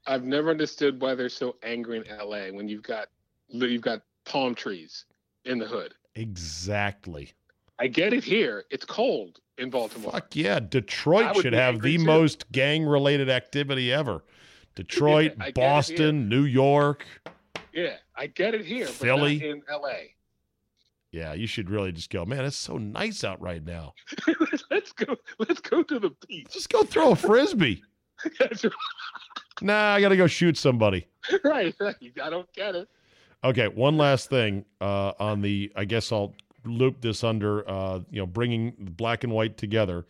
I've 0.06 0.24
never 0.24 0.50
understood 0.50 1.00
why 1.00 1.14
they're 1.14 1.28
so 1.28 1.56
angry 1.62 1.98
in 1.98 2.04
LA 2.16 2.48
when 2.48 2.68
you've 2.68 2.82
got 2.82 3.08
you've 3.48 3.82
got 3.82 4.02
palm 4.24 4.54
trees 4.54 5.04
in 5.46 5.59
the 5.59 5.66
hood. 5.66 5.94
Exactly. 6.14 7.32
I 7.78 7.87
get 7.88 8.12
it 8.12 8.24
here. 8.24 8.64
It's 8.70 8.85
cold 8.85 9.40
in 9.59 9.70
Baltimore. 9.70 10.12
Fuck 10.12 10.35
yeah, 10.35 10.61
Detroit 10.61 11.37
should 11.37 11.52
have 11.52 11.80
the 11.80 11.98
too. 11.98 12.04
most 12.04 12.50
gang-related 12.52 13.28
activity 13.28 13.92
ever. 13.92 14.24
Detroit, 14.74 15.35
it 15.40 15.54
Boston, 15.54 16.28
New 16.28 16.44
York. 16.44 17.04
Yeah, 17.72 17.96
I 18.14 18.26
get 18.26 18.54
it 18.54 18.64
here, 18.64 18.87
Philly. 18.87 19.46
in 19.46 19.62
LA. 19.70 20.12
Yeah, 21.12 21.32
you 21.32 21.46
should 21.46 21.70
really 21.70 21.92
just 21.92 22.11
go, 22.11 22.24
man, 22.26 22.44
it's 22.44 22.56
so 22.56 22.76
nice 22.76 23.24
out 23.24 23.40
right 23.40 23.64
now. 23.64 23.94
let's 24.70 24.92
go. 24.92 25.16
Let's 25.38 25.61
go 25.61 25.82
to 25.82 25.98
the 25.98 26.11
beach. 26.26 26.48
Just 26.52 26.68
go 26.68 26.82
throw 26.82 27.12
a 27.12 27.16
frisbee. 27.16 27.82
That's 28.38 28.64
nah, 29.62 29.94
I 29.94 30.00
got 30.00 30.11
to 30.11 30.16
go 30.16 30.26
shoot 30.26 30.59
somebody. 30.59 31.06
right. 31.44 31.74
I 31.80 32.30
don't 32.30 32.52
get 32.52 32.74
it. 32.74 32.88
Okay, 33.44 33.68
one 33.68 33.96
last 33.96 34.29
thing 34.29 34.64
uh, 34.81 35.12
on 35.18 35.42
the. 35.42 35.72
I 35.77 35.85
guess 35.85 36.11
I'll 36.12 36.35
loop 36.64 37.01
this 37.01 37.22
under. 37.22 37.68
Uh, 37.68 38.01
you 38.11 38.20
know, 38.20 38.27
bringing 38.27 38.75
black 38.79 39.25
and 39.25 39.33
white 39.33 39.57
together. 39.57 40.07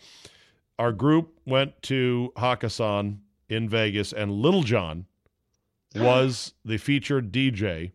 Our 0.79 0.93
group 0.93 1.39
went 1.47 1.81
to 1.83 2.33
Hakkasan 2.37 3.18
in 3.49 3.68
Vegas, 3.68 4.12
and 4.12 4.31
Lil 4.31 4.62
Jon 4.62 5.07
was 5.95 6.53
the 6.64 6.77
featured 6.77 7.33
DJ. 7.33 7.93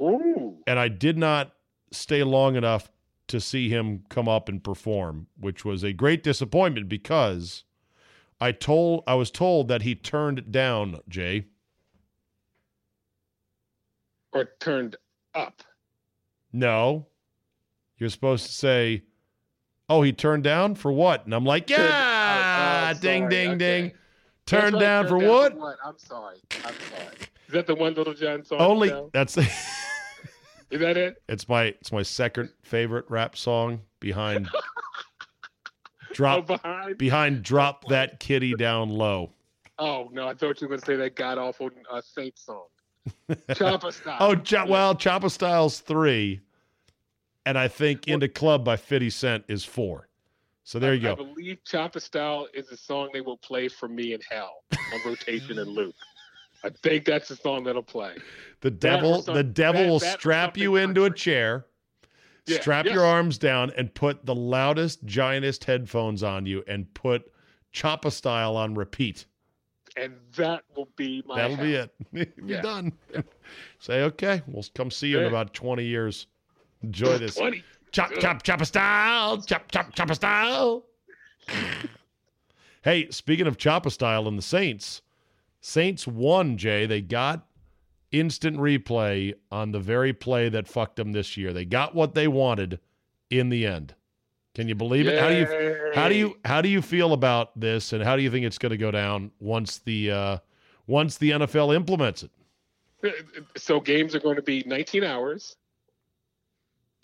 Ooh. 0.00 0.58
and 0.66 0.78
I 0.78 0.88
did 0.88 1.16
not 1.16 1.52
stay 1.90 2.22
long 2.22 2.56
enough 2.56 2.90
to 3.28 3.40
see 3.40 3.68
him 3.68 4.04
come 4.08 4.28
up 4.28 4.48
and 4.48 4.62
perform, 4.62 5.26
which 5.38 5.64
was 5.64 5.82
a 5.82 5.92
great 5.92 6.22
disappointment 6.22 6.88
because 6.88 7.64
I 8.40 8.52
told 8.52 9.04
I 9.06 9.14
was 9.14 9.30
told 9.30 9.68
that 9.68 9.82
he 9.82 9.94
turned 9.94 10.52
down 10.52 11.00
Jay. 11.08 11.46
Or 14.36 14.44
turned 14.60 14.96
up. 15.34 15.62
No, 16.52 17.06
you're 17.98 18.10
supposed 18.10 18.46
to 18.46 18.52
say, 18.52 19.02
"Oh, 19.88 20.02
he 20.02 20.12
turned 20.12 20.44
down 20.44 20.74
for 20.74 20.92
what?" 20.92 21.24
And 21.24 21.34
I'm 21.34 21.44
like, 21.44 21.70
"Yeah, 21.70 21.78
oh, 21.78 22.96
oh, 22.96 23.00
ding, 23.00 23.22
sorry, 23.22 23.30
ding, 23.30 23.48
okay. 23.50 23.58
ding." 23.58 23.92
Turned 24.46 24.74
right, 24.74 24.80
down 24.80 25.08
for 25.08 25.18
Down 25.18 25.28
what? 25.28 25.56
what? 25.56 25.76
I'm 25.84 25.98
sorry. 25.98 26.36
I'm 26.64 26.74
sorry. 26.74 27.16
Is 27.48 27.52
that 27.52 27.66
the 27.66 27.74
one 27.74 27.94
Lil 27.94 28.12
Jon 28.14 28.44
song? 28.44 28.60
Only 28.60 28.90
now? 28.90 29.10
that's 29.12 29.36
Is 30.70 30.80
that 30.80 30.96
it? 30.96 31.22
it's 31.28 31.48
my 31.48 31.64
it's 31.64 31.92
my 31.92 32.02
second 32.02 32.50
favorite 32.62 33.06
rap 33.08 33.36
song 33.36 33.80
behind 34.00 34.48
Oh, 36.08 36.12
drop 36.14 36.46
behind. 36.46 36.98
behind 36.98 37.42
drop 37.42 37.88
that 37.88 38.20
kitty 38.20 38.54
down 38.54 38.88
low. 38.88 39.32
Oh 39.78 40.08
no, 40.12 40.28
I 40.28 40.34
thought 40.34 40.60
you 40.60 40.66
were 40.66 40.76
going 40.76 40.80
to 40.80 40.86
say 40.86 40.96
that 40.96 41.14
god 41.16 41.38
awful 41.38 41.70
uh, 41.90 42.00
Saint 42.00 42.38
song. 42.38 42.66
Choppa 43.50 43.92
style. 43.92 44.16
Oh, 44.20 44.34
Ch- 44.34 44.66
well, 44.68 44.94
Choppa 44.94 45.30
Styles 45.30 45.80
three, 45.80 46.40
and 47.44 47.58
I 47.58 47.68
think 47.68 48.08
In 48.08 48.20
da 48.20 48.28
Club 48.28 48.64
by 48.64 48.76
Fifty 48.76 49.10
Cent 49.10 49.44
is 49.48 49.64
four. 49.64 50.08
So 50.64 50.78
there 50.78 50.94
you 50.94 51.10
I 51.10 51.14
go. 51.14 51.22
I 51.22 51.26
believe 51.26 51.58
Choppa 51.64 52.00
Style 52.02 52.48
is 52.52 52.70
a 52.70 52.76
song 52.76 53.10
they 53.12 53.20
will 53.20 53.36
play 53.36 53.68
for 53.68 53.88
me 53.88 54.14
in 54.14 54.20
hell 54.28 54.64
on 54.72 55.00
rotation 55.04 55.58
and 55.60 55.70
loop. 55.70 55.94
I 56.64 56.70
think 56.82 57.04
that's 57.04 57.28
the 57.28 57.36
song 57.36 57.62
that'll 57.64 57.82
play. 57.82 58.16
The 58.62 58.70
devil, 58.72 59.22
some- 59.22 59.34
the 59.36 59.44
devil 59.44 59.82
that- 59.82 59.88
will 59.90 60.00
strap 60.00 60.56
you 60.56 60.74
into 60.76 61.04
a 61.04 61.10
chair, 61.14 61.66
Yeah, 62.46 62.60
strap 62.60 62.86
your 62.86 63.04
arms 63.04 63.38
down, 63.38 63.70
and 63.76 63.94
put 63.94 64.24
the 64.26 64.34
loudest, 64.34 65.04
giantest 65.06 65.64
headphones 65.64 66.22
on 66.24 66.46
you, 66.46 66.64
and 66.66 66.92
put 66.94 67.30
Choppa 67.72 68.10
Style 68.10 68.56
on 68.56 68.74
repeat. 68.74 69.26
And 69.96 70.14
that 70.36 70.62
will 70.74 70.88
be 70.96 71.22
my 71.26 71.36
That'll 71.36 71.56
be 71.56 71.74
it. 71.74 71.94
You're 72.12 72.26
Yeah. 72.44 72.60
done. 72.62 72.92
Say 73.78 74.02
okay. 74.02 74.42
We'll 74.46 74.64
come 74.74 74.90
see 74.90 75.08
you 75.08 75.20
in 75.20 75.26
about 75.26 75.54
twenty 75.54 75.84
years. 75.84 76.26
Enjoy 76.82 77.18
this. 77.18 77.36
20. 77.36 77.64
Chop, 77.92 78.10
chop, 78.20 78.42
chopper 78.42 78.64
style. 78.66 79.40
Chop, 79.40 79.70
chop, 79.70 79.94
chopper 79.94 80.14
style. 80.14 80.84
hey, 82.82 83.08
speaking 83.10 83.46
of 83.46 83.56
chopper 83.56 83.90
style 83.90 84.28
and 84.28 84.36
the 84.36 84.42
Saints, 84.42 85.00
Saints 85.60 86.06
won, 86.06 86.58
Jay. 86.58 86.84
They 86.86 87.00
got 87.00 87.46
instant 88.12 88.58
replay 88.58 89.34
on 89.50 89.72
the 89.72 89.80
very 89.80 90.12
play 90.12 90.48
that 90.50 90.68
fucked 90.68 90.96
them 90.96 91.12
this 91.12 91.36
year. 91.36 91.52
They 91.52 91.64
got 91.64 91.94
what 91.94 92.14
they 92.14 92.28
wanted 92.28 92.80
in 93.30 93.48
the 93.48 93.66
end. 93.66 93.94
Can 94.56 94.68
you 94.68 94.74
believe 94.74 95.06
it? 95.06 95.18
How 95.20 95.28
do 95.28 95.34
you 95.36 95.92
how 95.94 96.08
do 96.08 96.14
you 96.14 96.38
how 96.46 96.62
do 96.62 96.70
you 96.70 96.80
feel 96.80 97.12
about 97.12 97.60
this 97.60 97.92
and 97.92 98.02
how 98.02 98.16
do 98.16 98.22
you 98.22 98.30
think 98.30 98.46
it's 98.46 98.56
going 98.56 98.70
to 98.70 98.78
go 98.78 98.90
down 98.90 99.30
once 99.38 99.80
the 99.80 100.10
uh 100.10 100.38
once 100.86 101.18
the 101.18 101.32
NFL 101.32 101.76
implements 101.76 102.22
it? 102.22 102.30
So 103.58 103.80
games 103.80 104.14
are 104.14 104.18
going 104.18 104.36
to 104.36 104.42
be 104.42 104.62
19 104.64 105.04
hours, 105.04 105.56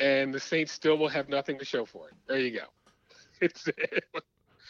and 0.00 0.32
the 0.32 0.40
Saints 0.40 0.72
still 0.72 0.96
will 0.96 1.10
have 1.10 1.28
nothing 1.28 1.58
to 1.58 1.64
show 1.66 1.84
for 1.84 2.08
it. 2.08 2.14
There 2.26 2.38
you 2.38 2.52
go. 2.52 2.64
It's 3.42 3.68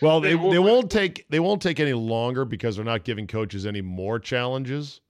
Well, 0.00 0.20
they, 0.20 0.34
They 0.34 0.58
won't 0.58 0.90
take 0.90 1.24
they 1.28 1.38
won't 1.38 1.62
take 1.62 1.78
any 1.78 1.92
longer 1.92 2.44
because 2.44 2.74
they're 2.74 2.84
not 2.84 3.04
giving 3.04 3.28
coaches 3.28 3.64
any 3.64 3.80
more 3.80 4.18
challenges. 4.18 5.00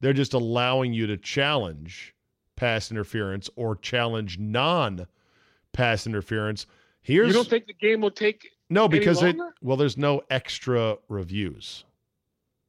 They're 0.00 0.14
just 0.14 0.32
allowing 0.32 0.94
you 0.94 1.06
to 1.08 1.18
challenge 1.18 2.14
pass 2.56 2.90
interference 2.90 3.50
or 3.56 3.76
challenge 3.76 4.38
non 4.38 5.06
pass 5.74 6.06
interference. 6.06 6.64
Here's 7.02 7.28
you 7.28 7.32
don't 7.32 7.48
think 7.48 7.66
the 7.66 7.72
game 7.74 8.00
will 8.00 8.10
take? 8.10 8.50
no 8.68 8.86
because 8.88 9.22
it 9.22 9.36
well 9.62 9.76
there's 9.76 9.96
no 9.96 10.22
extra 10.30 10.96
reviews. 11.08 11.84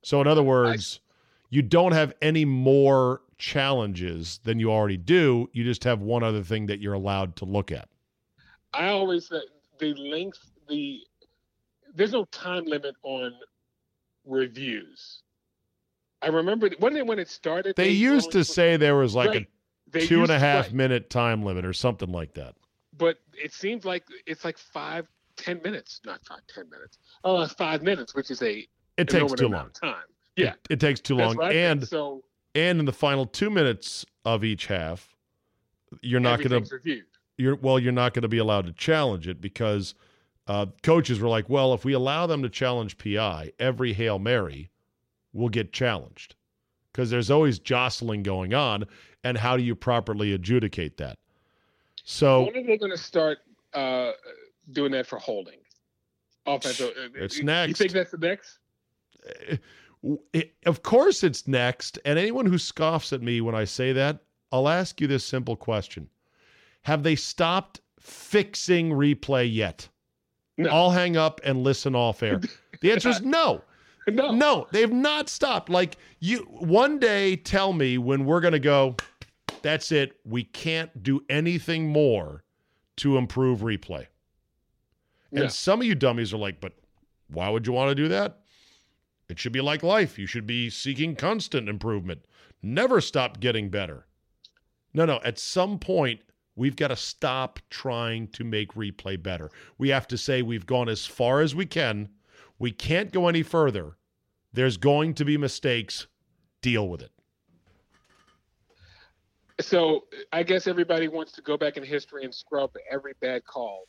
So 0.03 0.19
in 0.21 0.27
other 0.27 0.43
words, 0.43 0.99
you 1.49 1.61
don't 1.61 1.91
have 1.91 2.13
any 2.21 2.43
more 2.45 3.21
challenges 3.38 4.39
than 4.43 4.59
you 4.59 4.71
already 4.71 4.97
do. 4.97 5.49
You 5.53 5.63
just 5.63 5.84
have 5.84 6.01
one 6.01 6.23
other 6.23 6.43
thing 6.43 6.65
that 6.67 6.79
you're 6.79 6.93
allowed 6.93 7.36
to 7.38 7.45
look 7.45 7.71
at. 7.71 7.88
I 8.73 8.88
always 8.88 9.27
say 9.27 9.41
the 9.79 9.93
length, 9.95 10.39
the 10.67 11.01
there's 11.93 12.13
no 12.13 12.25
time 12.25 12.65
limit 12.65 12.95
on 13.03 13.34
reviews. 14.25 15.21
I 16.21 16.27
remember 16.27 16.69
when 16.79 16.95
it 16.95 17.05
when 17.05 17.19
it 17.19 17.29
started. 17.29 17.75
They 17.75 17.89
used 17.89 18.32
to 18.32 18.43
say 18.43 18.77
there 18.77 18.95
was 18.95 19.13
like 19.13 19.29
Right. 19.29 19.41
a 19.43 19.91
They 19.91 20.05
two 20.07 20.21
and 20.21 20.32
a 20.32 20.39
half 20.39 20.67
right. 20.67 20.73
minute 20.73 21.09
time 21.09 21.43
limit 21.43 21.65
or 21.65 21.73
something 21.73 22.11
like 22.11 22.34
that. 22.36 22.55
But 23.01 23.17
it 23.33 23.51
seems 23.51 23.83
like 23.83 24.03
it's 24.27 24.45
like 24.45 24.59
five, 24.59 25.07
ten 25.35 25.59
minutes, 25.63 26.01
not 26.05 26.23
five, 26.23 26.41
ten 26.47 26.69
minutes. 26.69 26.99
Oh, 27.23 27.41
it's 27.41 27.51
five 27.53 27.81
minutes, 27.81 28.13
which 28.13 28.29
is 28.29 28.43
a 28.43 28.67
It 28.95 29.09
takes 29.09 29.33
too 29.33 29.47
long. 29.47 29.71
time. 29.71 30.03
Yeah, 30.37 30.49
It, 30.51 30.59
it 30.69 30.79
takes 30.79 30.99
too 30.99 31.17
that's 31.17 31.35
long. 31.35 31.51
And 31.51 31.85
so 31.85 32.23
and 32.53 32.79
in 32.79 32.85
the 32.85 32.93
final 32.93 33.25
two 33.25 33.49
minutes 33.49 34.05
of 34.23 34.43
each 34.43 34.67
half, 34.67 35.15
you're 36.01 36.19
not 36.19 36.43
going 36.43 36.63
to 36.63 36.75
reviewed. 36.75 37.05
you're 37.39 37.55
well, 37.55 37.79
you're 37.79 37.91
not 37.91 38.13
going 38.13 38.21
to 38.21 38.29
be 38.29 38.37
allowed 38.37 38.67
to 38.67 38.73
challenge 38.73 39.27
it 39.27 39.41
because 39.41 39.95
uh, 40.45 40.67
coaches 40.83 41.19
were 41.19 41.27
like, 41.27 41.49
well, 41.49 41.73
if 41.73 41.83
we 41.83 41.93
allow 41.93 42.27
them 42.27 42.43
to 42.43 42.49
challenge 42.49 42.99
PI, 42.99 43.51
every 43.57 43.93
hail 43.93 44.19
mary 44.19 44.69
will 45.33 45.49
get 45.49 45.73
challenged 45.73 46.35
because 46.93 47.09
there's 47.09 47.31
always 47.31 47.57
jostling 47.57 48.21
going 48.21 48.53
on, 48.53 48.85
and 49.23 49.39
how 49.39 49.57
do 49.57 49.63
you 49.63 49.73
properly 49.75 50.33
adjudicate 50.33 50.97
that? 50.97 51.17
So 52.03 52.43
When 52.45 52.57
are 52.57 52.63
they 52.63 52.77
going 52.77 52.91
to 52.91 52.97
start 52.97 53.39
uh, 53.73 54.11
doing 54.71 54.91
that 54.93 55.07
for 55.07 55.19
holding? 55.19 55.59
Offensive. 56.45 56.91
It's 57.15 57.37
You 57.37 57.43
next. 57.43 57.69
You 57.69 57.73
think 57.75 57.91
that's 57.91 58.11
the 58.11 58.17
next? 58.17 58.59
it- 60.33 60.53
of 60.65 60.81
course 60.83 61.23
it's 61.23 61.47
next. 61.47 61.99
And 62.05 62.17
anyone 62.17 62.45
who 62.45 62.57
scoffs 62.57 63.13
at 63.13 63.21
me 63.21 63.41
when 63.41 63.55
I 63.55 63.65
say 63.65 63.93
that, 63.93 64.19
I'll 64.51 64.67
ask 64.67 64.99
you 64.99 65.07
this 65.07 65.23
simple 65.23 65.55
question 65.55 66.09
Have 66.83 67.03
they 67.03 67.15
stopped 67.15 67.81
fixing 67.99 68.89
replay 68.89 69.51
yet? 69.53 69.87
No. 70.57 70.69
I'll 70.69 70.91
hang 70.91 71.17
up 71.17 71.39
and 71.43 71.63
listen 71.63 71.95
off 71.95 72.23
air. 72.23 72.41
The 72.81 72.91
answer 72.91 73.09
is 73.09 73.21
no. 73.23 73.61
No. 74.07 74.31
No, 74.31 74.67
they've 74.71 74.91
not 74.91 75.29
stopped. 75.29 75.69
Like 75.69 75.97
you 76.19 76.39
one 76.49 76.97
day 76.99 77.35
tell 77.35 77.71
me 77.71 77.97
when 77.99 78.25
we're 78.25 78.41
going 78.41 78.53
to 78.53 78.59
go 78.59 78.95
that's 79.62 79.91
it. 79.91 80.20
We 80.26 80.43
can't 80.43 81.03
do 81.03 81.24
anything 81.30 81.89
more 81.89 82.43
to 82.97 83.18
improve 83.18 83.59
replay. 83.59 84.07
And 85.32 85.43
Yeah. 85.43 85.47
some 85.47 85.82
of 85.82 85.88
you 85.88 85.95
dummies 85.95 86.34
are 86.34 86.38
like, 86.38 86.59
but 86.59 86.74
why 87.28 87.49
would 87.49 87.66
you 87.66 87.74
want 87.74 87.89
to 87.89 87.95
do 87.95 88.07
that? 88.09 88.41
It 89.30 89.39
should 89.39 89.53
be 89.53 89.62
like 89.62 89.82
life. 89.82 90.20
You 90.20 90.28
should 90.28 90.45
be 90.45 90.70
seeking 90.70 91.16
constant 91.16 91.70
improvement. 91.70 92.26
Never 92.62 92.99
stop 92.99 93.39
getting 93.39 93.70
better. 93.70 94.05
No, 94.93 95.05
no. 95.05 95.22
At 95.24 95.39
some 95.39 95.80
point, 95.80 96.20
we've 96.55 96.76
got 96.76 96.89
to 96.89 96.97
stop 96.97 97.59
trying 97.70 98.28
to 98.30 98.43
make 98.43 98.74
replay 98.74 99.22
better. 99.22 99.49
We 99.78 99.88
have 99.89 100.05
to 100.09 100.18
say 100.18 100.41
we've 100.41 100.66
gone 100.66 100.89
as 100.89 101.05
far 101.05 101.39
as 101.39 101.55
we 101.55 101.66
can. 101.66 102.09
We 102.59 102.72
can't 102.72 103.14
go 103.14 103.30
any 103.30 103.41
further. 103.41 103.95
There's 104.51 104.76
going 104.76 105.14
to 105.16 105.24
be 105.26 105.38
mistakes. 105.38 106.07
Deal 106.62 106.89
with 106.89 107.01
it. 107.01 107.12
So 109.62 110.05
I 110.34 110.43
guess 110.43 110.68
everybody 110.68 111.07
wants 111.07 111.32
to 111.34 111.41
go 111.41 111.57
back 111.57 111.78
in 111.78 111.84
history 111.84 112.24
and 112.24 112.34
scrub 112.34 112.72
every 112.91 113.14
bad 113.22 113.45
call 113.45 113.84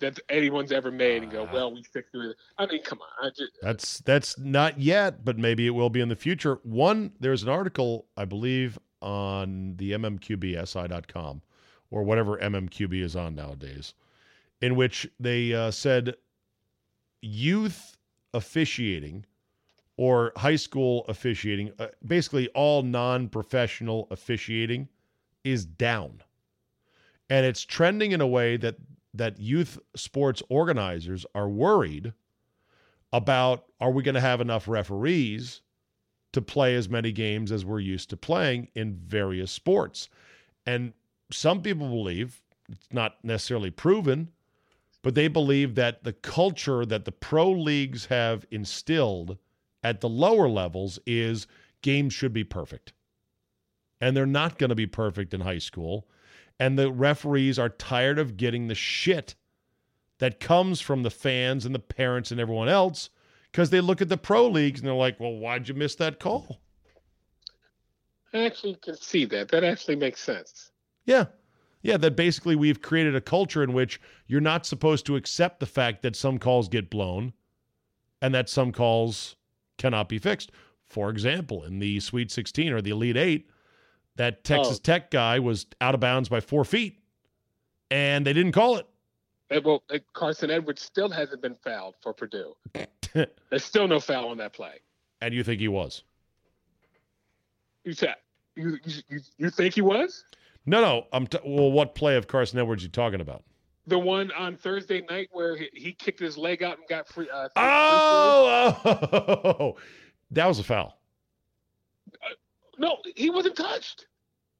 that 0.00 0.18
anyone's 0.28 0.72
ever 0.72 0.90
made 0.90 1.22
and 1.22 1.30
go, 1.30 1.46
Ah. 1.48 1.52
well, 1.52 1.74
we 1.74 1.82
fixed 1.82 2.14
it. 2.14 2.36
I 2.58 2.66
mean, 2.66 2.82
come 2.82 3.00
on. 3.00 3.26
I 3.26 3.30
just, 3.30 3.52
That's 3.60 3.98
that's 4.00 4.38
not 4.38 4.80
yet, 4.80 5.24
but 5.24 5.36
maybe 5.38 5.66
it 5.66 5.70
will 5.70 5.90
be 5.90 6.00
in 6.00 6.08
the 6.08 6.16
future. 6.16 6.58
One, 6.62 7.12
there's 7.20 7.42
an 7.42 7.48
article, 7.48 8.06
I 8.16 8.24
believe, 8.24 8.78
on 9.02 9.74
the 9.76 9.92
mmqbsi.com 9.92 11.42
or 11.90 12.02
whatever 12.04 12.36
mmqb 12.38 13.02
is 13.02 13.16
on 13.16 13.34
nowadays, 13.34 13.94
in 14.62 14.76
which 14.76 15.08
they 15.18 15.52
uh, 15.52 15.70
said 15.70 16.14
youth 17.20 17.96
officiating 18.32 19.26
or 20.00 20.32
high 20.34 20.56
school 20.56 21.04
officiating, 21.08 21.70
uh, 21.78 21.88
basically 22.06 22.48
all 22.54 22.82
non-professional 22.82 24.08
officiating, 24.10 24.88
is 25.44 25.66
down, 25.66 26.22
and 27.28 27.44
it's 27.44 27.60
trending 27.60 28.12
in 28.12 28.22
a 28.22 28.26
way 28.26 28.56
that 28.56 28.76
that 29.12 29.38
youth 29.38 29.78
sports 29.94 30.42
organizers 30.48 31.26
are 31.34 31.50
worried 31.50 32.14
about 33.12 33.66
are 33.78 33.90
we 33.90 34.02
going 34.02 34.14
to 34.14 34.22
have 34.22 34.40
enough 34.40 34.66
referees 34.66 35.60
to 36.32 36.40
play 36.40 36.76
as 36.76 36.88
many 36.88 37.12
games 37.12 37.52
as 37.52 37.66
we're 37.66 37.80
used 37.80 38.08
to 38.08 38.16
playing 38.16 38.68
in 38.74 38.94
various 38.94 39.52
sports. 39.52 40.08
And 40.64 40.94
some 41.30 41.60
people 41.60 41.88
believe, 41.90 42.40
it's 42.70 42.88
not 42.90 43.22
necessarily 43.22 43.70
proven, 43.70 44.30
but 45.02 45.14
they 45.14 45.28
believe 45.28 45.74
that 45.74 46.04
the 46.04 46.14
culture 46.14 46.86
that 46.86 47.04
the 47.04 47.12
pro 47.12 47.50
leagues 47.50 48.06
have 48.06 48.46
instilled 48.50 49.36
at 49.82 50.00
the 50.00 50.08
lower 50.08 50.48
levels 50.48 50.98
is 51.06 51.46
games 51.82 52.12
should 52.12 52.32
be 52.32 52.44
perfect. 52.44 52.92
And 54.00 54.16
they're 54.16 54.26
not 54.26 54.58
going 54.58 54.70
to 54.70 54.74
be 54.76 54.86
perfect 54.86 55.34
in 55.34 55.40
high 55.40 55.58
school. 55.58 56.08
And 56.58 56.78
the 56.78 56.92
referees 56.92 57.58
are 57.58 57.68
tired 57.68 58.18
of 58.18 58.36
getting 58.36 58.68
the 58.68 58.74
shit 58.74 59.34
that 60.18 60.40
comes 60.40 60.80
from 60.80 61.02
the 61.02 61.10
fans 61.10 61.64
and 61.66 61.74
the 61.74 61.78
parents 61.78 62.30
and 62.30 62.40
everyone 62.40 62.68
else 62.68 63.10
because 63.50 63.70
they 63.70 63.80
look 63.80 64.02
at 64.02 64.08
the 64.08 64.16
pro 64.18 64.48
leagues 64.48 64.80
and 64.80 64.86
they're 64.86 64.94
like, 64.94 65.18
well, 65.18 65.32
why'd 65.36 65.68
you 65.68 65.74
miss 65.74 65.94
that 65.96 66.20
call? 66.20 66.60
I 68.32 68.44
actually 68.44 68.76
can 68.76 68.96
see 68.96 69.24
that. 69.26 69.48
That 69.48 69.64
actually 69.64 69.96
makes 69.96 70.20
sense. 70.20 70.70
Yeah. 71.04 71.26
Yeah, 71.82 71.96
that 71.96 72.14
basically 72.16 72.56
we've 72.56 72.82
created 72.82 73.16
a 73.16 73.20
culture 73.22 73.62
in 73.62 73.72
which 73.72 74.00
you're 74.26 74.40
not 74.40 74.66
supposed 74.66 75.06
to 75.06 75.16
accept 75.16 75.60
the 75.60 75.66
fact 75.66 76.02
that 76.02 76.14
some 76.14 76.38
calls 76.38 76.68
get 76.68 76.90
blown. 76.90 77.32
and 78.22 78.34
that 78.34 78.48
some 78.48 78.72
calls 78.72 79.36
cannot 79.80 80.08
be 80.08 80.18
fixed. 80.18 80.52
For 80.86 81.10
example, 81.10 81.64
in 81.64 81.78
the 81.80 81.98
Sweet 82.00 82.30
16 82.30 82.72
or 82.72 82.80
the 82.80 82.90
Elite 82.90 83.16
Eight, 83.16 83.50
that 84.16 84.44
Texas 84.44 84.76
Oh. 84.76 84.80
Tech 84.82 85.10
guy 85.10 85.38
was 85.40 85.66
out 85.80 85.94
of 85.94 86.00
bounds 86.00 86.28
by 86.28 86.40
four 86.40 86.64
feet, 86.64 87.00
and 87.90 88.24
they 88.26 88.32
didn't 88.32 88.52
call 88.52 88.76
it. 88.76 88.86
And, 89.50 89.64
well, 89.64 89.82
uh, 89.92 89.98
Carson 90.12 90.50
Edwards 90.50 90.82
still 90.82 91.08
hasn't 91.10 91.42
been 91.42 91.56
fouled 91.56 91.94
for 92.02 92.12
Purdue. 92.12 92.54
There's 93.12 93.64
still 93.64 93.88
no 93.88 93.98
foul 93.98 94.28
on 94.28 94.36
that 94.38 94.52
play. 94.52 94.80
and 95.20 95.34
you 95.34 95.42
think 95.42 95.60
he 95.60 95.68
was? 95.68 96.04
You 97.84 97.92
said 97.94 98.14
you 98.56 98.78
you, 98.84 99.02
you, 99.08 99.20
you 99.38 99.50
think 99.50 99.74
he 99.74 99.80
was 99.80 100.24
No, 100.66 100.80
no. 100.80 101.06
I'm 101.12 101.26
t- 101.26 101.38
well. 101.44 101.72
What 101.72 101.94
play 101.94 102.16
of 102.16 102.26
Carson 102.28 102.58
Edwards 102.58 102.82
you 102.82 102.88
talking 102.90 103.20
about? 103.20 103.42
The 103.86 103.98
one 103.98 104.30
on 104.32 104.56
Thursday 104.56 105.02
night 105.08 105.28
where 105.32 105.56
he, 105.56 105.68
he 105.72 105.92
kicked 105.92 106.20
his 106.20 106.36
leg 106.38 106.62
out 106.62 106.78
and 106.78 106.86
got 106.88 107.08
free? 107.08 107.28
Uh, 107.30 107.44
free- 107.48 107.50
Oh, 107.56 108.80
oh, 108.84 109.76
that 110.30 110.46
was 110.46 110.58
a 110.58 110.64
foul. 110.64 110.98
no, 112.78 112.98
he 113.16 113.30
wasn't 113.30 113.56
touched, 113.56 114.06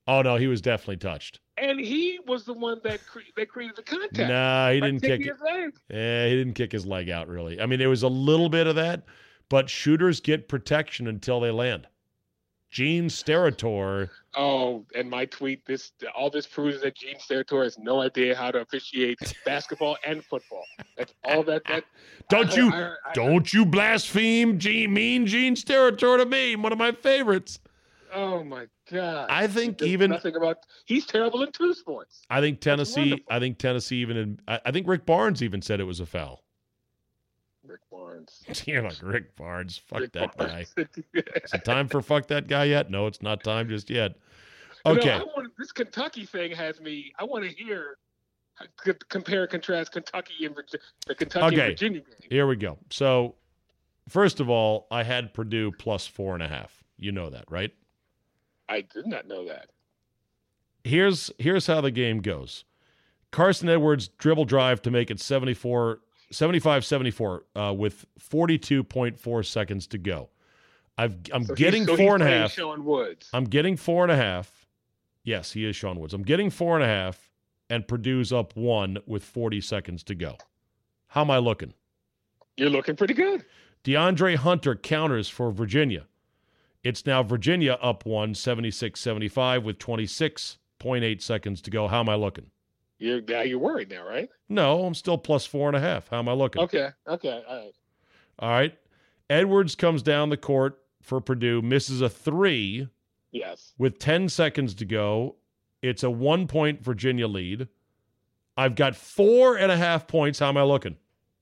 Oh 0.07 0.23
no, 0.23 0.37
he 0.37 0.47
was 0.47 0.61
definitely 0.61 0.97
touched. 0.97 1.41
and 1.57 1.79
he 1.79 2.19
was 2.27 2.45
the 2.45 2.55
one 2.55 2.81
that 2.85 3.05
cre- 3.07 3.21
that 3.37 3.49
created 3.49 3.77
the 3.77 3.83
contact. 3.83 4.19
Nah, 4.31 4.71
he 4.71 4.81
didn't 4.81 5.01
kick 5.01 5.23
his 5.25 5.39
leg. 5.41 5.71
Eh, 5.91 6.29
he 6.29 6.35
didn't 6.37 6.55
kick 6.55 6.73
his 6.73 6.87
leg 6.87 7.11
out 7.11 7.29
really. 7.29 7.61
I 7.61 7.67
mean, 7.67 7.79
there 7.79 7.91
was 7.91 8.03
a 8.03 8.09
little 8.09 8.49
bit 8.49 8.67
of 8.67 8.75
that, 8.77 9.05
but 9.49 9.69
shooters 9.71 10.21
get 10.21 10.49
protection 10.49 11.07
until 11.07 11.39
they 11.41 11.51
land. 11.51 11.87
Gene 12.71 13.09
Steratore, 13.09 14.11
Oh, 14.37 14.85
and 14.95 15.11
my 15.11 15.25
tweet 15.25 15.67
this 15.67 15.91
all 16.17 16.31
this 16.31 16.47
proves 16.47 16.81
that 16.83 16.97
Gene 16.97 17.17
Steratore 17.17 17.65
has 17.65 17.77
no 17.79 18.01
idea 18.01 18.35
how 18.37 18.51
to 18.53 18.61
officiate 18.61 19.19
basketball 19.45 19.97
and 20.07 20.25
football. 20.25 20.63
That's 20.97 21.13
all 21.25 21.43
that 21.45 21.63
that. 21.65 21.85
don't 22.29 22.53
I- 22.53 22.57
you 22.57 22.71
I- 22.73 22.83
I- 23.07 23.13
don't 23.13 23.53
you 23.53 23.67
blaspheme 23.67 24.59
Gene 24.59 24.93
mean 24.95 25.27
Gene 25.27 25.57
Steratore 25.57 26.19
to 26.19 26.27
me, 26.27 26.55
one 26.57 26.71
of 26.73 26.79
my 26.79 26.93
favorites. 26.93 27.59
Oh 28.13 28.43
my 28.43 28.67
god! 28.91 29.27
I 29.31 29.47
think 29.47 29.83
even 29.83 30.11
nothing 30.11 30.35
about. 30.35 30.59
He's 30.85 31.07
terrible 31.07 31.43
in 31.45 31.53
two 31.53 31.73
sports. 31.75 32.23
I 32.29 32.41
think 32.41 32.61
Tennessee. 32.61 33.23
I 33.31 33.39
think 33.39 33.59
Tennessee 33.59 33.99
even. 33.99 34.17
in- 34.17 34.41
I, 34.49 34.61
I 34.67 34.71
think 34.73 34.89
Rick 34.89 35.07
Barnes 35.07 35.43
even 35.45 35.63
said 35.63 35.79
it 35.81 35.85
was 35.85 36.01
a 36.01 36.07
foul. 36.07 36.43
Barnes. 38.11 38.63
You're 38.67 38.83
like 38.83 38.99
Rick 39.03 39.37
Barnes. 39.37 39.79
Fuck 39.87 40.01
Rick 40.01 40.13
that 40.13 40.37
guy. 40.37 40.67
Is 41.15 41.53
it 41.55 41.65
time 41.65 41.89
for 41.89 42.03
fuck 42.03 42.27
that 42.29 42.49
guy 42.49 42.65
yet? 42.65 42.91
No, 42.91 43.07
it's 43.07 43.23
not 43.23 43.43
time 43.45 43.69
just 43.69 43.91
yet. 43.91 44.13
You 44.85 44.95
know, 44.95 44.99
Okay. 45.01 45.13
I 45.13 45.19
want, 45.23 45.53
this 45.59 45.73
Kentucky 45.73 46.25
thing 46.25 46.53
has 46.53 46.81
me. 46.81 47.13
I 47.19 47.25
want 47.25 47.45
to 47.45 47.51
hear 47.51 47.99
uh, 48.61 48.93
compare 49.09 49.43
and 49.43 49.51
contrast 49.51 49.93
Kentucky 49.93 50.47
and 50.47 50.57
the 51.07 51.15
Kentucky 51.15 51.47
Okay. 51.57 51.61
and 51.67 51.71
Virginia 51.73 52.01
game. 52.01 52.29
Here 52.31 52.47
we 52.47 52.57
go. 52.57 52.79
So, 52.91 53.35
first 54.09 54.41
of 54.41 54.49
all, 54.49 54.87
I 54.91 55.03
had 55.03 55.35
Purdue 55.35 55.73
plus 55.73 56.07
four 56.07 56.35
and 56.35 56.43
a 56.43 56.49
half. 56.49 56.83
You 56.97 57.13
know 57.13 57.31
that, 57.31 57.45
right? 57.51 57.73
I 58.69 58.83
did 58.83 59.07
not 59.07 59.27
know 59.27 59.47
that. 59.49 59.71
Here's 60.85 61.31
here's 61.39 61.67
how 61.67 61.81
the 61.83 61.91
game 61.91 62.21
goes. 62.21 62.65
Carson 63.33 63.69
Edwards 63.69 64.09
dribble 64.09 64.47
drive 64.47 64.81
to 64.83 64.91
make 64.91 65.11
it 65.11 65.21
74 65.21 66.01
75 66.31 66.85
74 66.85 67.45
uh, 67.57 67.75
with 67.77 68.07
42.4 68.21 69.47
seconds 69.47 69.87
to 69.89 69.99
go. 69.99 70.31
I've 70.99 71.17
I'm 71.33 71.45
So 71.45 71.55
getting 71.55 71.87
so 71.87 71.97
he's 71.97 72.15
and 72.15 72.23
a 72.23 72.27
half. 72.27 72.53
Sean 72.53 72.85
Woods. 72.85 73.29
I'm 73.33 73.45
getting 73.45 73.77
four 73.77 74.05
and 74.05 74.13
a 74.13 74.17
half. 74.17 74.67
Yes, 75.25 75.53
he 75.53 75.65
is 75.65 75.77
Sean 75.77 75.99
Woods. 75.99 76.15
I'm 76.15 76.23
getting 76.23 76.51
four 76.51 76.77
and 76.77 76.85
a 76.85 76.89
half, 76.89 77.31
and 77.69 77.87
Purdue's 77.87 78.33
up 78.33 78.57
one 78.57 78.99
with 79.07 79.25
40 79.25 79.61
seconds 79.61 80.03
to 80.05 80.15
go. 80.15 80.37
How 81.09 81.23
am 81.23 81.31
I 81.31 81.39
looking? 81.39 81.75
You're 82.57 82.71
looking 82.71 82.97
pretty 82.97 83.15
good. 83.15 83.45
DeAndre 83.85 84.37
Hunter 84.37 84.75
counters 84.75 85.29
for 85.29 85.51
Virginia. 85.51 86.07
It's 86.83 87.05
now 87.07 87.23
Virginia 87.23 87.79
up 87.83 88.07
one, 88.07 88.35
76 88.35 88.99
75, 88.99 89.65
with 89.65 89.79
26.8 89.79 91.23
seconds 91.23 91.61
to 91.63 91.71
go. 91.71 91.89
How 91.89 92.01
am 92.01 92.09
I 92.09 92.15
looking? 92.15 92.51
You're 93.01 93.23
now 93.23 93.41
you're 93.41 93.59
worried 93.59 93.91
now, 93.91 94.07
right? 94.07 94.29
No, 94.49 94.85
I'm 94.85 94.95
still 94.95 95.17
plus 95.19 95.47
four 95.47 95.69
and 95.69 95.77
a 95.77 95.81
half. 95.81 96.09
How 96.09 96.19
am 96.19 96.29
I 96.29 96.33
looking? 96.33 96.63
Okay. 96.63 96.91
Okay. 97.09 97.43
All 97.49 97.57
right. 97.57 97.73
All 98.39 98.51
right. 98.51 98.79
Edwards 99.31 99.75
comes 99.75 100.03
down 100.03 100.29
the 100.29 100.37
court 100.37 100.79
for 101.01 101.21
Purdue, 101.21 101.63
misses 101.63 102.03
a 102.03 102.09
three 102.11 102.89
Yes. 103.33 103.73
with 103.79 103.99
10 103.99 104.29
seconds 104.29 104.75
to 104.75 104.85
go. 104.85 105.37
It's 105.83 106.03
a 106.03 106.11
one 106.11 106.47
point 106.47 106.83
Virginia 106.83 107.27
lead. 107.27 107.69
I've 108.57 108.75
got 108.75 108.95
four 108.95 109.57
and 109.57 109.73
a 109.73 109.77
half 109.79 110.07
points. 110.07 110.39
How 110.41 110.49
am 110.49 110.59
I 110.59 110.63
looking? 110.63 110.97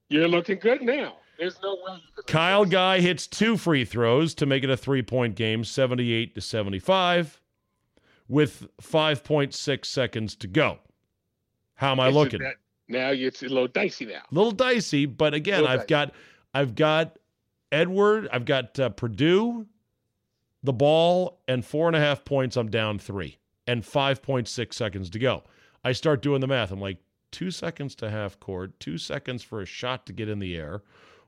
You're 0.07 0.29
looking 0.29 0.59
good 0.59 0.81
now. 0.81 1.17
There's 1.37 1.61
no 1.61 1.75
way. 1.75 2.01
Kyle 2.27 2.63
Guy 2.63 3.01
hits 3.01 3.27
two 3.27 3.57
free 3.57 3.83
throws 3.83 4.33
to 4.35 4.45
make 4.45 4.63
it 4.63 4.69
a 4.69 4.77
three 4.77 5.01
point 5.01 5.35
game, 5.35 5.65
78 5.65 6.35
to 6.35 6.41
75, 6.41 7.41
with 8.29 8.67
5.6 8.81 9.85
seconds 9.85 10.35
to 10.35 10.47
go. 10.47 10.79
How 11.79 11.93
am 11.93 11.99
I 12.01 12.07
It's 12.09 12.15
looking? 12.15 12.41
that- 12.41 12.57
Now 12.89 13.11
it's 13.11 13.41
a 13.41 13.47
little 13.47 13.69
dicey 13.69 14.05
now. 14.05 14.23
A 14.29 14.35
little 14.35 14.51
dicey, 14.51 15.05
but 15.05 15.33
again, 15.33 15.65
I've 15.65 15.79
dicey. 15.81 15.87
got 15.87 16.13
I've 16.53 16.75
got 16.75 17.17
Edward, 17.71 18.27
I've 18.33 18.43
got 18.43 18.77
uh, 18.77 18.89
Purdue, 18.89 19.65
the 20.61 20.73
ball, 20.73 21.39
and 21.47 21.63
four 21.63 21.87
and 21.87 21.95
a 21.95 21.99
half 22.01 22.25
points. 22.25 22.57
I'm 22.57 22.69
down 22.69 22.99
three, 22.99 23.37
and 23.65 23.81
5.6 23.83 24.73
seconds 24.73 25.09
to 25.11 25.19
go. 25.19 25.43
I 25.85 25.93
start 25.93 26.21
doing 26.21 26.41
the 26.41 26.47
math. 26.47 26.71
I'm 26.71 26.81
like, 26.81 26.97
two 27.31 27.49
seconds 27.49 27.95
to 27.95 28.09
half 28.09 28.37
court, 28.41 28.77
two 28.81 28.97
seconds 28.97 29.41
for 29.41 29.61
a 29.61 29.65
shot 29.65 30.05
to 30.07 30.11
get 30.13 30.27
in 30.27 30.39
the 30.39 30.57
air, 30.57 30.81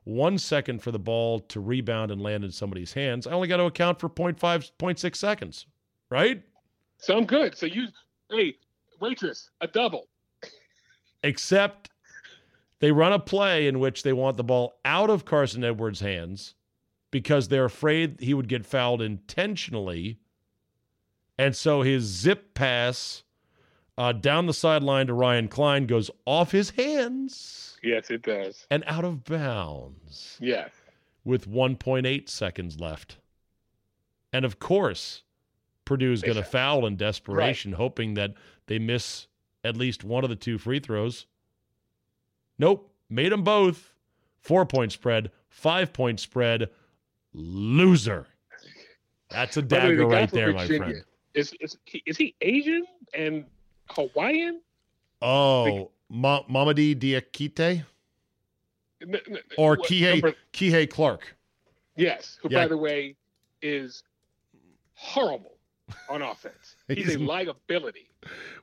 one 0.03 0.37
second 0.37 0.81
for 0.81 0.91
the 0.91 0.99
ball 0.99 1.39
to 1.39 1.61
rebound 1.61 2.11
and 2.11 2.21
land 2.21 2.43
in 2.43 2.51
somebody's 2.51 2.91
hands. 2.91 3.25
I 3.25 3.31
only 3.31 3.47
got 3.47 3.57
to 3.57 3.65
account 3.65 3.99
for 4.01 4.09
0.5, 4.09 4.71
0.6 4.77 5.15
seconds, 5.15 5.67
right? 6.09 6.43
So 6.97 7.15
I'm 7.15 7.25
good. 7.25 7.55
So 7.55 7.67
you, 7.67 7.87
hey, 8.31 8.55
waitress, 8.99 9.49
a 9.61 9.67
double. 9.67 10.07
Except 11.23 11.89
they 12.79 12.91
run 12.91 13.13
a 13.13 13.19
play 13.19 13.67
in 13.67 13.79
which 13.79 14.03
they 14.03 14.13
want 14.13 14.37
the 14.37 14.43
ball 14.43 14.73
out 14.83 15.09
of 15.09 15.25
Carson 15.25 15.63
Edwards' 15.63 15.99
hands 15.99 16.55
because 17.11 17.47
they're 17.49 17.65
afraid 17.65 18.19
he 18.21 18.33
would 18.33 18.47
get 18.47 18.65
fouled 18.65 19.01
intentionally. 19.01 20.17
And 21.37 21.55
so 21.55 21.81
his 21.81 22.03
zip 22.03 22.53
pass 22.53 23.23
uh, 23.97 24.13
down 24.13 24.45
the 24.47 24.53
sideline 24.53 25.07
to 25.07 25.13
Ryan 25.13 25.47
Cline 25.47 25.85
goes 25.85 26.09
off 26.25 26.51
his 26.51 26.71
hands 26.71 27.77
Yes, 27.83 28.09
it 28.09 28.21
does. 28.23 28.65
and 28.71 28.83
out 28.87 29.03
of 29.03 29.23
bounds 29.25 30.37
Yes. 30.39 30.71
with 31.23 31.47
1.8 31.47 32.29
seconds 32.29 32.79
left. 32.79 33.17
And 34.33 34.45
of 34.45 34.59
course, 34.59 35.23
Purdue 35.85 36.13
is 36.13 36.21
going 36.21 36.37
to 36.37 36.43
foul. 36.43 36.79
foul 36.81 36.85
in 36.87 36.95
desperation, 36.95 37.73
hoping 37.73 38.13
that 38.13 38.33
they 38.67 38.79
miss 38.79 39.27
at 39.63 39.77
least 39.77 40.03
one 40.03 40.23
of 40.23 40.29
the 40.29 40.35
two 40.35 40.57
free 40.57 40.79
throws. 40.79 41.25
Nope, 42.57 42.91
made 43.09 43.31
them 43.31 43.43
both. 43.43 43.91
Four 44.41 44.65
point 44.65 44.91
spread, 44.91 45.31
five 45.49 45.93
point 45.93 46.19
spread. 46.19 46.69
Loser. 47.33 48.27
That's 49.29 49.55
a 49.57 49.61
dagger 49.61 50.05
right 50.07 50.29
there, 50.29 50.51
my 50.53 50.67
friend. 50.67 51.03
Is 51.33 51.53
is 51.61 51.77
he, 51.85 52.03
is 52.05 52.17
he 52.17 52.35
Asian 52.41 52.85
and 53.13 53.45
Hawaiian? 53.89 54.61
Oh, 55.21 55.91
Ma- 56.09 56.43
Mamadi 56.49 56.93
Diakite 56.95 57.85
N- 59.01 59.15
n- 59.15 59.37
or 59.57 59.71
what 59.77 59.87
Kihei, 59.87 60.11
number- 60.21 60.35
Kihei 60.51 60.89
Clark. 60.89 61.35
Yes, 61.95 62.37
who 62.41 62.49
Yeah. 62.49 62.63
by 62.63 62.67
the 62.67 62.77
way 62.77 63.15
is 63.61 64.03
horrible 64.95 65.57
on 66.09 66.21
offense. 66.21 66.75
He's, 66.89 67.05
He's- 67.05 67.15
a 67.15 67.19
liability. 67.19 68.07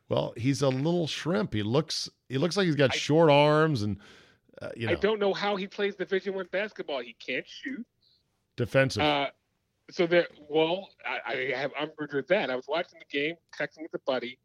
Well, 0.08 0.32
he's 0.36 0.62
a 0.62 0.68
little 0.68 1.06
shrimp. 1.06 1.52
He 1.52 1.62
looks 1.62 2.08
he 2.28 2.38
looks 2.38 2.56
like 2.56 2.66
he's 2.66 2.76
got 2.76 2.92
I- 2.92 2.96
short 2.96 3.30
arms 3.30 3.82
and 3.82 3.98
uh, 4.62 4.70
you 4.76 4.86
know 4.86 4.92
I 4.92 4.96
don't 4.96 5.20
know 5.20 5.34
how 5.34 5.56
he 5.56 5.66
plays 5.66 5.94
Division 5.96 6.34
One 6.34 6.46
basketball. 6.50 7.00
He 7.00 7.14
can't 7.14 7.46
shoot. 7.46 7.86
defensive. 8.56 9.02
Uh, 9.02 9.28
so 9.90 10.06
there, 10.06 10.26
well, 10.50 10.90
I, 11.06 11.32
I 11.32 11.58
have 11.58 11.70
umbrage 11.80 12.12
with 12.12 12.26
that. 12.28 12.50
I 12.50 12.56
was 12.56 12.66
watching 12.68 12.98
the 12.98 13.18
game, 13.18 13.36
texting 13.58 13.82
with 13.82 13.94
a 13.94 13.98
buddy, 14.04 14.38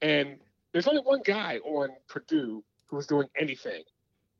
and 0.00 0.38
there's 0.72 0.86
only 0.86 1.00
one 1.02 1.22
guy 1.24 1.58
on 1.64 1.88
Purdue 2.08 2.62
who 2.86 2.96
was 2.96 3.06
doing 3.06 3.26
anything. 3.36 3.82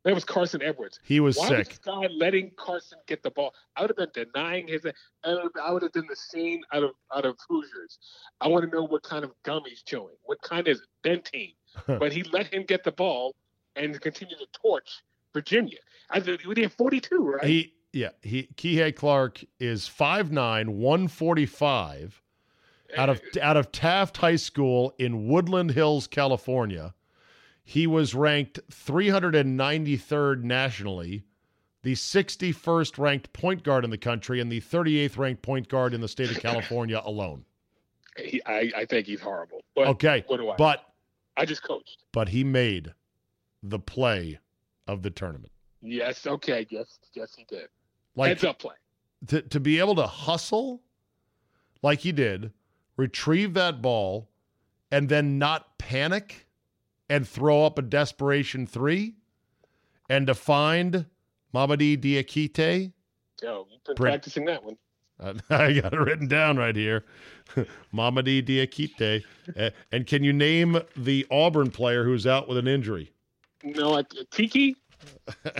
That 0.03 0.13
was 0.13 0.23
Carson 0.23 0.61
Edwards. 0.61 0.99
he 1.03 1.19
was 1.19 1.37
Why 1.37 1.49
was 1.49 1.57
sick. 1.57 1.67
this 1.67 1.77
guy 1.79 2.07
letting 2.07 2.51
Carson 2.55 2.97
get 3.07 3.23
the 3.23 3.31
ball? 3.31 3.53
I 3.75 3.81
would 3.81 3.93
have 3.97 4.13
been 4.13 4.25
denying 4.25 4.67
his. 4.67 4.85
I 5.23 5.33
would 5.33 5.43
have, 5.43 5.51
I 5.61 5.71
would 5.71 5.81
have 5.81 5.91
done 5.91 6.07
the 6.09 6.15
scene 6.15 6.61
out 6.71 6.83
of 6.83 6.91
out 7.13 7.25
of 7.25 7.37
Hoosiers. 7.49 7.99
I 8.39 8.47
want 8.47 8.63
to 8.69 8.75
know 8.75 8.85
what 8.85 9.03
kind 9.03 9.25
of 9.25 9.31
gum 9.43 9.63
he's 9.67 9.83
chewing. 9.83 10.15
What 10.23 10.41
kind 10.41 10.67
is? 10.67 10.81
Dentyne? 11.03 11.55
but 11.87 12.13
he 12.13 12.23
let 12.23 12.47
him 12.47 12.63
get 12.63 12.83
the 12.83 12.91
ball 12.91 13.35
and 13.75 13.99
continue 13.99 14.35
to 14.37 14.47
torch 14.53 15.03
Virginia. 15.33 15.79
I 16.09 16.19
think 16.19 16.45
we 16.45 16.55
did 16.55 16.71
42, 16.71 17.17
right? 17.17 17.43
He 17.43 17.73
yeah, 17.93 18.09
he 18.21 18.49
Kihei 18.55 18.95
Clark 18.95 19.43
is 19.59 19.89
5'9", 19.89 20.69
145 20.69 22.21
out 22.95 23.09
of 23.09 23.21
out 23.41 23.57
of 23.57 23.71
Taft 23.71 24.17
High 24.17 24.35
School 24.35 24.93
in 24.97 25.27
Woodland 25.27 25.71
Hills, 25.71 26.07
California. 26.07 26.93
He 27.69 27.85
was 27.85 28.15
ranked 28.15 28.61
393rd 28.71 30.41
nationally, 30.43 31.25
the 31.83 31.95
61st 31.95 32.97
ranked 32.97 33.33
point 33.33 33.61
guard 33.61 33.83
in 33.83 33.89
the 33.89 33.97
country 33.97 34.39
and 34.39 34.49
the 34.49 34.61
38th 34.61 35.17
ranked 35.17 35.41
point 35.41 35.67
guard 35.67 35.93
in 35.93 35.99
the 35.99 36.07
state 36.07 36.31
of 36.31 36.39
California 36.39 37.01
alone. 37.03 37.43
He, 38.15 38.41
I, 38.45 38.71
I 38.73 38.85
think 38.85 39.05
he's 39.05 39.19
horrible. 39.19 39.65
But 39.75 39.87
Okay, 39.89 40.23
what 40.27 40.37
do 40.37 40.49
I? 40.49 40.55
but 40.55 40.85
I 41.35 41.43
just 41.43 41.61
coached. 41.61 42.03
but 42.13 42.29
he 42.29 42.45
made 42.45 42.93
the 43.61 43.79
play 43.79 44.39
of 44.87 45.01
the 45.03 45.09
tournament. 45.09 45.51
Yes. 45.81 46.25
Okay. 46.25 46.65
Yes. 46.69 46.99
Yes, 47.13 47.33
he 47.35 47.43
did. 47.49 47.67
Like 48.15 48.29
Heads 48.29 48.45
up 48.45 48.59
play. 48.59 48.75
to, 49.27 49.41
to 49.41 49.59
be 49.59 49.77
able 49.79 49.95
to 49.95 50.07
hustle 50.07 50.81
like 51.83 51.99
he 51.99 52.13
did, 52.13 52.53
retrieve 52.95 53.53
that 53.55 53.81
ball, 53.81 54.29
and 54.89 55.09
then 55.09 55.37
not 55.37 55.77
panic 55.77 56.46
and 57.09 57.27
throw 57.27 57.65
up 57.65 57.77
a 57.77 57.81
desperation 57.81 58.67
three, 58.67 59.15
and 60.09 60.27
to 60.27 60.35
find 60.35 61.05
Mamadi 61.53 61.97
Diakite. 61.97 62.91
You've 63.41 63.65
been 63.85 63.95
practicing 63.95 64.45
that 64.45 64.63
one. 64.63 64.77
Uh, 65.19 65.33
I 65.49 65.79
got 65.79 65.93
it 65.93 65.99
written 65.99 66.27
down 66.27 66.57
right 66.57 66.75
here. 66.75 67.05
Mamadi 67.93 68.43
Diakite. 68.43 69.23
Uh, 69.57 69.69
and 69.91 70.05
can 70.05 70.23
you 70.23 70.33
name 70.33 70.79
the 70.95 71.25
Auburn 71.31 71.71
player 71.71 72.03
who's 72.03 72.27
out 72.27 72.47
with 72.47 72.57
an 72.57 72.67
injury? 72.67 73.11
No, 73.63 73.97
I, 73.97 74.03
Tiki. 74.31 74.75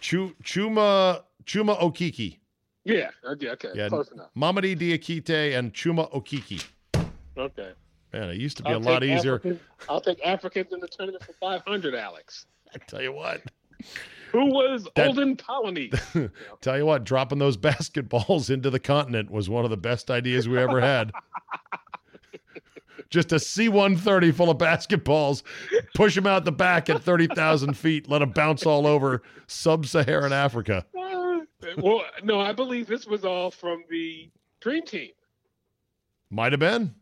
Chu, 0.00 0.34
Chuma 0.42 1.22
Chuma 1.44 1.78
Okeke. 1.80 2.38
Yeah. 2.84 3.10
Okay. 3.24 3.50
Okay. 3.50 3.70
Yeah. 3.74 3.88
Close 3.88 4.10
enough. 4.10 4.30
Mamadi 4.36 4.76
Diakite 4.76 5.56
and 5.56 5.72
Chuma 5.72 6.12
Okeke. 6.12 6.64
Okay. 7.36 7.72
Man, 8.12 8.28
it 8.30 8.36
used 8.36 8.58
to 8.58 8.62
be 8.62 8.70
I'll 8.70 8.78
a 8.78 8.78
lot 8.78 9.02
easier. 9.04 9.36
African- 9.36 9.60
I'll 9.88 10.00
take 10.00 10.20
Africans 10.24 10.72
in 10.72 10.80
the 10.80 10.88
tournament 10.88 11.24
for 11.24 11.32
500, 11.34 11.94
Alex. 11.94 12.46
I 12.74 12.78
tell 12.86 13.02
you 13.02 13.12
what. 13.12 13.42
Who 14.32 14.46
was 14.46 14.86
That- 14.94 15.08
Olden 15.08 15.36
Polynice? 15.36 16.30
Tell 16.62 16.78
you 16.78 16.86
what, 16.86 17.04
dropping 17.04 17.38
those 17.38 17.56
basketballs 17.58 18.48
into 18.48 18.70
the 18.70 18.78
continent 18.80 19.30
was 19.30 19.50
one 19.50 19.64
of 19.64 19.70
the 19.70 19.76
best 19.76 20.10
ideas 20.10 20.48
we 20.48 20.58
ever 20.58 20.80
had. 20.80 21.12
Just 23.10 23.32
a 23.32 23.38
C 23.38 23.68
130 23.68 24.32
full 24.32 24.48
of 24.48 24.56
basketballs, 24.56 25.42
push 25.94 26.14
them 26.14 26.26
out 26.26 26.46
the 26.46 26.52
back 26.52 26.88
at 26.88 27.02
30,000 27.02 27.76
feet, 27.76 28.08
let 28.08 28.20
them 28.20 28.30
bounce 28.30 28.64
all 28.64 28.86
over 28.86 29.22
sub 29.48 29.84
Saharan 29.84 30.32
Africa. 30.32 30.86
well, 31.76 32.02
no, 32.22 32.40
I 32.40 32.52
believe 32.52 32.86
this 32.86 33.06
was 33.06 33.26
all 33.26 33.50
from 33.50 33.84
the 33.90 34.30
Dream 34.60 34.82
Team. 34.86 35.10
Might 36.30 36.52
have 36.52 36.60
been. 36.60 36.94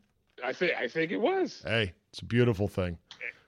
I 0.45 0.53
think 0.53 0.73
I 0.79 0.89
think 0.89 1.13
it 1.13 1.21
was. 1.21 1.63
Hey, 1.67 1.93
it's 2.11 2.21
a 2.21 2.25
beautiful 2.25 2.69
thing. 2.69 2.99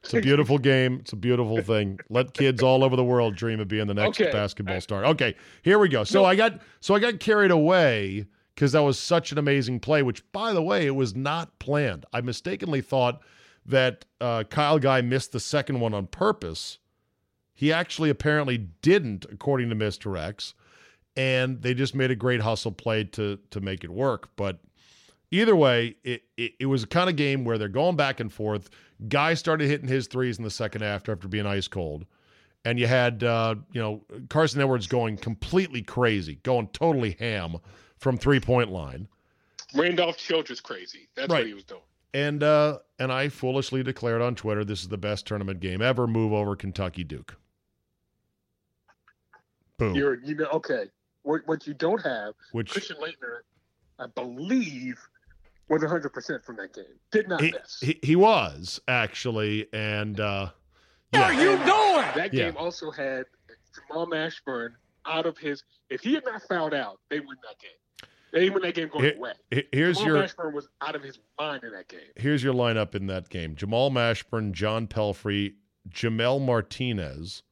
It's 0.03 0.15
a 0.15 0.21
beautiful 0.31 0.59
game. 0.59 0.99
It's 1.01 1.13
a 1.13 1.17
beautiful 1.17 1.63
thing. 1.63 1.99
Let 2.09 2.35
kids 2.35 2.63
all 2.63 2.83
over 2.85 2.97
the 2.97 3.05
world 3.05 3.37
dream 3.37 3.61
of 3.61 3.69
being 3.69 3.87
the 3.87 3.95
next 3.95 4.21
Okay. 4.21 4.33
basketball 4.33 4.81
star. 4.81 5.05
Okay, 5.07 5.35
here 5.63 5.79
we 5.79 5.89
go. 5.89 6.05
So 6.05 6.25
I 6.25 6.35
got 6.37 6.61
so 6.81 6.95
I 6.95 6.99
got 6.99 7.21
carried 7.21 7.51
away 7.51 8.27
because 8.55 8.73
that 8.73 8.81
was 8.83 8.99
such 8.99 9.33
an 9.33 9.39
amazing 9.39 9.81
play. 9.81 10.03
Which, 10.03 10.31
by 10.33 10.53
the 10.53 10.63
way, 10.63 10.87
it 10.87 10.95
was 10.97 11.15
not 11.15 11.59
planned. 11.59 12.05
I 12.13 12.21
mistakenly 12.21 12.81
thought 12.81 13.21
that 13.65 14.05
uh, 14.21 14.45
Kyle 14.45 14.79
Guy 14.79 15.01
missed 15.03 15.33
the 15.33 15.41
second 15.41 15.81
one 15.81 15.95
on 15.95 16.07
purpose. 16.09 16.79
He 17.55 17.73
actually 17.73 18.11
apparently 18.11 18.59
didn't, 18.59 19.25
according 19.31 19.69
to 19.69 19.77
Mr. 19.77 20.19
X, 20.19 20.55
and 21.17 21.63
they 21.63 21.75
just 21.75 21.95
made 21.95 22.11
a 22.11 22.17
great 22.17 22.41
hustle 22.41 22.73
play 22.73 23.05
to 23.05 23.39
to 23.51 23.61
make 23.61 23.85
it 23.85 23.91
work. 23.91 24.31
But 24.37 24.59
either 25.33 25.57
way, 25.57 25.97
it, 26.05 26.23
it, 26.37 26.53
it 26.61 26.67
was 26.67 26.85
a 26.85 26.87
kind 26.87 27.11
of 27.11 27.17
game 27.17 27.45
where 27.45 27.59
they're 27.59 27.69
going 27.69 27.97
back 27.97 28.21
and 28.21 28.33
forth. 28.33 28.71
Guy 29.09 29.35
started 29.35 29.69
hitting 29.69 29.89
his 29.89 30.07
threes 30.07 30.39
in 30.39 30.45
the 30.45 30.51
second 30.51 30.83
half 30.83 31.09
after 31.09 31.27
being 31.27 31.47
ice 31.47 31.67
cold. 31.67 32.07
And 32.65 32.79
you 32.79 32.87
had, 32.87 33.25
uh, 33.25 33.57
you 33.73 33.81
know, 33.81 34.05
Carson 34.29 34.61
Edwards 34.61 34.87
going 34.87 35.17
completely 35.17 35.83
crazy, 35.83 36.37
going 36.45 36.69
totally 36.69 37.17
ham 37.19 37.57
from 37.97 38.17
three 38.17 38.39
point 38.39 38.71
line. 38.71 39.09
Randolph 39.75 40.17
Childress 40.17 40.61
crazy. 40.61 41.09
That's 41.17 41.29
Right. 41.33 41.39
what 41.41 41.47
he 41.49 41.55
was 41.55 41.65
doing. 41.65 41.81
And 42.15 42.43
uh, 42.43 42.79
and 43.01 43.11
I 43.11 43.31
foolishly 43.31 43.83
declared 43.83 44.21
on 44.23 44.35
Twitter 44.37 44.65
this 44.65 44.83
is 44.83 44.89
the 44.89 44.99
best 44.99 45.27
tournament 45.27 45.59
game 45.61 45.81
ever. 45.83 46.07
Move 46.07 46.33
over 46.33 46.55
Kentucky 46.55 47.03
Duke. 47.05 47.37
Boom. 49.79 49.95
You're 49.95 50.21
you 50.23 50.35
know 50.35 50.49
okay. 50.53 50.85
What 51.23 51.41
what 51.47 51.67
you 51.67 51.75
don't 51.75 52.03
have, 52.03 52.35
Which 52.53 52.71
Christian 52.71 52.97
Laettner, 52.99 53.41
I 53.99 54.07
believe, 54.07 54.99
was 55.73 55.83
100 55.83 56.11
percent 56.13 56.45
from 56.45 56.57
that 56.57 56.73
game. 56.75 56.85
Did 57.11 57.29
not 57.29 57.41
he, 57.41 57.51
miss. 57.53 57.79
he, 57.81 57.99
he 58.03 58.17
was 58.17 58.81
actually, 58.89 59.67
and 59.73 60.21
uh, 60.21 60.51
What 61.11 61.23
are 61.23 61.33
you 61.35 61.57
doing? 61.57 62.07
that 62.17 62.31
Yeah. 62.33 62.51
game 62.51 62.57
also 62.57 62.91
had 62.91 63.25
Jamal 63.89 64.07
Mashburn 64.07 64.71
out 65.07 65.27
of 65.27 65.37
his. 65.39 65.63
If 65.91 66.01
he 66.03 66.15
had 66.15 66.25
not 66.25 66.43
fouled 66.49 66.75
out, 66.75 67.01
they 67.11 67.19
win 67.21 67.37
that 67.49 67.59
game. 67.59 68.09
They 68.33 68.49
win 68.51 68.63
that 68.63 68.75
game 68.75 68.89
going 68.89 69.05
Here- 69.05 69.17
away. 69.17 69.33
he- 69.51 69.69
here's 69.73 69.99
Jamal 69.99 70.15
your 70.17 70.25
Mashburn 70.25 70.53
was 70.55 70.69
out 70.81 70.95
of 70.97 71.03
his 71.03 71.19
mind 71.39 71.65
in 71.65 71.73
that 71.73 71.89
game. 71.89 72.01
here's 72.17 72.43
your 72.43 72.55
lineup 72.55 72.95
in 72.95 73.07
that 73.09 73.29
game: 73.29 73.55
Jamal 73.57 73.91
Mashburn, 73.91 74.53
John 74.53 74.87
Pelphrey, 74.87 75.55
Gimel 75.91 76.41
Martinez. 76.41 77.43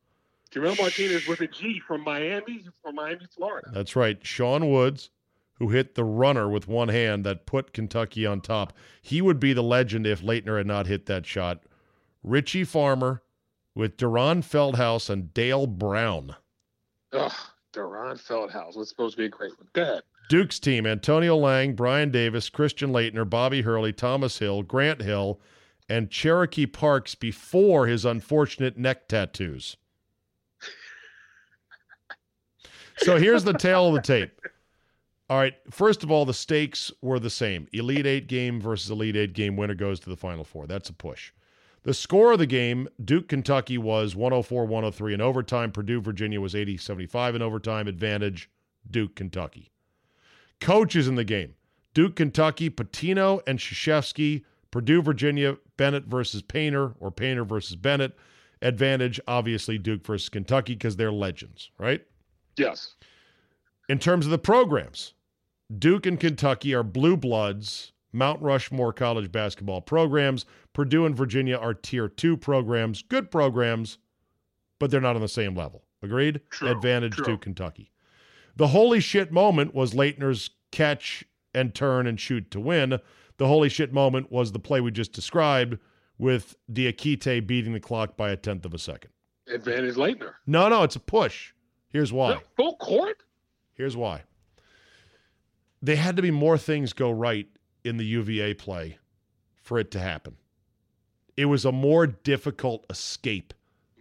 Gimel 0.50 0.76
Martinez 0.80 1.28
with 1.28 1.40
a 1.42 1.46
G 1.46 1.80
from 1.86 2.02
Miami, 2.02 2.64
from 2.82 2.94
Miami, 2.96 3.26
Florida. 3.36 3.68
That's 3.72 3.94
right, 3.94 4.18
Sean 4.26 4.68
Woods, 4.70 5.10
who 5.60 5.68
hit 5.68 5.94
the 5.94 6.04
runner 6.04 6.48
with 6.48 6.66
one 6.66 6.88
hand 6.88 7.22
that 7.22 7.44
put 7.46 7.74
Kentucky 7.74 8.24
on 8.24 8.40
top. 8.40 8.72
He 9.02 9.20
would 9.20 9.38
be 9.38 9.52
the 9.52 9.62
legend 9.62 10.06
if 10.06 10.22
Laettner 10.22 10.56
had 10.56 10.66
not 10.66 10.86
hit 10.86 11.04
that 11.06 11.26
shot. 11.26 11.62
Richie 12.24 12.64
Farmer 12.64 13.22
with 13.74 13.98
Deron 13.98 14.42
Feldhaus 14.42 15.10
and 15.10 15.32
Dale 15.34 15.66
Brown. 15.66 16.34
Ugh, 17.12 17.32
Deron 17.74 18.18
Feldhaus 18.18 18.74
was 18.74 18.88
supposed 18.88 19.16
to 19.16 19.18
be 19.18 19.26
a 19.26 19.28
great 19.28 19.56
one. 19.58 19.68
Go 19.74 19.82
ahead. 19.82 20.02
Duke's 20.30 20.58
team: 20.58 20.86
Antonio 20.86 21.36
Lang, 21.36 21.74
Brian 21.74 22.10
Davis, 22.10 22.48
Christian 22.48 22.90
Laettner, 22.90 23.28
Bobby 23.28 23.60
Hurley, 23.60 23.92
Thomas 23.92 24.38
Hill, 24.38 24.62
Grant 24.62 25.02
Hill, 25.02 25.40
and 25.90 26.10
Cherokee 26.10 26.66
Parks 26.66 27.14
before 27.14 27.86
his 27.86 28.06
unfortunate 28.06 28.78
neck 28.78 29.08
tattoos. 29.08 29.76
So 32.96 33.16
here's 33.18 33.44
the 33.44 33.54
tale 33.54 33.88
of 33.88 33.94
the 33.94 34.02
tape. 34.02 34.40
All 35.30 35.38
right. 35.38 35.54
First 35.70 36.02
of 36.02 36.10
all, 36.10 36.24
the 36.24 36.34
stakes 36.34 36.90
were 37.02 37.20
the 37.20 37.30
same. 37.30 37.68
Elite 37.72 38.04
Eight 38.04 38.26
game 38.26 38.60
versus 38.60 38.90
Elite 38.90 39.14
Eight 39.14 39.32
game. 39.32 39.56
Winner 39.56 39.76
goes 39.76 40.00
to 40.00 40.10
the 40.10 40.16
Final 40.16 40.42
Four. 40.42 40.66
That's 40.66 40.88
a 40.88 40.92
push. 40.92 41.30
The 41.84 41.94
score 41.94 42.32
of 42.32 42.40
the 42.40 42.46
game, 42.46 42.88
Duke, 43.02 43.28
Kentucky 43.28 43.78
was 43.78 44.16
104 44.16 44.64
103 44.64 45.14
in 45.14 45.20
overtime. 45.20 45.70
Purdue, 45.70 46.00
Virginia 46.00 46.40
was 46.40 46.56
80 46.56 46.76
75 46.76 47.36
in 47.36 47.42
overtime. 47.42 47.86
Advantage, 47.86 48.50
Duke, 48.90 49.14
Kentucky. 49.14 49.70
Coaches 50.60 51.06
in 51.06 51.14
the 51.14 51.24
game 51.24 51.54
Duke, 51.94 52.16
Kentucky, 52.16 52.68
Pitino 52.68 53.40
and 53.46 53.60
Krzyzewski. 53.60 54.42
Purdue, 54.72 55.00
Virginia, 55.00 55.58
Bennett 55.76 56.06
versus 56.06 56.42
Painter 56.42 56.94
or 56.98 57.12
Painter 57.12 57.44
versus 57.44 57.76
Bennett. 57.76 58.16
Advantage, 58.62 59.20
obviously, 59.28 59.78
Duke 59.78 60.04
versus 60.04 60.28
Kentucky 60.28 60.74
because 60.74 60.96
they're 60.96 61.12
legends, 61.12 61.70
right? 61.78 62.02
Yes. 62.56 62.94
In 63.88 63.98
terms 63.98 64.26
of 64.26 64.30
the 64.30 64.38
programs, 64.38 65.14
Duke 65.78 66.06
and 66.06 66.18
Kentucky 66.18 66.74
are 66.74 66.82
blue 66.82 67.16
bloods, 67.16 67.92
Mount 68.12 68.42
Rushmore 68.42 68.92
college 68.92 69.30
basketball 69.30 69.80
programs. 69.80 70.44
Purdue 70.72 71.06
and 71.06 71.16
Virginia 71.16 71.56
are 71.56 71.74
tier 71.74 72.08
two 72.08 72.36
programs, 72.36 73.02
good 73.02 73.30
programs, 73.30 73.98
but 74.78 74.90
they're 74.90 75.00
not 75.00 75.16
on 75.16 75.22
the 75.22 75.28
same 75.28 75.54
level. 75.54 75.84
Agreed? 76.02 76.40
True, 76.50 76.70
Advantage 76.70 77.14
true. 77.14 77.24
to 77.24 77.38
Kentucky. 77.38 77.92
The 78.56 78.68
holy 78.68 79.00
shit 79.00 79.30
moment 79.30 79.74
was 79.74 79.92
Laettner's 79.94 80.50
catch 80.72 81.24
and 81.54 81.74
turn 81.74 82.06
and 82.06 82.18
shoot 82.18 82.50
to 82.50 82.60
win. 82.60 82.98
The 83.36 83.46
holy 83.46 83.68
shit 83.68 83.92
moment 83.92 84.32
was 84.32 84.52
the 84.52 84.58
play 84.58 84.80
we 84.80 84.90
just 84.90 85.12
described 85.12 85.78
with 86.18 86.56
Diakite 86.72 87.46
beating 87.46 87.72
the 87.72 87.80
clock 87.80 88.16
by 88.16 88.30
a 88.30 88.36
tenth 88.36 88.64
of 88.64 88.74
a 88.74 88.78
second. 88.78 89.10
Advantage 89.46 89.94
Laettner. 89.94 90.34
No, 90.46 90.68
no, 90.68 90.82
it's 90.82 90.96
a 90.96 91.00
push. 91.00 91.52
Here's 91.88 92.12
why. 92.12 92.40
Full 92.56 92.76
court? 92.76 93.22
Here's 93.74 93.96
why. 93.96 94.22
They 95.82 95.96
had 95.96 96.16
to 96.16 96.22
be 96.22 96.30
more 96.30 96.58
things 96.58 96.92
go 96.92 97.10
right 97.10 97.48
in 97.84 97.96
the 97.96 98.04
UVA 98.04 98.54
play 98.54 98.98
for 99.62 99.78
it 99.78 99.90
to 99.92 99.98
happen. 100.00 100.36
It 101.36 101.46
was 101.46 101.64
a 101.64 101.72
more 101.72 102.06
difficult 102.06 102.84
escape. 102.90 103.54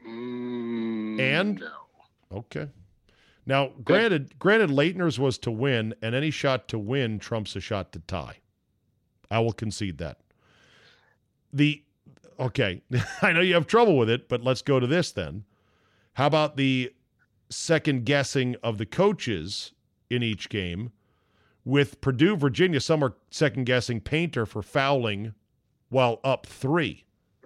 Mm, 0.06 1.20
And? 1.20 1.60
no. 1.60 2.38
Okay. 2.40 2.68
Now, 3.46 3.72
granted, 3.84 4.38
granted, 4.38 4.70
Laettner's 4.70 5.18
was 5.18 5.38
to 5.40 5.50
win, 5.52 5.96
and 6.02 6.14
any 6.14 6.30
shot 6.30 6.68
to 6.68 6.78
win 6.78 7.18
trumps 7.18 7.56
a 7.56 7.60
shot 7.60 7.92
to 7.94 8.00
tie. 8.00 8.38
I 9.32 9.40
will 9.40 9.54
concede 9.54 9.98
that. 10.00 10.20
The 11.52 11.84
okay, 12.40 12.84
I 13.22 13.32
know 13.34 13.42
you 13.42 13.56
have 13.56 13.66
trouble 13.68 13.98
with 13.98 14.10
it, 14.10 14.30
but 14.30 14.44
let's 14.44 14.62
go 14.62 14.80
to 14.80 14.86
this 14.86 15.12
then. 15.12 15.46
How 16.14 16.28
about 16.28 16.58
the 16.58 16.94
second 17.50 18.06
guessing 18.06 18.56
of 18.62 18.78
the 18.78 18.86
coaches 18.86 19.72
in 20.10 20.22
each 20.22 20.50
game? 20.50 20.92
With 21.70 22.02
Purdue, 22.02 22.36
Virginia, 22.36 22.80
some 22.80 23.04
are 23.04 23.14
second 23.30 23.66
guessing 23.66 24.02
Painter 24.02 24.48
for 24.48 24.64
fouling 24.64 25.36
while 25.90 26.20
up 26.24 26.48
three. 26.48 27.06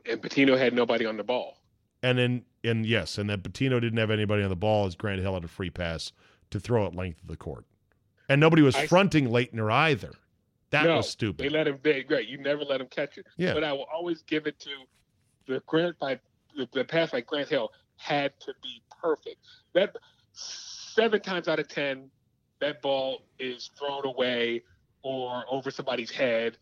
And 0.09 0.21
Pitino 0.21 0.57
had 0.57 0.73
nobody 0.73 1.05
on 1.05 1.17
the 1.17 1.25
ball. 1.25 1.57
And 2.01 2.17
then, 2.17 2.45
and 2.63 2.85
yes, 2.85 3.17
and 3.17 3.29
that 3.29 3.43
Pitino 3.43 3.81
didn't 3.81 3.97
have 3.97 4.11
anybody 4.11 4.41
on 4.41 4.49
the 4.49 4.55
ball 4.55 4.85
as 4.85 4.95
Grant 4.95 5.19
Hill 5.19 5.33
had 5.33 5.43
a 5.43 5.49
free 5.49 5.69
pass 5.69 6.13
to 6.51 6.59
throw 6.61 6.85
at 6.85 6.95
length 6.95 7.21
of 7.21 7.27
the 7.27 7.35
court. 7.35 7.65
And 8.29 8.39
nobody 8.39 8.61
was 8.61 8.75
I- 8.75 8.87
fronting 8.87 9.27
Laettner 9.27 9.69
either. 9.69 10.13
That 10.69 10.85
no, 10.85 10.97
was 10.97 11.09
stupid. 11.09 11.43
They 11.43 11.49
let 11.49 11.67
him 11.67 11.77
be 11.83 12.01
great. 12.03 12.29
You 12.29 12.37
never 12.37 12.63
let 12.63 12.79
him 12.79 12.87
catch 12.87 13.17
it. 13.17 13.27
Yeah. 13.35 13.53
But 13.53 13.65
I 13.65 13.73
will 13.73 13.87
always 13.93 14.21
give 14.21 14.47
it 14.47 14.57
to 14.61 14.69
the 15.47 15.61
Grant 15.65 15.99
by 15.99 16.17
the, 16.55 16.65
the 16.71 16.85
pass 16.85 17.11
by 17.11 17.19
Grant 17.19 17.49
Hill 17.49 17.71
had 17.97 18.31
to 18.39 18.53
be 18.63 18.81
perfect. 19.01 19.35
That 19.73 19.97
seven 20.31 21.21
times 21.21 21.49
out 21.49 21.59
of 21.59 21.67
ten, 21.67 22.09
that 22.63 22.81
ball 22.81 23.21
is 23.39 23.71
thrown 23.77 24.05
away 24.05 24.63
or 25.03 25.43
over 25.49 25.69
somebody's 25.69 26.11
head. 26.11 26.57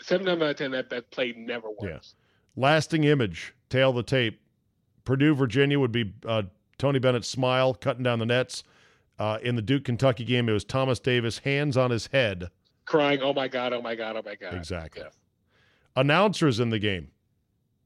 Seven 0.00 0.28
out 0.28 0.40
of 0.40 0.56
ten, 0.56 0.70
that, 0.70 0.88
that 0.90 1.10
play 1.10 1.34
never 1.36 1.68
works. 1.78 2.14
Lasting 2.56 3.04
image, 3.04 3.54
tale 3.68 3.92
the 3.92 4.02
tape. 4.02 4.40
Purdue, 5.04 5.34
Virginia 5.34 5.78
would 5.78 5.92
be 5.92 6.12
uh, 6.26 6.42
Tony 6.78 6.98
Bennett's 6.98 7.28
smile 7.28 7.74
cutting 7.74 8.02
down 8.02 8.18
the 8.18 8.26
nets. 8.26 8.64
Uh, 9.18 9.38
in 9.42 9.56
the 9.56 9.62
Duke 9.62 9.84
Kentucky 9.84 10.24
game, 10.24 10.48
it 10.48 10.52
was 10.52 10.64
Thomas 10.64 10.98
Davis, 10.98 11.38
hands 11.38 11.76
on 11.76 11.90
his 11.90 12.06
head. 12.08 12.50
Crying, 12.86 13.20
oh 13.22 13.32
my 13.32 13.46
god, 13.46 13.72
oh 13.72 13.82
my 13.82 13.94
god, 13.94 14.16
oh 14.16 14.22
my 14.24 14.34
god. 14.34 14.54
Exactly. 14.54 15.02
Yeah. 15.02 15.10
Announcers 15.94 16.60
in 16.60 16.70
the 16.70 16.78
game. 16.78 17.08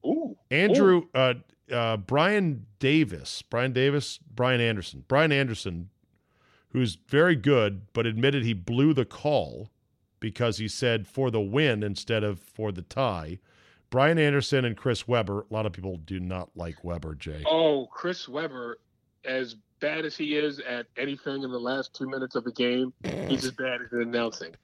Ooh. 0.05 0.37
Andrew, 0.49 1.07
uh, 1.13 1.33
uh, 1.71 1.97
Brian 1.97 2.65
Davis, 2.79 3.41
Brian 3.41 3.73
Davis, 3.73 4.19
Brian 4.33 4.61
Anderson, 4.61 5.03
Brian 5.07 5.31
Anderson, 5.31 5.89
who's 6.69 6.95
very 7.07 7.35
good, 7.35 7.87
but 7.93 8.05
admitted 8.05 8.43
he 8.43 8.53
blew 8.53 8.93
the 8.93 9.05
call 9.05 9.69
because 10.19 10.57
he 10.57 10.67
said 10.67 11.07
for 11.07 11.29
the 11.31 11.41
win 11.41 11.83
instead 11.83 12.23
of 12.23 12.39
for 12.39 12.71
the 12.71 12.81
tie. 12.81 13.39
Brian 13.89 14.19
Anderson 14.19 14.65
and 14.65 14.75
Chris 14.75 15.07
Webber. 15.07 15.45
A 15.49 15.53
lot 15.53 15.65
of 15.65 15.71
people 15.71 15.97
do 15.97 16.19
not 16.19 16.49
like 16.55 16.83
Webber, 16.83 17.15
Jay. 17.15 17.43
Oh, 17.45 17.87
Chris 17.91 18.27
Webber, 18.27 18.79
as 19.23 19.55
bad 19.79 20.05
as 20.05 20.17
he 20.17 20.35
is 20.35 20.59
at 20.59 20.87
anything 20.97 21.43
in 21.43 21.51
the 21.51 21.59
last 21.59 21.93
two 21.93 22.07
minutes 22.09 22.35
of 22.35 22.43
the 22.43 22.51
game, 22.51 22.93
he's 23.27 23.45
as 23.45 23.51
bad 23.51 23.81
as 23.81 23.91
announcing. 23.91 24.55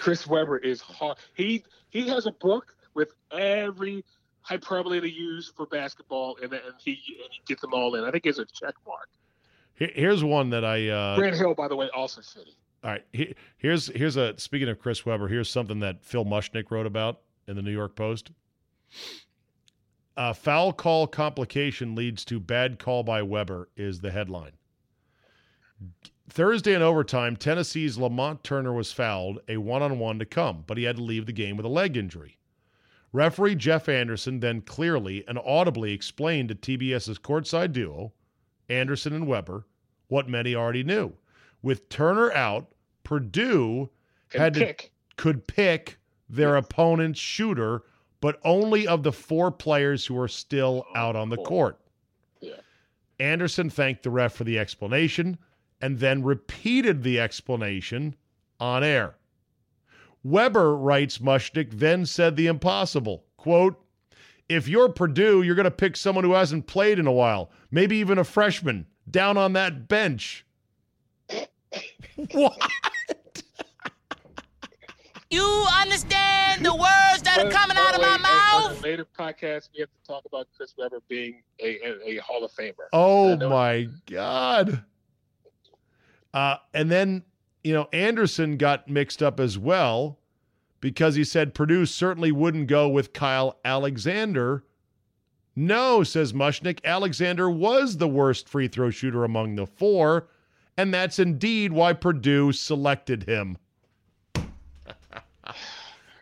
Chris 0.00 0.26
Webber 0.26 0.58
is 0.58 0.80
hard. 0.80 1.18
He 1.34 1.64
he 1.90 2.08
has 2.08 2.26
a 2.26 2.32
book 2.32 2.74
with 2.94 3.12
every 3.32 4.04
hyperbole 4.42 5.00
to 5.00 5.08
use 5.08 5.52
for 5.56 5.66
basketball, 5.66 6.36
and, 6.42 6.52
and 6.52 6.74
he 6.78 6.92
and 7.22 7.30
he 7.30 7.40
gets 7.46 7.62
them 7.62 7.72
all 7.72 7.94
in. 7.94 8.04
I 8.04 8.10
think 8.10 8.26
it's 8.26 8.38
a 8.38 8.46
check 8.46 8.74
mark. 8.86 9.08
Here- 9.78 9.92
Here's 9.94 10.22
one 10.24 10.50
that 10.50 10.64
I. 10.64 10.88
Uh, 10.88 11.16
Grant 11.16 11.36
Hill, 11.36 11.54
by 11.54 11.68
the 11.68 11.76
way, 11.76 11.88
also 11.94 12.20
shitty. 12.20 12.54
All 12.84 12.90
right. 12.90 13.04
He- 13.12 13.34
Here's 13.56 13.86
here's 13.88 14.16
a 14.16 14.38
speaking 14.38 14.68
of 14.68 14.78
Chris 14.78 15.04
Webber. 15.06 15.28
Here's 15.28 15.50
something 15.50 15.80
that 15.80 16.04
Phil 16.04 16.24
Mushnick 16.24 16.70
wrote 16.70 16.86
about 16.86 17.20
in 17.46 17.56
the 17.56 17.62
New 17.62 17.72
York 17.72 17.96
Post. 17.96 18.30
A 20.16 20.34
foul 20.34 20.72
call 20.72 21.06
complication 21.06 21.94
leads 21.94 22.24
to 22.26 22.40
bad 22.40 22.78
call 22.78 23.02
by 23.04 23.22
Webber 23.22 23.68
is 23.76 24.00
the 24.00 24.10
headline. 24.10 24.52
Thursday 26.28 26.74
in 26.74 26.82
overtime, 26.82 27.36
Tennessee's 27.36 27.96
Lamonte 27.96 28.42
Turner 28.42 28.72
was 28.72 28.92
fouled, 28.92 29.38
a 29.48 29.56
one-on-one 29.58 30.18
to 30.18 30.26
come, 30.26 30.64
but 30.66 30.76
he 30.76 30.84
had 30.84 30.96
to 30.96 31.02
leave 31.02 31.26
the 31.26 31.32
game 31.32 31.56
with 31.56 31.64
a 31.64 31.70
leg 31.70 31.96
injury. 31.96 32.36
Referee 33.12 33.54
Jeff 33.54 33.88
Anderson 33.88 34.40
then 34.40 34.60
clearly 34.60 35.24
and 35.26 35.38
audibly 35.38 35.92
explained 35.92 36.48
to 36.50 36.54
TBS's 36.54 37.18
courtside 37.18 37.72
duo, 37.72 38.12
Anderson 38.68 39.12
and 39.12 39.26
Webber, 39.26 39.66
what 40.08 40.28
many 40.28 40.54
already 40.54 40.82
knew. 40.82 41.12
With 41.62 41.88
Turner 41.88 42.32
out, 42.32 42.68
Purdue 43.04 43.90
Can 44.30 44.40
had 44.40 44.54
to 44.54 44.74
could 45.16 45.46
pick 45.46 45.98
their 46.28 46.56
opponent's 46.56 47.18
shooter, 47.18 47.82
but 48.20 48.38
only 48.44 48.86
of 48.86 49.02
the 49.02 49.12
four 49.12 49.50
players 49.50 50.06
who 50.06 50.18
are 50.18 50.28
still 50.28 50.84
out 50.94 51.16
on 51.16 51.28
the 51.28 51.36
court. 51.36 51.80
Yeah. 52.40 52.54
Anderson 53.18 53.70
thanked 53.70 54.02
the 54.02 54.10
ref 54.10 54.34
for 54.34 54.44
the 54.44 54.58
explanation 54.58 55.38
and 55.80 55.98
then 55.98 56.22
repeated 56.22 57.02
the 57.02 57.20
explanation 57.20 58.14
on 58.60 58.84
air. 58.84 59.16
Webber 60.22 60.76
writes 60.76 61.18
Mushnick 61.18 61.70
then 61.78 62.04
said 62.04 62.36
the 62.36 62.46
impossible. 62.46 63.24
Quote, 63.36 63.80
if 64.48 64.66
you're 64.68 64.88
Purdue, 64.88 65.42
you're 65.42 65.54
going 65.54 65.64
to 65.64 65.70
pick 65.70 65.96
someone 65.96 66.24
who 66.24 66.32
hasn't 66.32 66.66
played 66.66 66.98
in 66.98 67.06
a 67.06 67.12
while, 67.12 67.50
maybe 67.70 67.96
even 67.96 68.18
a 68.18 68.24
freshman, 68.24 68.86
down 69.10 69.36
on 69.36 69.52
that 69.54 69.88
bench. 69.88 70.44
what? 72.32 72.56
You 75.30 75.66
understand 75.78 76.64
the 76.64 76.74
words 76.74 77.22
that 77.22 77.38
are 77.38 77.50
coming 77.50 77.76
out 77.76 77.94
of 77.94 78.00
my 78.00 78.16
mouth? 78.16 78.72
In 78.72 78.78
a 78.78 78.82
later 78.82 79.06
podcast, 79.18 79.68
we 79.74 79.80
have 79.80 79.90
to 79.90 80.06
talk 80.06 80.24
about 80.24 80.48
Chris 80.56 80.74
Webber 80.78 81.02
being 81.06 81.42
a, 81.60 81.78
a, 81.86 82.16
a 82.16 82.16
Hall 82.22 82.42
of 82.44 82.50
Famer. 82.52 82.72
Oh 82.94 83.32
I 83.32 83.34
know- 83.36 83.50
my 83.50 83.88
God. 84.06 84.84
Uh, 86.32 86.56
and 86.72 86.90
then, 86.90 87.24
you 87.62 87.74
know, 87.74 87.88
Anderson 87.92 88.56
got 88.56 88.88
mixed 88.88 89.22
up 89.22 89.38
as 89.40 89.58
well 89.58 90.18
because 90.80 91.14
he 91.14 91.24
said 91.24 91.54
Purdue 91.54 91.86
certainly 91.86 92.32
wouldn't 92.32 92.68
go 92.68 92.88
with 92.88 93.12
Kyle 93.12 93.58
Alexander. 93.64 94.64
No, 95.56 96.04
says 96.04 96.32
Mushnick. 96.32 96.78
Alexander 96.84 97.50
was 97.50 97.96
the 97.96 98.08
worst 98.08 98.48
free 98.48 98.68
throw 98.68 98.90
shooter 98.90 99.24
among 99.24 99.56
the 99.56 99.66
four, 99.66 100.28
and 100.76 100.94
that's 100.94 101.18
indeed 101.18 101.72
why 101.72 101.92
Purdue 101.92 102.52
selected 102.52 103.24
him. 103.24 103.58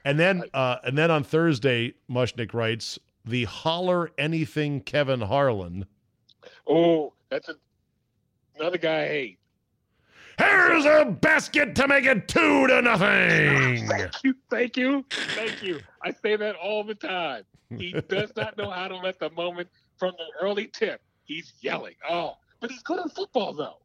and 0.04 0.18
then, 0.18 0.44
uh, 0.54 0.76
and 0.84 0.96
then 0.96 1.10
on 1.10 1.22
Thursday, 1.22 1.92
Mushnick 2.10 2.54
writes 2.54 2.98
the 3.26 3.44
holler 3.44 4.10
anything 4.16 4.80
Kevin 4.80 5.20
Harlan. 5.20 5.84
Oh, 6.66 7.12
that's 7.28 7.48
a, 7.48 7.56
another 8.58 8.78
guy 8.78 9.02
I 9.02 9.08
hate. 9.08 9.38
Here's 10.38 10.84
a 10.84 11.06
basket 11.06 11.74
to 11.76 11.88
make 11.88 12.04
it 12.04 12.28
two 12.28 12.66
to 12.66 12.82
nothing. 12.82 13.88
Thank 13.88 14.12
you, 14.22 14.34
thank 14.50 14.76
you, 14.76 15.04
thank 15.10 15.62
you. 15.62 15.80
I 16.02 16.12
say 16.12 16.36
that 16.36 16.56
all 16.56 16.84
the 16.84 16.94
time. 16.94 17.44
He 17.70 17.92
does 18.08 18.32
not 18.36 18.56
know 18.56 18.70
how 18.70 18.88
to 18.88 18.96
let 18.96 19.18
the 19.18 19.30
moment 19.30 19.68
from 19.98 20.12
the 20.18 20.44
early 20.44 20.66
tip. 20.66 21.00
He's 21.24 21.54
yelling. 21.60 21.94
Oh, 22.08 22.36
but 22.60 22.70
he's 22.70 22.82
good 22.82 23.00
at 23.00 23.14
football 23.14 23.54
though. 23.54 23.78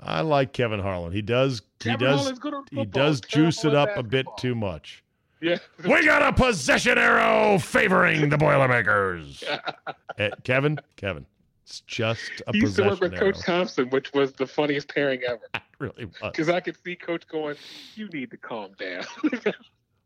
I 0.00 0.22
like 0.22 0.52
Kevin 0.52 0.80
Harlan. 0.80 1.12
He 1.12 1.22
does. 1.22 1.62
He 1.82 1.90
Kevin 1.90 2.08
does. 2.08 2.20
Harlan's 2.20 2.38
good 2.40 2.54
at 2.54 2.62
He 2.70 2.84
does 2.84 3.20
juice 3.20 3.64
it 3.64 3.74
up 3.74 3.90
a 3.96 4.02
bit 4.02 4.26
too 4.38 4.54
much. 4.54 5.04
Yeah. 5.40 5.58
We 5.84 6.04
got 6.04 6.22
a 6.22 6.32
possession 6.32 6.98
arrow 6.98 7.58
favoring 7.58 8.28
the 8.28 8.38
Boilermakers. 8.38 9.42
Eh, 10.18 10.30
Kevin, 10.44 10.78
Kevin, 10.96 11.26
it's 11.72 11.80
just 11.80 12.42
a 12.46 12.52
he 12.52 12.58
used 12.58 12.76
to 12.76 12.82
work 12.82 13.00
with 13.00 13.14
arrow. 13.14 13.32
Coach 13.32 13.42
Thompson, 13.46 13.88
which 13.88 14.12
was 14.12 14.32
the 14.32 14.46
funniest 14.46 14.88
pairing 14.88 15.22
ever. 15.26 15.40
It 15.54 15.62
really 15.78 16.04
was. 16.04 16.30
Because 16.30 16.48
I 16.48 16.60
could 16.60 16.76
see 16.84 16.94
Coach 16.94 17.26
going, 17.26 17.56
"You 17.96 18.08
need 18.08 18.30
to 18.30 18.36
calm 18.36 18.70
down." 18.78 19.02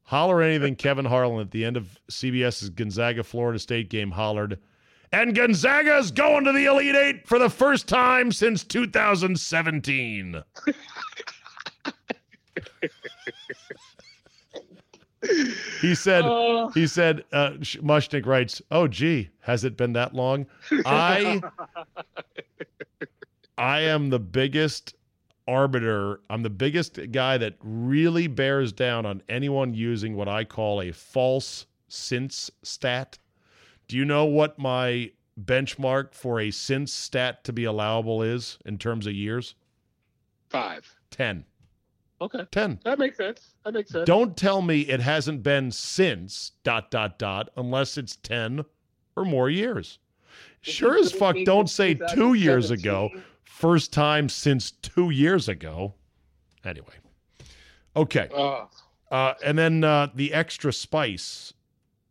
Holler 0.05 0.41
anything. 0.41 0.75
Kevin 0.77 1.05
Harlan 1.05 1.41
at 1.41 1.51
the 1.51 1.67
end 1.67 1.77
of 1.77 1.99
CBS's 2.11 2.71
Gonzaga 2.71 3.23
Florida 3.23 3.59
State 3.59 3.91
game 3.91 4.13
hollered, 4.13 4.59
and 5.13 5.35
Gonzaga's 5.35 6.11
going 6.13 6.45
to 6.45 6.53
the 6.53 6.65
Elite 6.65 6.95
Eight 6.95 7.27
for 7.29 7.39
the 7.39 7.51
first 7.51 7.89
time 7.89 8.33
since 8.33 8.65
2017. 8.65 10.43
he 15.81 15.95
said. 15.95 16.25
Oh, 16.27 16.69
He 16.71 16.87
said, 16.87 17.25
uh, 17.33 17.53
Sh- 17.63 17.79
Mushnick 17.79 18.27
writes, 18.27 18.61
"Oh, 18.71 18.89
gee, 18.89 19.31
has 19.41 19.65
it 19.65 19.77
been 19.77 19.93
that 19.95 20.15
long? 20.15 20.47
I, 20.85 21.41
I 23.59 23.81
am 23.81 24.11
the 24.11 24.19
biggest 24.19 24.95
arbiter. 25.49 26.21
I'm 26.29 26.43
the 26.43 26.51
biggest 26.51 26.99
guy 27.13 27.39
that 27.39 27.55
really 27.63 28.27
bears 28.27 28.73
down 28.73 29.07
on 29.07 29.23
anyone 29.29 29.75
using 29.75 30.17
what 30.17 30.29
I 30.29 30.45
call 30.45 30.81
a 30.83 30.93
false 30.93 31.67
since 31.89 32.51
stat. 32.63 33.19
Do 33.89 33.97
you 33.97 34.05
know 34.05 34.25
what 34.25 34.59
my 34.59 35.13
benchmark 35.41 36.15
for 36.15 36.41
a 36.41 36.51
since 36.51 36.93
stat 36.93 37.45
to 37.45 37.53
be 37.53 37.65
allowable 37.65 38.23
is 38.23 38.59
in 38.67 38.79
terms 38.79 39.07
of 39.07 39.13
years? 39.13 39.55
Five. 40.49 40.97
10. 41.11 41.45
Okay, 42.21 42.45
10. 42.51 42.81
that 42.85 42.99
makes 42.99 43.17
sense. 43.19 43.55
That 43.65 43.75
makes 43.75 43.91
sense. 43.91 44.07
Don't 44.07 44.37
tell 44.37 44.63
me 44.63 44.81
it 44.83 45.01
hasn't 45.01 45.43
been 45.43 45.71
since 45.71 46.53
dot 46.65 46.91
dot 46.91 47.19
dot 47.19 47.51
unless 47.57 47.99
it's 47.99 48.17
10 48.17 48.65
or 49.17 49.25
more 49.25 49.51
years. 49.51 49.99
Sure 50.63 50.99
as 50.99 51.13
fuck 51.13 51.37
don't 51.45 51.69
say 51.71 51.95
2 52.15 52.35
years 52.35 52.71
ago. 52.71 53.11
First 53.45 53.93
time 53.93 54.29
since 54.29 54.71
2 54.71 55.11
years 55.11 55.49
ago. 55.49 55.95
Anyway. 56.65 56.95
Okay. 57.95 58.29
Oh, 58.35 58.69
Uh, 59.11 59.35
and 59.45 59.57
then 59.59 59.85
uh, 59.85 60.09
the 60.15 60.33
extra 60.35 60.73
spice 60.73 61.53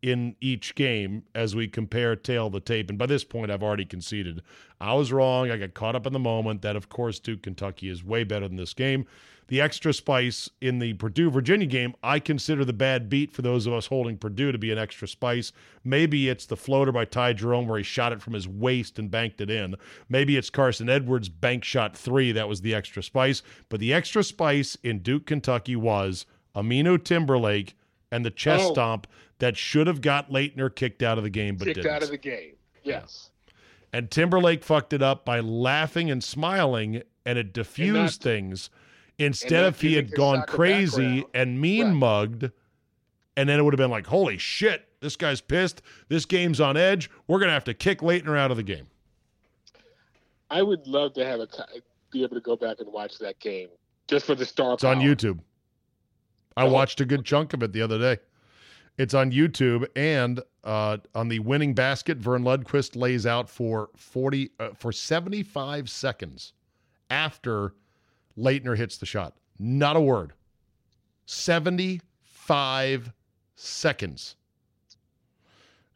in 0.06 0.36
each 0.39 0.76
game 0.76 1.24
as 1.34 1.56
we 1.56 1.68
compare 1.68 2.16
tale 2.16 2.51
the 2.51 2.60
tape. 2.60 2.91
And 2.91 2.99
by 2.99 3.08
this 3.08 3.24
point, 3.24 3.49
I've 3.49 3.64
already 3.64 3.86
conceded. 3.86 4.43
I 4.80 4.93
was 4.93 5.12
wrong. 5.12 5.49
I 5.49 5.58
got 5.58 5.74
caught 5.74 5.95
up 5.95 6.06
in 6.06 6.14
the 6.14 6.20
moment 6.20 6.62
that, 6.62 6.76
of 6.76 6.89
course, 6.89 7.18
Duke 7.18 7.41
Kentucky 7.41 7.89
is 7.89 8.03
way 8.03 8.24
better 8.24 8.47
than 8.47 8.56
this 8.58 8.76
game. 8.76 9.08
The 9.47 9.62
extra 9.62 9.93
spice 9.93 10.47
in 10.62 10.78
the 10.78 10.93
Purdue 10.93 11.32
Virginia 11.32 11.66
game, 11.66 11.95
I 12.03 12.20
consider 12.20 12.64
the 12.64 12.72
bad 12.74 13.10
beat 13.10 13.32
for 13.32 13.41
those 13.41 13.66
of 13.66 13.74
us 13.74 13.88
holding 13.88 14.18
Purdue 14.20 14.51
to 14.51 14.60
be 14.60 14.72
an 14.72 14.78
extra 14.78 15.08
spice. 15.08 15.51
Maybe 15.84 16.30
it's 16.30 16.45
the 16.45 16.56
floater 16.58 16.91
by 16.91 17.06
Ty 17.06 17.34
Jerome 17.34 17.68
where 17.68 17.80
he 17.80 17.84
shot 17.84 18.12
it 18.14 18.22
from 18.22 18.34
his 18.34 18.47
waist 18.47 18.99
and 18.99 19.10
banked 19.10 19.41
it 19.41 19.49
in. 19.49 19.74
Maybe 20.08 20.38
it's 20.38 20.51
Carson 20.51 20.88
Edwards' 20.88 21.30
bank 21.30 21.64
shot 21.64 21.97
three 21.97 22.32
that 22.32 22.47
was 22.47 22.62
the 22.62 22.76
extra 22.76 23.01
spice. 23.01 23.41
But 23.70 23.80
the 23.80 23.91
extra 23.91 24.24
spice 24.24 24.78
in 24.84 24.99
Duke 24.99 25.26
Kentucky 25.26 25.76
was 25.76 26.28
Aminu 26.56 27.03
Timberlake 27.03 27.76
and 28.12 28.24
the 28.24 28.32
chest 28.32 28.66
Oh. 28.68 28.74
stomp 28.74 29.08
that 29.40 29.58
should 29.58 29.88
have 29.88 30.02
got 30.02 30.30
Laettner 30.32 30.74
kicked 30.74 31.04
out 31.04 31.18
of 31.18 31.24
the 31.24 31.30
game, 31.30 31.56
but 31.56 31.66
Kicked 31.66 31.76
didn't. 31.82 31.92
out 31.92 32.04
of 32.04 32.10
the 32.10 32.18
game. 32.18 32.54
Yes. 32.84 33.32
And 33.94 34.10
Timberlake 34.12 34.64
fucked 34.64 34.94
it 34.94 35.02
up 35.02 35.26
by 35.26 35.40
laughing 35.40 36.10
and 36.12 36.24
smiling, 36.24 37.02
and 37.26 37.38
it 37.38 37.54
diffused 37.54 38.22
things. 38.22 38.70
Instead 39.18 39.64
of 39.66 39.80
he 39.80 39.94
had 39.94 40.12
gone 40.12 40.44
crazy 40.46 41.22
background. 41.22 41.26
and 41.34 41.62
mean 41.62 41.86
Right. 41.86 41.94
mugged, 41.94 42.52
and 43.38 43.48
then 43.50 43.60
it 43.60 43.64
would 43.64 43.74
have 43.74 43.78
been 43.78 43.90
like, 43.92 44.08
holy 44.08 44.38
shit, 44.38 44.88
this 45.00 45.16
guy's 45.16 45.40
pissed. 45.42 45.82
This 46.10 46.26
game's 46.26 46.60
on 46.60 46.76
edge. 46.76 47.10
We're 47.28 47.40
going 47.40 47.48
to 47.48 47.54
have 47.54 47.64
to 47.66 47.74
kick 47.74 48.00
Leitner 48.00 48.38
out 48.38 48.52
of 48.52 48.58
the 48.58 48.64
game. 48.64 48.88
I 50.50 50.62
would 50.62 50.86
love 50.88 51.14
to 51.14 51.26
have 51.26 51.40
a 51.40 51.48
be 52.12 52.24
able 52.24 52.36
to 52.36 52.42
go 52.42 52.56
back 52.56 52.80
and 52.80 52.92
watch 52.92 53.18
that 53.20 53.40
game 53.40 53.70
just 54.08 54.26
for 54.26 54.36
the 54.36 54.46
star. 54.46 54.74
It's 54.76 54.84
on. 54.84 55.00
YouTube. 55.00 55.40
I 56.58 56.66
Oh. 56.66 56.72
watched 56.72 57.02
a 57.02 57.06
good 57.06 57.26
chunk 57.26 57.54
of 57.54 57.64
it 57.64 57.74
the 57.74 57.82
other 57.82 57.98
day. 58.00 58.18
It's 58.98 59.14
on 59.14 59.32
YouTube 59.32 59.86
and 59.96 60.41
uh, 60.64 60.98
on 61.14 61.28
the 61.28 61.39
winning 61.39 61.74
basket. 61.74 62.18
Verne 62.18 62.43
Lundquist 62.43 62.96
lays 62.96 63.26
out 63.26 63.50
for 63.50 63.89
forty 63.96 64.52
uh, 64.60 64.70
for 64.74 64.91
seventy 64.91 65.43
five 65.43 65.89
seconds 65.89 66.54
after 67.10 67.74
Laettner 68.38 68.78
hits 68.78 68.98
the 68.98 69.06
shot. 69.06 69.36
Not 69.60 69.96
a 69.96 70.02
word. 70.02 70.34
Seventy 71.26 72.02
five 72.22 73.12
seconds. 73.56 74.36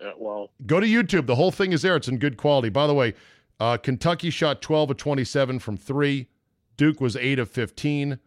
Uh, 0.01 0.11
well, 0.17 0.49
Go 0.65 0.79
to 0.79 0.87
YouTube. 0.87 1.25
The 1.25 1.35
whole 1.35 1.51
thing 1.51 1.73
is 1.73 1.81
there. 1.81 1.95
It's 1.95 2.07
in 2.07 2.17
good 2.17 2.37
quality. 2.37 2.69
By 2.69 2.87
the 2.87 2.93
way, 2.93 3.13
uh, 3.59 3.77
Kentucky 3.77 4.29
shot 4.29 4.61
12 4.61 4.91
of 4.91 4.97
27 4.97 5.59
from 5.59 5.75
three. 5.75 6.27
Duke 6.77 7.01
was 7.01 7.17
8 7.17 7.39
of 7.39 7.49
15. 7.49 8.17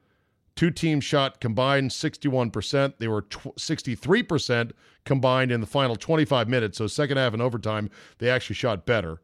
Two 0.54 0.70
teams 0.70 1.02
shot 1.04 1.40
combined 1.40 1.90
61%. 1.90 2.94
They 2.98 3.08
were 3.08 3.22
tw- 3.22 3.56
63% 3.56 4.72
combined 5.04 5.50
in 5.50 5.60
the 5.60 5.66
final 5.66 5.96
25 5.96 6.48
minutes. 6.48 6.78
So, 6.78 6.86
second 6.86 7.16
half 7.16 7.32
and 7.32 7.40
overtime, 7.42 7.90
they 8.18 8.28
actually 8.28 8.56
shot 8.56 8.84
better. 8.84 9.22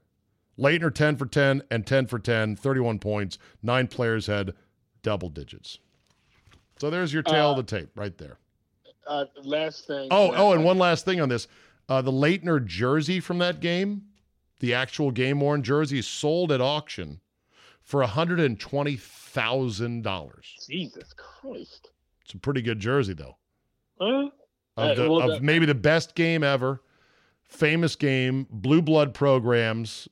Laettner 0.59 0.93
10 0.93 1.17
for 1.17 1.27
10 1.27 1.63
and 1.71 1.87
10 1.87 2.07
for 2.07 2.19
10, 2.19 2.57
31 2.57 2.99
points. 2.99 3.39
Nine 3.63 3.87
players 3.89 4.27
had 4.27 4.55
double 5.03 5.29
digits. 5.29 5.79
So, 6.79 6.89
there's 6.91 7.13
your 7.13 7.23
tale 7.23 7.51
of 7.51 7.57
the 7.59 7.63
tape 7.63 7.91
right 7.95 8.17
there. 8.19 8.39
uh, 9.07 9.27
last 9.45 9.87
thing. 9.87 10.09
Oh, 10.11 10.33
oh, 10.35 10.53
and 10.53 10.65
one 10.65 10.79
last 10.79 11.05
thing 11.05 11.21
on 11.21 11.29
this. 11.29 11.47
Uh, 11.89 12.03
the 12.03 12.13
Laettner 12.13 12.65
jersey 12.65 13.21
from 13.21 13.39
that 13.39 13.61
game, 13.61 14.03
the 14.61 14.75
actual 14.75 15.11
game 15.11 15.41
worn 15.41 15.63
jersey, 15.63 16.03
sold 16.03 16.53
at 16.53 16.61
auction 16.61 17.21
for 17.83 18.03
$120,000. 18.05 18.99
Jesus 20.67 21.13
Christ. 21.17 21.91
It's 22.25 22.35
a 22.35 22.39
pretty 22.39 22.63
good 22.63 22.81
jersey, 22.81 23.15
though. 23.15 23.37
Huh? 24.01 24.31
Of, 24.77 24.91
Uh, 24.91 24.95
the, 24.95 25.11
well, 25.11 25.31
of 25.33 25.43
maybe 25.43 25.67
the 25.67 25.75
best 25.75 26.15
game 26.15 26.43
ever, 26.45 26.83
famous 27.45 27.97
game, 27.97 28.47
blue 28.51 28.83
blood 28.83 29.15
programs, 29.15 30.09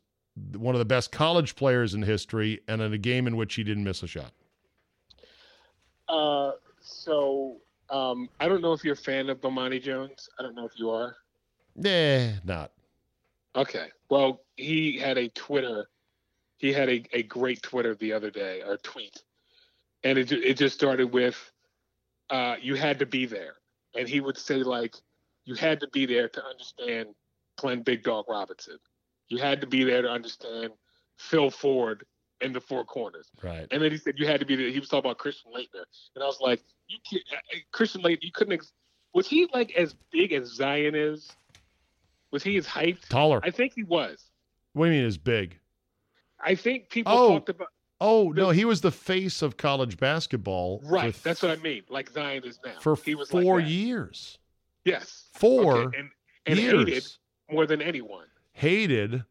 one 0.57 0.75
of 0.75 0.79
the 0.79 0.85
best 0.85 1.13
college 1.13 1.55
players 1.57 1.95
in 1.95 2.03
history, 2.03 2.61
and 2.69 2.83
in 2.83 2.93
a 2.93 2.99
game 2.99 3.27
in 3.27 3.37
which 3.37 3.55
he 3.55 3.65
didn't 3.65 3.85
miss 3.85 4.03
a 4.03 4.07
shot. 4.07 4.33
Uh, 6.09 6.53
so 6.81 7.57
um, 7.91 8.29
I 8.41 8.49
don't 8.49 8.63
know 8.63 8.73
if 8.73 8.85
you're 8.85 8.95
a 8.95 8.97
fan 8.97 9.29
of 9.29 9.41
Bomani 9.41 9.83
Jones. 9.83 10.29
I 10.39 10.43
don't 10.43 10.55
know 10.55 10.67
if 10.67 10.73
you 10.79 10.91
are. 10.91 11.17
Eh, 11.85 12.33
not. 12.45 12.73
Okay. 13.55 13.89
Well, 14.09 14.43
he 14.57 14.99
had 14.99 15.19
a 15.19 15.29
Twitter. 15.31 15.89
He 16.59 16.73
had 16.73 16.89
a, 16.89 17.05
a 17.13 17.23
great 17.23 17.63
Twitter 17.63 17.95
the 17.95 18.13
other 18.13 18.31
day, 18.31 18.63
or 18.67 18.77
tweet, 18.79 19.23
and 20.03 20.19
it 20.19 20.33
it 20.33 20.57
just 20.57 20.75
started 20.75 21.13
with, 21.13 21.37
uh, 22.31 22.57
"You 22.61 22.75
had 22.75 22.99
to 23.01 23.07
be 23.07 23.27
there," 23.27 23.57
and 23.95 24.09
he 24.09 24.21
would 24.21 24.39
say 24.39 24.57
like, 24.63 24.95
"You 25.45 25.55
had 25.55 25.81
to 25.81 25.89
be 25.89 26.07
there 26.07 26.29
to 26.29 26.45
understand 26.45 27.15
Glenn 27.57 27.83
Big 27.83 28.03
Dog 28.03 28.27
Robinson. 28.29 28.79
You 29.29 29.39
had 29.39 29.61
to 29.61 29.67
be 29.67 29.85
there 29.85 30.03
to 30.03 30.09
understand 30.09 30.73
Phil 31.17 31.51
Ford 31.51 32.05
in 32.41 32.53
the 32.53 32.61
four 32.61 32.85
corners." 32.85 33.29
Right. 33.43 33.67
And 33.71 33.83
then 33.83 33.91
he 33.91 33.99
said 33.99 34.15
you 34.19 34.27
had 34.27 34.41
to 34.41 34.47
be 34.47 34.57
there. 34.57 34.71
He 34.71 34.79
was 34.81 34.89
talking 34.89 35.11
about 35.11 35.19
Christian 35.19 35.53
Laettner, 35.53 35.85
and 36.15 36.25
I 36.25 36.27
was 36.27 36.41
like, 36.41 36.63
"You 36.89 36.99
can't, 37.09 37.23
uh, 37.33 37.37
uh, 37.37 37.59
Christian 37.73 38.01
Laettner? 38.03 38.23
You 38.23 38.33
couldn't? 38.33 38.55
Ex- 38.55 38.73
was 39.13 39.27
he 39.27 39.47
like 39.53 39.75
as 39.77 39.95
big 40.11 40.33
as 40.33 40.49
Zion 40.55 40.95
is? 40.95 41.31
Was 42.31 42.43
he 42.43 42.57
as 42.57 42.67
hyped? 42.67 43.09
Taller. 43.09 43.41
I 43.43 43.51
think 43.51 43.73
he 43.75 43.83
was. 43.83 44.31
what 44.73 44.87
do 44.87 44.93
you 44.93 44.99
mean 44.99 45.07
is 45.07 45.17
big? 45.19 45.59
I 46.41 46.55
think 46.55 46.91
people 46.91 47.13
Oh. 47.13 47.29
talked 47.31 47.49
about 47.49 47.69
Oh, 47.99 48.31
no, 48.33 48.51
he 48.51 48.67
was 48.67 48.83
the 48.83 48.91
face 48.91 49.41
of 49.41 49.57
college 49.57 49.97
basketball. 49.97 50.81
right. 50.85 51.15
That's 51.23 51.41
what 51.43 51.51
I 51.51 51.57
mean. 51.63 51.83
Like 51.89 52.11
Zion 52.11 52.45
is 52.45 52.59
now. 52.63 52.79
for 52.81 52.95
he 52.97 53.15
was 53.15 53.31
four 53.31 53.61
that. 53.63 53.69
years. 53.71 54.37
Yes, 54.85 55.29
Four 55.33 55.77
Okay, 55.79 55.99
and 55.99 56.11
and 56.45 56.59
years. 56.59 56.85
hated 56.87 57.07
more 57.51 57.67
than 57.67 57.81
anyone. 57.81 58.27
Hated, 58.53 59.25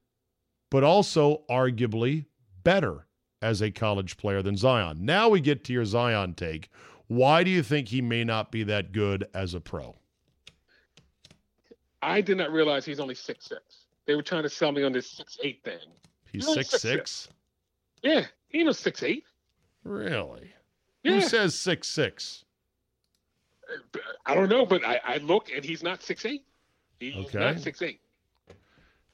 but 0.72 0.84
also 0.84 1.44
arguably 1.50 2.26
better 2.64 3.06
as 3.42 3.62
a 3.62 3.70
college 3.70 4.18
player 4.18 4.42
than 4.42 4.58
Zion. 4.58 5.06
Now 5.06 5.30
we 5.30 5.40
get 5.42 5.64
to 5.66 5.74
your 5.74 5.86
Zion 5.86 6.34
take. 6.34 6.70
Why 7.08 7.44
do 7.44 7.52
you 7.52 7.62
think 7.62 7.90
he 7.90 8.02
may 8.02 8.24
not 8.24 8.52
be 8.52 8.64
that 8.64 8.92
good 8.92 9.28
as 9.36 9.54
a 9.54 9.62
pro? 9.62 9.96
I 12.02 12.22
did 12.22 12.38
not 12.38 12.52
realize 12.52 12.84
he's 12.86 13.00
only 13.00 13.16
six 13.16 13.46
six. 13.46 13.86
They 14.08 14.16
were 14.16 14.24
trying 14.24 14.44
to 14.44 14.50
sell 14.50 14.72
me 14.72 14.84
on 14.84 14.92
this 14.92 15.10
six 15.10 15.38
eight 15.44 15.62
thing. 15.64 15.78
He's 16.36 16.54
six 16.54 16.70
six. 16.82 17.28
Yeah, 18.02 18.26
he 18.50 18.64
was 18.64 18.78
six 18.80 19.04
eight. 19.04 19.24
Really? 19.84 20.52
Yeah. 21.04 21.14
Who 21.14 21.22
says 21.22 21.58
six 21.58 21.88
six? 21.88 22.44
I 24.26 24.36
don't 24.36 24.50
know, 24.50 24.66
but 24.66 24.86
I, 24.86 25.00
I 25.04 25.18
look 25.18 25.50
and 25.56 25.64
he's 25.64 25.82
not 25.84 26.04
six 26.04 26.26
eight. 26.26 26.44
He's 27.00 27.16
Okay. 27.26 27.40
not 27.40 27.60
six 27.60 27.82
eight. 27.82 28.00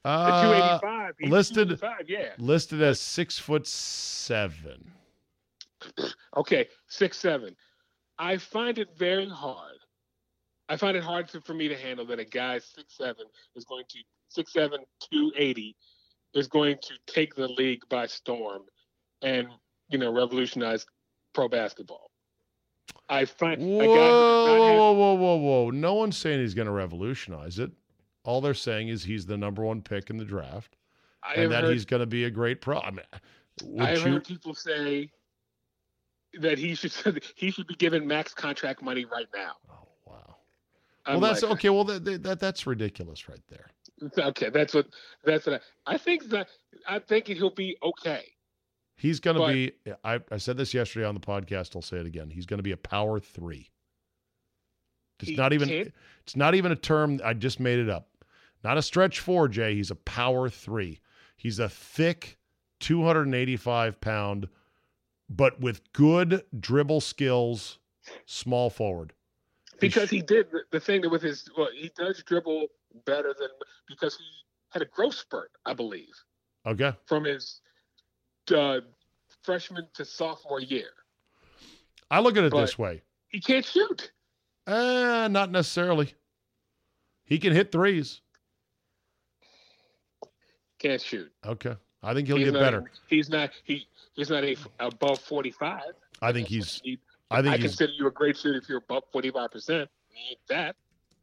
Uh, 0.03 0.43
two 0.43 0.53
eighty 0.53 0.79
five. 0.81 1.13
listed- 1.21 1.79
yeah. 2.07 2.29
listed 2.37 2.81
as 2.81 2.99
six 2.99 3.37
foot 3.37 3.67
seven. 3.67 4.91
Okay, 6.37 6.67
six 6.87 7.17
seven. 7.17 7.55
I 8.17 8.37
find 8.37 8.77
it 8.77 8.87
very 8.97 9.27
hard. 9.27 9.77
I 10.69 10.77
find 10.77 10.95
it 10.95 11.03
hard 11.03 11.27
to, 11.29 11.41
for 11.41 11.53
me 11.53 11.67
to 11.67 11.75
handle 11.75 12.05
that 12.05 12.19
a 12.19 12.23
guy 12.25 12.59
six 12.59 12.95
seven 12.97 13.25
is 13.55 13.65
going 13.65 13.83
to 13.89 13.97
six 14.29 14.53
seven 14.53 14.79
two 15.11 15.31
eighty 15.35 15.75
is 16.33 16.47
going 16.47 16.77
to 16.81 16.93
take 17.07 17.35
the 17.35 17.47
league 17.47 17.81
by 17.89 18.07
storm 18.07 18.63
and 19.21 19.47
you 19.89 19.97
know 19.97 20.11
revolutionize 20.11 20.85
pro 21.33 21.47
basketball. 21.47 22.11
I 23.09 23.25
find 23.25 23.61
Whoa, 23.61 23.79
a 23.79 23.85
guy 23.85 23.91
who 23.91 23.97
does 23.97 24.47
not 24.47 24.67
have- 24.67 24.77
whoa, 24.77 24.91
whoa, 24.93 25.13
whoa, 25.15 25.35
whoa! 25.35 25.69
No 25.71 25.93
one's 25.95 26.17
saying 26.17 26.39
he's 26.39 26.53
going 26.53 26.67
to 26.67 26.71
revolutionize 26.71 27.59
it. 27.59 27.71
All 28.23 28.39
they're 28.41 28.53
saying 28.53 28.89
is 28.89 29.03
he's 29.03 29.25
the 29.25 29.37
number 29.37 29.63
one 29.63 29.81
pick 29.81 30.09
in 30.09 30.17
the 30.17 30.25
draft, 30.25 30.75
I 31.23 31.35
and 31.35 31.51
that 31.51 31.63
heard, 31.63 31.73
he's 31.73 31.85
going 31.85 32.01
to 32.01 32.05
be 32.05 32.25
a 32.25 32.29
great 32.29 32.61
pro. 32.61 32.79
I, 32.79 32.91
mean, 32.91 33.05
I've 33.79 33.97
you? 33.97 34.13
heard 34.13 34.25
people 34.25 34.53
say 34.53 35.09
that 36.39 36.57
he 36.57 36.75
should 36.75 37.23
he 37.35 37.51
should 37.51 37.67
be 37.67 37.75
given 37.75 38.07
max 38.07 38.33
contract 38.33 38.81
money 38.81 39.05
right 39.05 39.27
now. 39.35 39.53
Oh 39.69 39.87
wow! 40.05 40.35
I'm 41.05 41.19
well, 41.19 41.29
that's 41.31 41.43
like, 41.43 41.51
okay. 41.53 41.69
Well, 41.69 41.83
that, 41.85 42.23
that 42.23 42.39
that's 42.39 42.65
ridiculous, 42.67 43.27
right 43.27 43.41
there. 43.49 43.67
Okay, 44.17 44.49
that's 44.49 44.73
what 44.73 44.87
that's 45.23 45.45
what 45.45 45.61
I, 45.87 45.93
I 45.93 45.97
think 45.97 46.29
that 46.29 46.47
I 46.87 46.99
think 46.99 47.27
he'll 47.27 47.49
be 47.53 47.77
okay. 47.83 48.23
He's 48.97 49.19
going 49.19 49.37
to 49.37 49.47
be. 49.47 49.71
I, 50.03 50.19
I 50.31 50.37
said 50.37 50.57
this 50.57 50.73
yesterday 50.73 51.05
on 51.05 51.15
the 51.15 51.21
podcast. 51.21 51.75
I'll 51.75 51.81
say 51.81 51.97
it 51.97 52.05
again. 52.05 52.29
He's 52.29 52.45
going 52.45 52.59
to 52.59 52.63
be 52.63 52.71
a 52.71 52.77
power 52.77 53.19
three. 53.19 53.71
It's 55.21 55.37
not 55.37 55.53
even. 55.53 55.67
can't- 55.69 55.93
It's 56.23 56.35
not 56.35 56.55
even 56.55 56.71
a 56.71 56.75
term. 56.75 57.19
I 57.23 57.33
just 57.33 57.59
made 57.59 57.79
it 57.79 57.89
up. 57.89 58.09
Not 58.63 58.77
a 58.77 58.81
stretch 58.81 59.19
four, 59.19 59.47
Jay. 59.47 59.75
He's 59.75 59.89
a 59.91 59.95
power 59.95 60.49
three. 60.49 60.99
He's 61.35 61.57
a 61.57 61.67
thick, 61.69 62.37
285 62.79 63.99
pound, 64.01 64.47
but 65.29 65.59
with 65.59 65.81
good 65.93 66.43
dribble 66.59 67.01
skills, 67.01 67.79
small 68.27 68.69
forward. 68.69 69.13
because 69.79 70.11
he 70.11 70.21
did 70.21 70.45
the, 70.71 70.79
thing 70.79 71.01
that 71.01 71.09
with 71.09 71.23
his 71.23 71.49
well, 71.57 71.69
he 71.73 71.91
does 71.97 72.21
dribble 72.23 72.67
better 73.05 73.33
than 73.37 73.49
because 73.87 74.17
he 74.17 74.23
had 74.69 74.81
a 74.81 74.85
growth 74.85 75.15
spurt, 75.15 75.51
I 75.65 75.73
believe, 75.73 76.13
Okay. 76.65 76.93
from 77.05 77.23
his 77.25 77.61
uh, 78.55 78.79
freshman 79.43 79.87
to 79.93 80.05
sophomore 80.05 80.61
year. 80.61 80.89
I 82.09 82.19
look 82.19 82.37
at 82.37 82.43
it 82.43 82.51
But- 82.51 82.61
this 82.61 82.77
way. 82.77 83.01
He 83.29 83.39
can't 83.39 83.65
shoot. 83.65 84.11
Uh, 84.67 85.29
not 85.31 85.51
necessarily. 85.51 86.13
He 87.23 87.39
can 87.39 87.53
hit 87.53 87.71
threes. 87.71 88.19
Can't 90.79 91.01
shoot. 91.01 91.31
Okay. 91.45 91.75
I 92.03 92.13
think 92.13 92.27
he'll 92.27 92.37
he's 92.37 92.45
get 92.47 92.53
not, 92.53 92.59
better. 92.59 92.91
He's 93.07 93.29
not. 93.29 93.51
He 93.63 93.87
he's 94.13 94.29
not 94.29 94.43
a, 94.43 94.55
above 94.79 95.19
forty 95.19 95.51
five. 95.51 95.93
I 96.21 96.31
think 96.33 96.47
he's. 96.47 96.81
He, 96.83 96.99
I 97.29 97.41
think 97.41 97.53
I 97.53 97.57
consider 97.57 97.93
you 97.93 98.07
a 98.07 98.11
great 98.11 98.37
shooter 98.37 98.57
if 98.57 98.67
you're 98.67 98.79
above 98.79 99.03
forty 99.11 99.29
five 99.29 99.51
percent. 99.51 99.89
That 100.49 100.75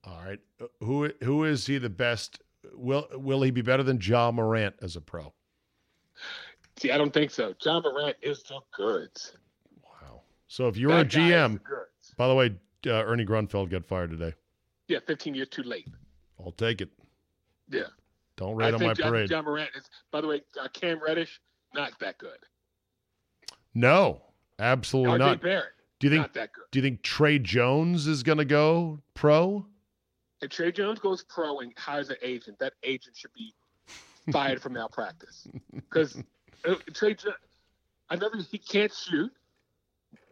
All 0.05 0.21
right. 0.25 0.39
Uh, 0.61 0.67
Who 0.81 1.11
who 1.23 1.45
is 1.45 1.67
he 1.67 1.79
the 1.79 1.91
best? 1.91 2.41
Will 2.73 3.07
will 3.13 3.43
he 3.43 3.51
be 3.51 3.63
better 3.63 3.83
than 3.83 3.99
John 3.99 4.37
Morant 4.37 4.75
as 4.83 4.97
a 4.97 5.01
pro? 5.01 5.33
see, 6.79 6.91
I 6.91 6.99
don't 6.99 7.13
think 7.13 7.31
so. 7.31 7.55
John 7.61 7.83
Morant 7.83 8.17
is 8.23 8.43
the 8.45 8.61
goods. 8.77 9.37
Wow. 9.83 10.23
So 10.49 10.69
if 10.69 10.77
you 10.77 10.89
were 10.89 10.95
a 11.01 11.05
That 11.05 11.15
is 11.15 11.15
GM, 11.15 11.53
the 11.55 12.15
by 12.17 12.29
the 12.29 12.35
way, 12.35 12.55
uh, 12.87 13.05
Ernie 13.05 13.27
Grunfeld 13.27 13.71
got 13.71 13.85
fired 13.85 14.11
today. 14.11 14.35
Yeah, 14.89 14.99
fifteen 15.07 15.35
years 15.35 15.49
too 15.49 15.63
late. 15.63 15.89
I'll 16.41 16.53
take 16.53 16.81
it. 16.81 16.91
Yeah. 17.71 17.83
Don't 18.37 18.63
I 18.63 18.71
on 18.71 18.81
my 18.81 18.95
John, 18.95 19.11
parade. 19.11 19.29
John 19.29 19.45
Morant 19.45 19.71
is. 19.77 19.89
By 20.13 20.21
the 20.21 20.29
way, 20.29 20.43
uh, 20.61 20.69
Cam 20.73 21.01
Reddish 21.03 21.41
not 21.75 21.93
that 22.01 22.19
good. 22.19 22.39
No, 23.75 24.23
absolutely 24.59 25.17
RJ 25.17 25.19
not. 25.19 25.43
Barrett 25.43 25.73
Do 26.01 26.07
you 26.07 26.11
think? 26.13 26.23
not 26.23 26.35
that 26.35 26.53
good. 26.53 26.65
Do 26.71 26.79
you 26.79 26.83
think 26.83 27.03
Tre 27.03 27.39
Jones 27.39 28.07
is 28.07 28.23
going 28.23 28.39
to 28.39 28.45
go 28.45 29.01
pro? 29.15 29.67
If 30.41 30.51
Tre 30.51 30.71
Jones 30.73 30.99
goes 31.01 31.25
pro 31.25 31.61
and 31.61 31.73
hires 31.77 32.11
an 32.11 32.17
agent, 32.23 32.59
that 32.61 32.75
agent 32.83 33.17
should 33.17 33.33
be 33.33 33.53
fired 34.31 34.61
for 34.63 34.69
malpractice. 34.71 35.49
Because 35.75 36.23
Trey, 36.95 37.15
Jo- 37.15 37.33
I 38.11 38.17
never 38.17 38.37
he 38.51 38.59
can't 38.59 38.93
shoot. 38.93 39.31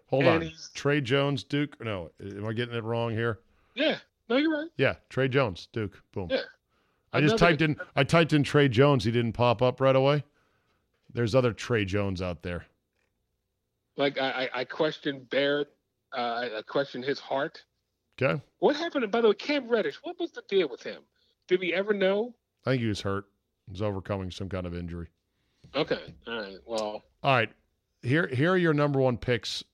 Hold 0.09 0.25
on. 0.27 0.53
Tre 0.75 1.01
Jones, 1.01 1.43
Duke. 1.43 1.83
No, 1.85 2.11
am 2.21 2.47
I 2.47 2.53
getting 2.53 2.75
it 2.77 2.85
wrong 2.85 3.11
here? 3.11 3.41
Yeah, 3.75 3.97
no, 4.29 4.37
you're 4.37 4.53
right. 4.57 4.71
Yeah, 4.77 4.95
Tre 5.11 5.27
Jones, 5.29 5.69
Duke. 5.73 6.01
Boom. 6.13 6.29
Yeah. 6.31 6.43
I 7.13 7.21
just 7.21 7.39
typed 7.39 7.63
in. 7.63 7.77
I 7.97 8.05
typed 8.05 8.33
in 8.33 8.43
Tre 8.45 8.69
Jones. 8.69 9.05
He 9.05 9.11
didn't 9.11 9.33
pop 9.33 9.63
up 9.63 9.81
right 9.81 9.97
away. 9.97 10.23
There's 11.13 11.35
other 11.35 11.53
Trey 11.53 11.85
Jones 11.85 12.21
out 12.23 12.43
there. 12.43 12.67
Like 13.97 14.19
I, 14.19 14.49
I, 14.55 14.61
I 14.61 14.65
question 14.65 15.27
Barrett. 15.31 15.69
Uh, 16.17 16.21
I- 16.21 16.59
I 16.59 16.63
question 16.63 17.03
his 17.03 17.19
heart. 17.19 17.65
Okay. 18.21 18.41
What 18.59 18.77
happened? 18.77 19.11
By 19.11 19.21
the 19.21 19.29
way, 19.29 19.35
Cam 19.35 19.69
Reddish. 19.69 19.97
What 20.03 20.19
was 20.19 20.33
the 20.33 20.43
deal 20.49 20.69
with 20.69 20.83
him? 20.83 21.03
Did 21.49 21.61
we 21.61 21.75
ever 21.75 21.93
know? 21.93 22.35
I 22.65 22.71
think 22.71 22.83
he 22.83 22.89
was 22.89 23.01
hurt. 23.01 23.27
He 23.67 23.73
was 23.73 23.83
overcoming 23.83 24.31
some 24.31 24.49
kind 24.49 24.67
of 24.67 24.75
injury. 24.75 25.09
Okay, 25.75 26.15
all 26.27 26.37
right. 26.41 26.57
Well, 26.65 27.03
All 27.23 27.35
right. 27.37 27.51
Here, 28.03 28.29
here 28.29 28.53
are 28.53 28.57
your 28.57 28.73
number 28.73 29.01
one 29.01 29.17
picks 29.17 29.65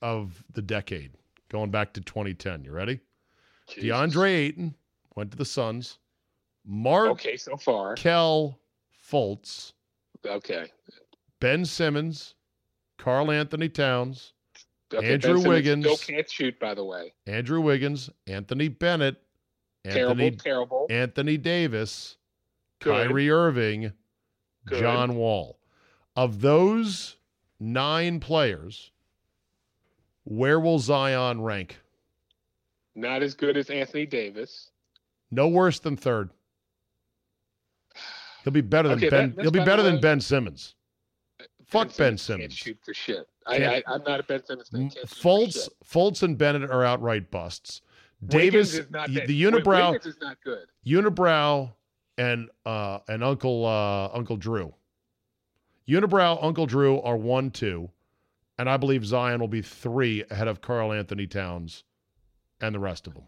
of 0.00 0.42
the 0.54 0.62
decade, 0.62 1.12
going 1.50 1.70
back 1.70 1.92
to 1.94 2.00
2010. 2.00 2.64
You 2.64 2.72
ready? 2.72 3.00
Jesus. 3.68 3.84
DeAndre 3.84 4.28
Ayton 4.30 4.74
went 5.14 5.30
to 5.30 5.36
the 5.36 5.44
Suns. 5.44 5.98
Mark 6.64 7.10
Okay, 7.10 7.36
so 7.36 7.56
far. 7.56 7.94
Kel 7.94 8.58
Fultz, 9.10 9.72
Okay. 10.24 10.70
Ben 11.40 11.64
Simmons, 11.64 12.34
Karl 12.98 13.30
Anthony 13.30 13.68
Towns, 13.68 14.32
Andrew 15.00 15.40
Wiggins. 15.40 15.84
still 15.84 15.96
can't 15.96 16.30
shoot. 16.30 16.58
By 16.58 16.74
the 16.74 16.84
way, 16.84 17.12
Andrew 17.26 17.60
Wiggins, 17.60 18.10
Anthony 18.26 18.68
Bennett, 18.68 19.22
Anthony 19.84 20.30
terrible, 20.30 20.38
terrible. 20.38 20.86
Anthony 20.90 21.36
Davis, 21.36 22.16
Good. 22.80 23.08
Kyrie 23.08 23.30
Irving, 23.30 23.92
Good. 24.66 24.80
John 24.80 25.16
Wall. 25.16 25.58
Of 26.14 26.40
those 26.40 27.16
nine 27.58 28.20
players, 28.20 28.90
where 30.24 30.60
will 30.60 30.78
Zion 30.78 31.42
rank? 31.42 31.78
Not 32.94 33.22
as 33.22 33.34
good 33.34 33.56
as 33.56 33.70
Anthony 33.70 34.04
Davis. 34.04 34.70
No 35.30 35.48
worse 35.48 35.78
than 35.78 35.96
third. 35.96 36.30
He'll 38.44 38.52
be 38.52 38.60
better 38.60 38.88
than 38.88 38.98
Okay, 38.98 39.08
Ben. 39.08 39.34
That, 39.34 39.42
he'll 39.42 39.50
be 39.50 39.64
better 39.64 39.82
than 39.82 40.00
Ben 40.00 40.20
Simmons. 40.20 40.74
Fuck 41.66 41.96
Ben 41.96 42.18
Simmons. 42.18 42.48
Can't 42.48 42.52
shoot 42.52 42.78
for 42.84 42.92
shit. 42.92 43.26
I, 43.46 43.64
I, 43.64 43.82
I'm 43.86 44.02
not 44.04 44.20
a 44.20 44.22
Ben 44.22 44.44
Simmons 44.44 44.68
fan. 44.68 44.82
M- 44.82 44.90
Can't 44.90 45.08
shoot 45.08 45.20
for 45.20 45.28
Fultz. 45.38 45.68
Fultz, 45.84 46.22
and 46.22 46.36
Bennett 46.38 46.70
are 46.70 46.84
outright 46.84 47.30
busts. 47.30 47.82
Wiggins 48.20 48.52
Davis, 48.52 48.74
is 48.74 48.90
not 48.90 49.08
the 49.08 49.20
Wiggins 49.20 49.64
unibrow, 49.64 50.06
is 50.06 50.16
not 50.20 50.36
good. 50.44 50.66
unibrow, 50.86 51.72
and 52.18 52.48
uh, 52.64 52.98
and 53.08 53.24
Uncle 53.24 53.66
uh, 53.66 54.08
Uncle 54.16 54.36
Drew. 54.36 54.72
Unibrow, 55.88 56.38
Uncle 56.40 56.66
Drew 56.66 57.00
are 57.00 57.16
one, 57.16 57.50
two, 57.50 57.90
and 58.58 58.70
I 58.70 58.76
believe 58.76 59.04
Zion 59.04 59.40
will 59.40 59.48
be 59.48 59.62
three 59.62 60.22
ahead 60.30 60.46
of 60.46 60.60
Karl 60.60 60.92
Anthony 60.92 61.26
Towns, 61.26 61.82
and 62.60 62.72
the 62.74 62.78
rest 62.78 63.08
of 63.08 63.14
them. 63.14 63.24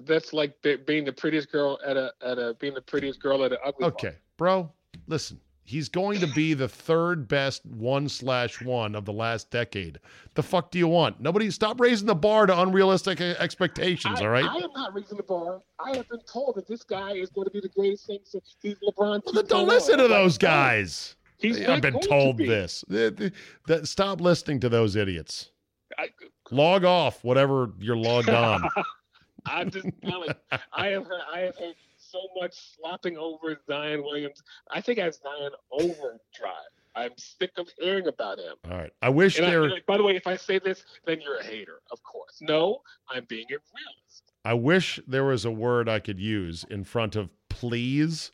That's 0.00 0.32
like 0.34 0.60
be, 0.60 0.76
being 0.76 1.04
the 1.04 1.12
prettiest 1.12 1.50
girl 1.50 1.78
at 1.86 1.96
a 1.96 2.12
at 2.20 2.38
a 2.38 2.54
being 2.60 2.74
the 2.74 2.82
prettiest 2.82 3.22
girl 3.22 3.42
at 3.44 3.52
an 3.52 3.58
ugly. 3.64 3.84
bar. 3.84 3.88
Okay, 3.92 4.16
bro, 4.36 4.70
listen. 5.06 5.40
He's 5.66 5.88
going 5.88 6.20
to 6.20 6.26
be 6.26 6.52
the 6.52 6.68
third 6.68 7.26
best 7.26 7.64
one 7.64 8.08
slash 8.10 8.60
one 8.60 8.94
of 8.94 9.06
the 9.06 9.12
last 9.14 9.50
decade. 9.50 9.98
The 10.34 10.42
fuck 10.42 10.70
do 10.70 10.78
you 10.78 10.86
want? 10.88 11.20
Nobody 11.20 11.50
stop 11.50 11.80
raising 11.80 12.06
the 12.06 12.14
bar 12.14 12.44
to 12.46 12.60
unrealistic 12.60 13.18
expectations. 13.20 14.20
I, 14.20 14.24
all 14.24 14.30
right. 14.30 14.44
I 14.44 14.56
am 14.56 14.70
not 14.74 14.94
raising 14.94 15.16
the 15.16 15.22
bar. 15.22 15.62
I 15.80 15.96
have 15.96 16.06
been 16.10 16.20
told 16.30 16.56
that 16.56 16.68
this 16.68 16.82
guy 16.82 17.12
is 17.12 17.30
going 17.30 17.46
to 17.46 17.50
be 17.50 17.60
the 17.60 17.70
greatest 17.70 18.06
thing 18.06 18.18
since 18.24 18.56
he's 18.60 18.76
LeBron. 18.86 19.22
Then 19.32 19.46
don't 19.46 19.66
listen 19.66 19.96
to 19.98 20.06
those 20.06 20.36
guys. 20.36 21.16
He's 21.38 21.58
I've 21.66 21.80
been 21.80 21.94
going 21.94 22.02
to 22.02 22.08
told 22.08 22.36
be. 22.36 22.46
this. 22.46 22.84
Th- 22.90 23.16
th- 23.16 23.32
that- 23.66 23.88
stop 23.88 24.20
listening 24.20 24.60
to 24.60 24.68
those 24.68 24.96
idiots. 24.96 25.50
I, 25.98 26.08
Log 26.50 26.84
off, 26.84 27.24
whatever 27.24 27.70
you're 27.78 27.96
logged 27.96 28.28
on. 28.28 28.68
I'm 29.46 29.70
just 29.70 29.86
telling. 30.04 30.28
I 30.72 30.88
have 30.88 31.06
heard. 31.06 31.20
I 31.32 31.38
have 31.40 31.56
heard 31.56 31.74
so 32.14 32.40
much 32.40 32.54
slopping 32.76 33.18
over 33.18 33.58
Zion 33.66 34.02
Williams. 34.02 34.42
I 34.70 34.80
think 34.80 34.98
I 34.98 35.04
have 35.04 35.14
Zion 35.14 35.50
overdrive. 35.72 36.70
I'm 36.96 37.10
sick 37.16 37.50
of 37.58 37.68
hearing 37.78 38.06
about 38.06 38.38
him. 38.38 38.54
All 38.70 38.78
right. 38.78 38.92
I 39.02 39.08
wish 39.08 39.36
And 39.36 39.46
I, 39.46 39.50
there. 39.50 39.64
and 39.64 39.86
by 39.86 39.96
the 39.96 40.04
way, 40.04 40.14
if 40.14 40.28
I 40.28 40.36
say 40.36 40.60
this, 40.60 40.84
then 41.04 41.20
you're 41.20 41.38
a 41.38 41.42
hater, 41.44 41.80
of 41.90 42.00
course. 42.04 42.38
No, 42.40 42.82
I'm 43.10 43.24
being 43.24 43.46
a 43.50 43.54
realist. 43.54 44.32
I 44.44 44.54
wish 44.54 45.00
there 45.06 45.24
was 45.24 45.44
a 45.44 45.50
word 45.50 45.88
I 45.88 45.98
could 45.98 46.20
use 46.20 46.64
in 46.70 46.84
front 46.84 47.16
of 47.16 47.30
please 47.48 48.30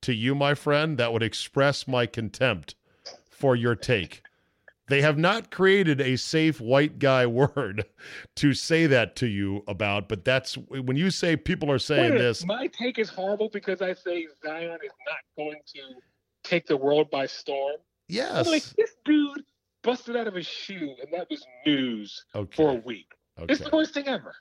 to 0.00 0.14
you, 0.14 0.34
my 0.34 0.54
friend, 0.54 0.96
that 0.96 1.12
would 1.12 1.22
express 1.22 1.86
my 1.86 2.06
contempt 2.06 2.76
for 3.28 3.54
your 3.54 3.74
take. 3.74 4.22
They 4.88 5.02
have 5.02 5.18
not 5.18 5.50
created 5.50 6.00
a 6.00 6.16
safe 6.16 6.60
white 6.60 6.98
guy 6.98 7.26
word 7.26 7.84
to 8.36 8.54
say 8.54 8.86
that 8.86 9.16
to 9.16 9.26
you 9.26 9.62
about, 9.68 10.08
but 10.08 10.24
that's 10.24 10.54
when 10.54 10.96
you 10.96 11.10
say 11.10 11.36
people 11.36 11.70
are 11.70 11.78
saying 11.78 12.12
Wait 12.12 12.18
this. 12.18 12.44
My 12.44 12.66
take 12.68 12.98
is 12.98 13.10
horrible 13.10 13.50
because 13.52 13.82
I 13.82 13.92
say 13.92 14.26
Zion 14.42 14.78
is 14.84 14.92
not 15.06 15.20
going 15.36 15.60
to 15.74 15.80
take 16.42 16.66
the 16.66 16.76
world 16.76 17.10
by 17.10 17.26
storm. 17.26 17.76
I'm 18.10 18.44
like, 18.44 18.64
this 18.76 18.94
dude 19.04 19.44
busted 19.82 20.16
out 20.16 20.26
of 20.26 20.34
his 20.34 20.46
shoe, 20.46 20.94
and 21.02 21.12
that 21.12 21.28
was 21.30 21.46
news 21.66 22.24
for 22.32 22.70
a 22.70 22.72
Okay. 22.72 22.82
week. 22.84 23.12
It's 23.48 23.60
the 23.60 23.70
worst 23.72 23.94
thing 23.94 24.08
ever. 24.08 24.34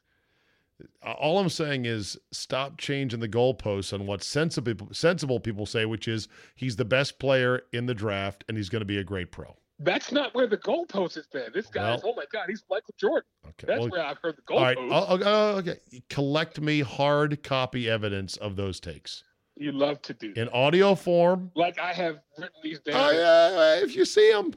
All 1.03 1.39
I'm 1.39 1.49
saying 1.49 1.85
is 1.85 2.17
stop 2.31 2.77
changing 2.77 3.19
the 3.19 3.27
goalposts 3.29 3.93
on 3.93 4.05
what 4.05 4.23
sensible 4.23 4.89
sensible 4.91 5.39
people 5.39 5.65
say, 5.65 5.85
which 5.85 6.07
is 6.07 6.27
he's 6.55 6.75
the 6.75 6.85
best 6.85 7.19
player 7.19 7.63
in 7.73 7.87
the 7.87 7.93
draft 7.95 8.43
and 8.47 8.57
he's 8.57 8.69
going 8.69 8.81
to 8.81 8.85
be 8.85 8.97
a 8.97 9.03
great 9.03 9.31
pro. 9.31 9.57
That's 9.80 10.11
not 10.11 10.34
where 10.34 10.47
the 10.47 10.57
goalpost 10.57 11.15
has 11.15 11.28
been. 11.28 11.51
This 11.53 11.67
guy's, 11.67 12.01
Well- 12.03 12.13
oh 12.13 12.15
my 12.17 12.25
God, 12.32 12.45
he's 12.49 12.63
Michael 12.69 12.95
Jordan. 12.99 13.30
Okay. 13.45 13.67
That's 13.67 13.82
well, 13.82 13.89
where 13.89 14.03
I've 14.05 14.17
heard 14.17 14.36
the 14.38 14.53
all 14.53 14.61
right. 14.61 14.78
goalpost. 14.78 14.91
I'll- 14.91 15.23
I'll- 15.28 15.57
okay. 15.59 15.80
Collect 16.09 16.59
me 16.59 16.80
hard 16.82 17.43
copy 17.43 17.89
evidence 17.89 18.38
of 18.38 18.55
those 18.55 18.80
takes 18.80 19.23
You 19.55 19.71
love 19.71 20.01
to 20.03 20.13
do. 20.13 20.34
in 20.36 20.49
audio 20.49 20.95
form. 20.95 21.51
Like 21.55 21.80
I 21.80 21.93
have 21.93 22.19
written 22.38 22.55
these 22.63 22.80
down. 22.80 22.95
Oh, 22.95 23.11
yeah, 23.11 23.84
if 23.84 23.95
you 23.95 24.03
see 24.05 24.32
them, 24.32 24.53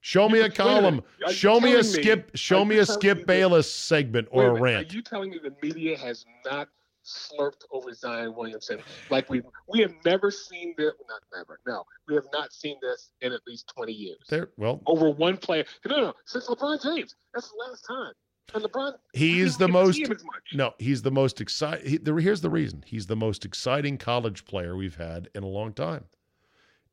show 0.00 0.28
me 0.28 0.40
a 0.40 0.50
column. 0.50 1.02
you 1.26 1.32
Show 1.32 1.58
me 1.60 1.72
a 1.74 1.78
me- 1.78 1.82
skip. 1.82 2.30
Show 2.34 2.62
are 2.62 2.64
me 2.64 2.78
a 2.78 2.86
Skip 2.86 3.18
that- 3.18 3.26
Bayless 3.26 3.72
segment 3.72 4.28
or 4.30 4.46
a 4.56 4.60
rant. 4.60 4.92
Are 4.92 4.94
you 4.96 5.02
telling 5.02 5.30
me 5.30 5.38
the 5.42 5.54
media 5.60 5.98
has 5.98 6.24
not 6.44 6.68
slurped 7.04 7.64
over 7.70 7.92
Zion 7.92 8.34
Williamson? 8.34 8.80
Like 9.10 9.28
we 9.28 9.42
we 9.68 9.80
have 9.80 9.94
never 10.04 10.30
seen 10.30 10.74
this. 10.76 10.92
Not 11.08 11.22
never. 11.36 11.60
No, 11.66 11.84
we 12.08 12.14
have 12.14 12.26
not 12.32 12.52
seen 12.52 12.76
this 12.82 13.10
in 13.20 13.32
at 13.32 13.40
least 13.46 13.72
twenty 13.74 13.92
years. 13.92 14.20
There. 14.28 14.50
Well, 14.56 14.82
Over 14.86 15.10
one 15.10 15.36
player. 15.36 15.64
No, 15.86 15.96
no, 16.00 16.12
since 16.26 16.46
LeBron 16.48 16.82
James. 16.82 17.14
That's 17.34 17.48
the 17.50 17.56
last 17.68 17.82
time. 17.82 18.12
And 18.54 18.64
LeBron. 18.64 18.94
he's 19.14 19.56
the 19.56 19.66
don't 19.66 19.72
get 19.72 19.78
to 19.78 19.84
most. 19.86 19.96
see 19.96 20.02
him 20.04 20.12
as 20.12 20.24
much. 20.24 20.42
No, 20.54 20.74
he's 20.78 21.02
the 21.02 21.10
most 21.10 21.40
exciting. 21.40 21.88
He, 21.88 21.98
here's 22.22 22.40
the 22.40 22.50
reason. 22.50 22.84
He's 22.86 23.06
the 23.06 23.16
most 23.16 23.44
exciting 23.44 23.98
college 23.98 24.44
player 24.44 24.76
we've 24.76 24.96
had 24.96 25.28
in 25.34 25.42
a 25.42 25.48
long 25.48 25.72
time. 25.72 26.04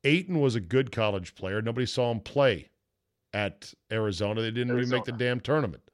Ayton 0.04 0.40
was 0.40 0.54
a 0.54 0.60
good 0.60 0.92
college 0.92 1.34
player. 1.34 1.60
Nobody 1.60 1.86
saw 1.86 2.10
him 2.10 2.20
play 2.20 2.70
at 3.34 3.74
Arizona. 3.92 4.40
They 4.40 4.50
didn't 4.50 4.76
even 4.76 4.88
make 4.88 5.04
the 5.04 5.12
damn 5.12 5.40
tournament. 5.40 5.90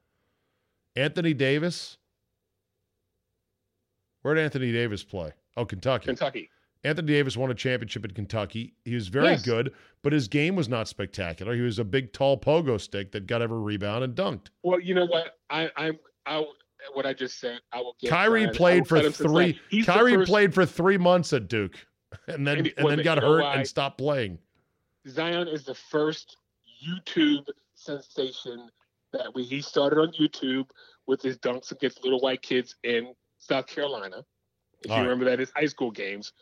Anthony 0.95 1.33
Davis. 1.33 1.97
Where 4.27 4.35
did 4.35 4.43
Anthony 4.43 4.73
Davis 4.73 5.05
play? 5.05 5.31
Oh, 5.55 5.63
Kentucky. 5.63 6.07
Kentucky. 6.07 6.49
Anthony 6.83 7.13
Davis 7.13 7.37
won 7.37 7.49
a 7.49 7.53
championship 7.55 8.03
in 8.03 8.11
Kentucky. 8.11 8.73
He 8.83 8.93
was 8.93 9.07
very 9.07 9.29
Yes. 9.29 9.41
good, 9.45 9.73
but 10.03 10.11
his 10.11 10.27
game 10.27 10.53
was 10.57 10.67
not 10.67 10.89
spectacular. 10.89 11.55
He 11.55 11.61
was 11.61 11.79
a 11.79 11.85
big, 11.85 12.11
tall 12.11 12.37
pogo 12.37 12.77
stick 12.77 13.13
that 13.13 13.25
got 13.25 13.41
every 13.41 13.57
rebound 13.57 14.03
and 14.03 14.13
dunked. 14.15 14.47
Well, 14.63 14.81
you 14.81 14.95
know 14.95 15.05
what? 15.05 15.37
I, 15.49 15.71
I'm 15.77 15.97
I 16.25 16.43
what 16.93 17.05
I 17.05 17.13
just 17.13 17.39
said. 17.39 17.61
I 17.71 17.77
will 17.79 17.95
get. 18.01 18.09
Kyrie 18.09 18.47
will 18.47 18.53
played 18.53 18.85
for 18.85 18.97
cut 18.97 19.05
him 19.05 19.13
some 19.13 19.27
three. 19.27 19.53
slack. 19.53 19.61
He's 19.69 19.85
the 19.85 19.91
Kyrie 19.93 20.15
first- 20.15 20.29
played 20.29 20.53
for 20.53 20.65
three 20.65 20.97
months 20.97 21.31
at 21.31 21.47
Duke, 21.47 21.75
and 22.27 22.45
then 22.45 22.57
And 22.57 22.73
and, 22.75 22.89
he- 22.89 22.95
then 22.97 23.03
got 23.05 23.19
hurt 23.23 23.43
why? 23.43 23.55
and 23.55 23.65
stopped 23.65 23.97
playing. 23.97 24.39
Zion 25.07 25.47
is 25.47 25.63
the 25.63 25.73
first 25.75 26.35
YouTube 26.85 27.47
sensation 27.75 28.69
that 29.13 29.33
we 29.33 29.43
he 29.45 29.61
started 29.61 29.99
on 29.99 30.11
YouTube 30.19 30.69
with 31.05 31.21
his 31.21 31.37
dunks 31.37 31.71
against 31.71 32.03
little 32.03 32.19
white 32.19 32.41
kids 32.41 32.75
in 32.83 33.13
South 33.37 33.67
Carolina. 33.67 34.23
If 34.83 34.91
All 34.91 34.97
you 34.97 35.03
right. 35.03 35.09
remember 35.09 35.25
that, 35.25 35.39
his 35.39 35.51
high 35.55 35.65
school 35.65 35.91
games, 35.91 36.33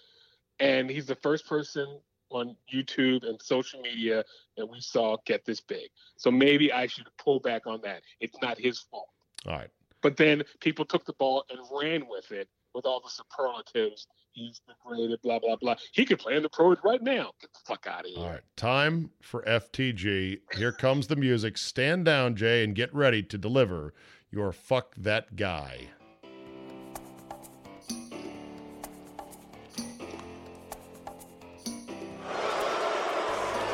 and 0.60 0.90
he's 0.90 1.06
the 1.06 1.16
first 1.16 1.48
person 1.48 2.00
on 2.30 2.56
YouTube 2.74 3.28
and 3.28 3.42
social 3.42 3.82
media 3.82 4.24
that 4.58 4.66
we 4.66 4.80
saw 4.82 5.18
get 5.26 5.46
this 5.46 5.62
big. 5.62 5.90
So 6.18 6.32
maybe 6.32 6.72
I 6.72 6.88
should 6.88 7.08
pull 7.18 7.40
back 7.40 7.68
on 7.68 7.82
that. 7.84 8.02
It's 8.20 8.38
not 8.42 8.60
his 8.60 8.80
fault. 8.80 9.10
All 9.46 9.54
right. 9.54 9.70
But 10.02 10.18
then 10.18 10.44
people 10.60 10.86
took 10.86 11.06
the 11.06 11.14
ball 11.14 11.46
and 11.50 11.60
ran 11.72 12.08
with 12.08 12.32
it 12.32 12.48
with 12.74 12.86
all 12.86 13.02
the 13.02 13.10
superlatives. 13.10 14.08
He's 14.34 14.62
the 14.68 14.74
greatest, 14.86 15.24
blah 15.24 15.40
blah 15.40 15.56
blah. 15.56 15.76
He 15.94 16.06
could 16.06 16.20
play 16.20 16.36
in 16.36 16.44
the 16.44 16.50
pros 16.50 16.78
right 16.84 17.02
now. 17.02 17.32
Get 17.40 17.54
the 17.54 17.60
fuck 17.66 17.88
out 17.88 18.02
of 18.02 18.08
here. 18.08 18.20
All 18.20 18.30
right. 18.30 18.42
Time 18.58 19.12
for 19.22 19.42
FTG. 19.44 20.40
Here 20.56 20.72
comes 20.72 21.08
the 21.08 21.16
music. 21.16 21.58
Stand 21.58 22.06
down, 22.06 22.36
Jay, 22.36 22.64
and 22.64 22.76
get 22.76 22.94
ready 22.94 23.24
to 23.24 23.38
deliver 23.38 23.94
your 24.30 24.52
fuck 24.52 24.94
that 24.96 25.36
guy. 25.36 25.90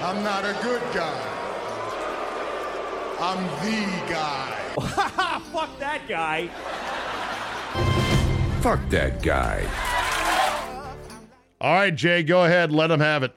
I'm 0.03 0.23
not 0.23 0.43
a 0.43 0.53
good 0.63 0.81
guy. 0.93 1.37
I'm 3.19 3.43
the 3.63 4.11
guy. 4.11 4.57
Fuck 5.53 5.77
that 5.79 6.07
guy. 6.07 6.47
Fuck 8.61 8.89
that 8.89 9.21
guy. 9.21 9.67
All 11.61 11.73
right, 11.75 11.95
Jay, 11.95 12.23
go 12.23 12.45
ahead. 12.45 12.71
Let 12.71 12.89
him 12.89 12.99
have 12.99 13.21
it. 13.21 13.35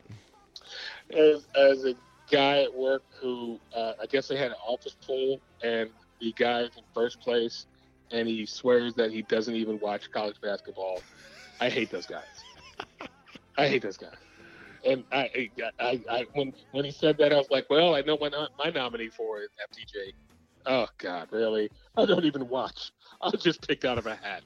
as, 1.11 1.47
as 1.55 1.85
a 1.85 1.95
guy 2.31 2.62
at 2.62 2.75
work 2.75 3.03
who 3.21 3.61
uh, 3.77 3.93
I 4.01 4.07
guess 4.07 4.29
they 4.29 4.37
had 4.39 4.53
an 4.53 4.57
office 4.67 4.97
pool 5.07 5.41
and 5.62 5.91
the 6.21 6.33
guy's 6.33 6.71
in 6.77 6.83
first 6.95 7.21
place 7.21 7.67
and 8.11 8.27
he 8.27 8.47
swears 8.47 8.95
that 8.95 9.11
he 9.11 9.21
doesn't 9.23 9.55
even 9.55 9.79
watch 9.81 10.11
college 10.11 10.41
basketball. 10.41 11.01
I 11.61 11.69
hate 11.69 11.91
those 11.91 12.07
guys. 12.07 12.23
I 13.59 13.69
hate 13.69 13.83
those 13.83 13.99
guys. 13.99 14.15
And 14.87 15.05
I, 15.12 15.51
I, 15.80 16.01
I, 16.11 16.26
when 16.35 16.53
when 16.72 16.85
he 16.85 16.91
said 16.91 17.16
that, 17.18 17.32
I 17.32 17.37
was 17.37 17.51
like, 17.51 17.68
well, 17.70 17.95
I 17.95 18.03
know 18.03 18.18
my 18.18 18.70
nominee 18.70 19.09
for 19.09 19.41
is 19.41 19.49
FTJ. 19.70 20.12
Oh 20.66 20.87
God, 20.99 21.28
really? 21.30 21.70
I 21.97 22.05
don't 22.07 22.24
even 22.24 22.49
watch. 22.49 22.93
I'll 23.20 23.32
just 23.32 23.66
pick 23.66 23.85
out 23.85 23.99
of 23.99 24.07
a 24.07 24.14
hat. 24.16 24.43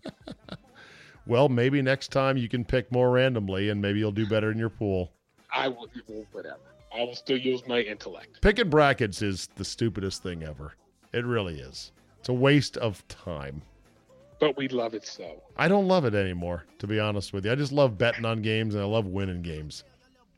Well, 1.28 1.50
maybe 1.50 1.82
next 1.82 2.14
time 2.14 2.38
you 2.38 2.48
can 2.48 2.64
pick 2.64 2.90
more 2.90 3.12
randomly 3.12 3.70
and 3.70 3.82
maybe 3.82 4.00
you'll 4.00 4.14
do 4.14 4.26
better 4.26 4.50
in 4.50 4.58
your 4.58 4.70
pool. 4.70 5.12
I 5.54 5.68
will, 5.68 5.90
whatever. 6.32 6.60
I 6.96 7.04
will 7.04 7.16
still 7.16 7.38
use 7.38 7.68
my 7.68 7.82
intellect. 7.82 8.42
Picking 8.42 8.70
brackets 8.70 9.22
is 9.22 9.50
the 9.56 9.66
stupidest 9.66 10.24
thing 10.24 10.42
ever. 10.44 10.76
It 11.14 11.26
really 11.26 11.60
is. 11.60 11.92
It's 12.20 12.30
a 12.30 12.34
waste 12.34 12.78
of 12.78 13.06
time. 13.10 13.62
But 14.40 14.56
we 14.56 14.68
love 14.68 14.94
it 14.94 15.06
so. 15.06 15.42
I 15.56 15.68
don't 15.68 15.88
love 15.88 16.06
it 16.06 16.14
anymore, 16.14 16.66
to 16.80 16.88
be 16.88 17.00
honest 17.00 17.34
with 17.34 17.46
you. 17.46 17.52
I 17.52 17.56
just 17.56 17.72
love 17.72 17.98
betting 17.98 18.26
on 18.26 18.42
games 18.42 18.76
and 18.76 18.84
I 18.84 18.86
love 18.86 19.08
winning 19.08 19.42
games. 19.42 19.84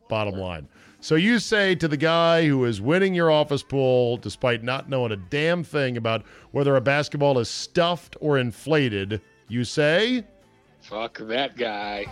Bottom 0.07 0.35
line. 0.35 0.67
So 1.01 1.15
you 1.15 1.39
say 1.39 1.75
to 1.75 1.87
the 1.87 1.97
guy 1.97 2.47
who 2.47 2.65
is 2.65 2.81
winning 2.81 3.13
your 3.13 3.31
office 3.31 3.63
pool 3.63 4.17
despite 4.17 4.63
not 4.63 4.89
knowing 4.89 5.11
a 5.11 5.17
damn 5.17 5.63
thing 5.63 5.97
about 5.97 6.25
whether 6.51 6.75
a 6.75 6.81
basketball 6.81 7.39
is 7.39 7.49
stuffed 7.49 8.15
or 8.19 8.37
inflated, 8.37 9.21
you 9.47 9.63
say, 9.63 10.25
Fuck 10.81 11.19
that 11.19 11.55
guy. 11.57 12.05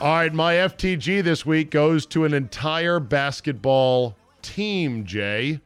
All 0.00 0.14
right, 0.14 0.32
my 0.32 0.54
FTG 0.54 1.22
this 1.22 1.46
week 1.46 1.70
goes 1.70 2.04
to 2.06 2.24
an 2.24 2.34
entire 2.34 3.00
basketball 3.00 4.14
team, 4.42 5.04
Jay. 5.04 5.60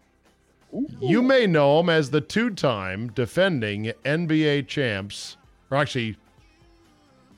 You 1.00 1.22
may 1.22 1.46
know 1.46 1.78
them 1.78 1.88
as 1.90 2.10
the 2.10 2.20
two 2.20 2.50
time 2.50 3.08
defending 3.12 3.92
NBA 4.04 4.68
champs, 4.68 5.36
or 5.70 5.78
actually, 5.78 6.16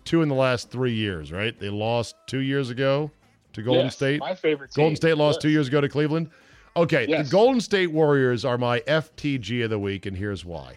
two 0.05 0.23
in 0.23 0.29
the 0.29 0.35
last 0.35 0.71
three 0.71 0.93
years, 0.95 1.33
right? 1.33 1.59
They 1.59 1.71
lost 1.71 2.17
two 2.27 2.41
years 2.41 2.71
ago 2.71 3.11
to 3.55 3.63
Golden 3.63 3.87
Yes, 3.87 3.97
State. 3.97 4.21
My 4.21 4.35
favorite 4.35 4.71
team. 4.73 4.83
Golden 4.83 4.97
State 4.97 5.17
lost 5.17 5.37
Yes. 5.37 5.43
two 5.43 5.49
years 5.51 5.69
ago 5.69 5.81
to 5.81 5.89
Cleveland. 5.89 6.31
Okay, 6.77 7.07
Yes. 7.09 7.27
the 7.27 7.33
Golden 7.33 7.61
State 7.61 7.93
Warriors 7.93 8.45
are 8.45 8.59
my 8.59 8.81
FTG 8.87 9.63
of 9.63 9.71
the 9.71 9.79
week, 9.79 10.07
and 10.07 10.17
here's 10.17 10.45
why. 10.45 10.75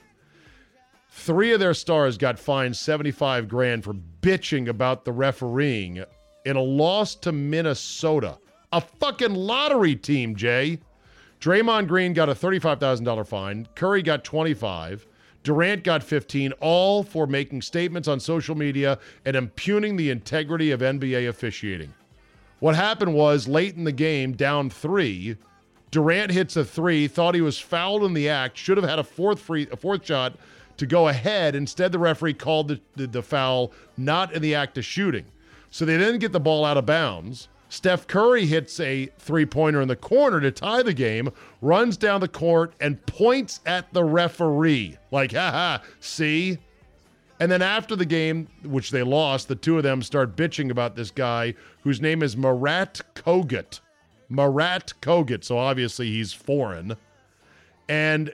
Three 1.10 1.54
of 1.54 1.60
their 1.62 1.74
stars 1.74 2.18
got 2.18 2.38
fined 2.38 2.76
75 2.76 3.48
grand 3.48 3.84
for 3.84 3.94
bitching 4.22 4.68
about 4.68 5.06
the 5.06 5.12
refereeing 5.14 6.04
in 6.46 6.56
a 6.58 6.62
loss 6.62 7.16
to 7.16 7.32
Minnesota. 7.32 8.38
A 8.74 8.82
fucking 8.82 9.34
lottery 9.34 9.96
team, 9.96 10.36
Jay. 10.36 10.80
Draymond 11.46 11.88
Green 11.88 12.14
got 12.14 12.28
a 12.28 12.34
$35,000 12.34 13.28
fine. 13.28 13.68
Curry 13.76 14.02
got 14.02 14.24
25. 14.24 15.06
Durant 15.44 15.84
got 15.84 16.02
15, 16.02 16.54
all 16.54 17.04
for 17.04 17.28
making 17.28 17.62
statements 17.62 18.08
on 18.08 18.20
social 18.20 18.56
media 18.56 18.98
and 19.26 19.36
impugning 19.36 19.96
the 19.96 20.10
integrity 20.10 20.72
of 20.72 20.80
NBA 20.80 21.30
officiating. 21.30 21.94
What 22.62 22.76
happened 22.76 23.14
was 23.14 23.48
late 23.48 23.76
in 23.76 23.84
the 23.84 23.92
game, 23.92 24.32
down 24.32 24.72
three, 24.72 25.38
Durant 25.92 26.32
hits 26.32 26.56
a 26.56 26.66
three, 26.66 27.08
thought 27.08 27.36
he 27.36 27.42
was 27.42 27.60
fouled 27.60 28.04
in 28.04 28.16
the 28.16 28.28
act, 28.28 28.58
should 28.58 28.78
have 28.78 28.90
had 28.90 28.98
a 28.98 29.04
fourth 29.04 29.40
free, 29.40 29.68
a 29.72 29.78
fourth 29.78 30.04
shot 30.04 30.40
to 30.78 30.88
go 30.88 31.10
ahead. 31.10 31.54
Instead, 31.54 31.92
the 31.92 32.00
referee 32.00 32.34
called 32.34 32.70
the, 32.70 32.82
the, 32.96 33.06
the 33.06 33.22
foul 33.22 33.72
not 33.98 34.34
in 34.34 34.42
the 34.42 34.56
act 34.56 34.80
of 34.80 34.84
shooting. 34.84 35.26
So 35.70 35.86
they 35.86 36.00
didn't 36.00 36.22
get 36.22 36.32
the 36.32 36.40
ball 36.40 36.66
out 36.66 36.78
of 36.78 36.88
bounds. 36.88 37.50
Steph 37.76 38.08
Curry 38.08 38.46
hits 38.46 38.80
a 38.80 39.08
three 39.20 39.46
pointer 39.46 39.82
in 39.82 39.90
the 39.90 39.98
corner 39.98 40.40
to 40.40 40.50
tie 40.50 40.82
the 40.82 40.94
game, 40.94 41.30
runs 41.62 41.98
down 41.98 42.22
the 42.22 42.28
court, 42.28 42.74
and 42.80 43.06
points 43.06 43.60
at 43.66 43.94
the 43.94 44.02
referee. 44.02 44.98
Like, 45.12 45.34
haha, 45.34 45.80
see? 46.00 46.58
And 47.42 47.52
then 47.52 47.62
after 47.62 47.98
the 47.98 48.06
game, 48.06 48.48
which 48.64 48.92
they 48.92 49.04
lost, 49.04 49.50
the 49.50 49.58
two 49.58 49.76
of 49.76 49.84
them 49.84 50.02
start 50.02 50.38
bitching 50.38 50.72
about 50.72 50.96
this 50.96 51.12
guy 51.12 51.54
whose 51.84 52.00
name 52.00 52.24
is 52.24 52.38
Marat 52.38 53.02
Kogut. 53.14 53.82
Marat 54.30 54.94
Kogut. 55.02 55.44
So 55.44 55.58
obviously 55.58 56.10
he's 56.10 56.32
foreign. 56.32 56.96
And 57.90 58.34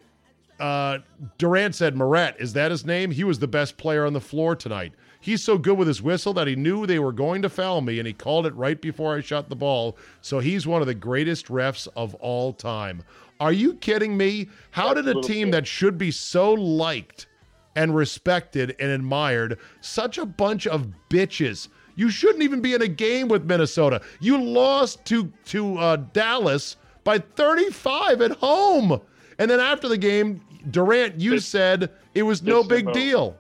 uh, 0.60 1.00
Durant 1.40 1.74
said, 1.74 1.98
Marat, 1.98 2.36
is 2.38 2.54
that 2.54 2.70
his 2.70 2.86
name? 2.86 3.10
He 3.10 3.24
was 3.24 3.40
the 3.40 3.48
best 3.48 3.78
player 3.78 4.06
on 4.06 4.14
the 4.14 4.22
floor 4.22 4.56
tonight. 4.56 4.94
He's 5.22 5.44
so 5.44 5.60
good 5.60 5.78
with 5.78 5.88
his 5.88 6.02
whistle 6.02 6.34
that 6.34 6.48
he 6.48 6.56
knew 6.56 6.86
they 6.86 6.98
were 6.98 7.12
going 7.12 7.44
to 7.44 7.50
foul 7.50 7.82
me, 7.82 8.00
and 8.00 8.08
he 8.08 8.14
called 8.14 8.48
it 8.48 8.56
right 8.56 8.82
before 8.82 9.16
I 9.16 9.22
shot 9.22 9.50
the 9.50 9.56
ball. 9.56 9.96
So 10.22 10.40
he's 10.40 10.66
one 10.66 10.82
of 10.82 10.88
the 10.88 10.96
greatest 10.96 11.46
refs 11.46 11.88
of 11.96 12.16
all 12.16 12.54
time. 12.54 13.04
Are 13.40 13.54
you 13.54 13.76
kidding 13.76 14.18
me? 14.18 14.50
How 14.72 14.94
did 14.94 15.08
a 15.08 15.22
team 15.22 15.52
that 15.52 15.68
should 15.68 15.98
be 15.98 16.10
so 16.12 16.54
liked 16.54 17.28
and 17.76 17.96
respected 17.96 18.76
and 18.80 18.92
admired, 18.92 19.60
such 19.80 20.18
a 20.18 20.26
bunch 20.26 20.66
of 20.66 20.92
bitches? 21.10 21.68
You 21.96 22.10
shouldn't 22.10 22.44
even 22.44 22.62
be 22.62 22.74
in 22.74 22.82
a 22.82 22.88
game 22.88 23.28
with 23.28 23.46
Minnesota. 23.46 24.02
You 24.20 24.42
lost 24.42 25.06
to 25.06 25.32
to 25.46 25.78
uh, 25.78 25.96
Dallas 26.14 26.78
by 27.04 27.20
35 27.20 28.22
at 28.22 28.32
home, 28.32 29.00
and 29.38 29.52
then 29.52 29.60
after 29.60 29.88
the 29.88 29.98
game, 29.98 30.42
Durant, 30.70 31.20
you 31.20 31.40
said 31.40 31.92
it 32.14 32.24
was 32.24 32.42
no 32.42 32.64
big 32.64 32.92
deal. 32.92 33.36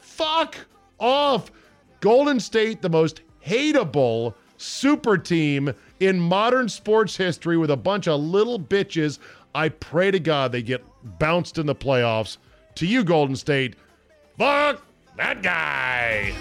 Fuck 0.00 0.56
off. 0.98 1.50
Golden 2.00 2.38
State, 2.38 2.82
the 2.82 2.88
most 2.88 3.22
hateable 3.44 4.34
super 4.56 5.16
team 5.16 5.72
in 6.00 6.18
modern 6.18 6.68
sports 6.68 7.16
history 7.16 7.56
with 7.56 7.70
a 7.70 7.76
bunch 7.76 8.06
of 8.06 8.20
little 8.20 8.58
bitches. 8.58 9.18
I 9.54 9.70
pray 9.70 10.10
to 10.10 10.20
God 10.20 10.52
they 10.52 10.62
get 10.62 10.84
bounced 11.18 11.58
in 11.58 11.66
the 11.66 11.74
playoffs. 11.74 12.36
To 12.76 12.86
you, 12.86 13.02
Golden 13.02 13.34
State, 13.34 13.74
fuck 14.36 14.84
that 15.16 15.42
guy. 15.42 16.32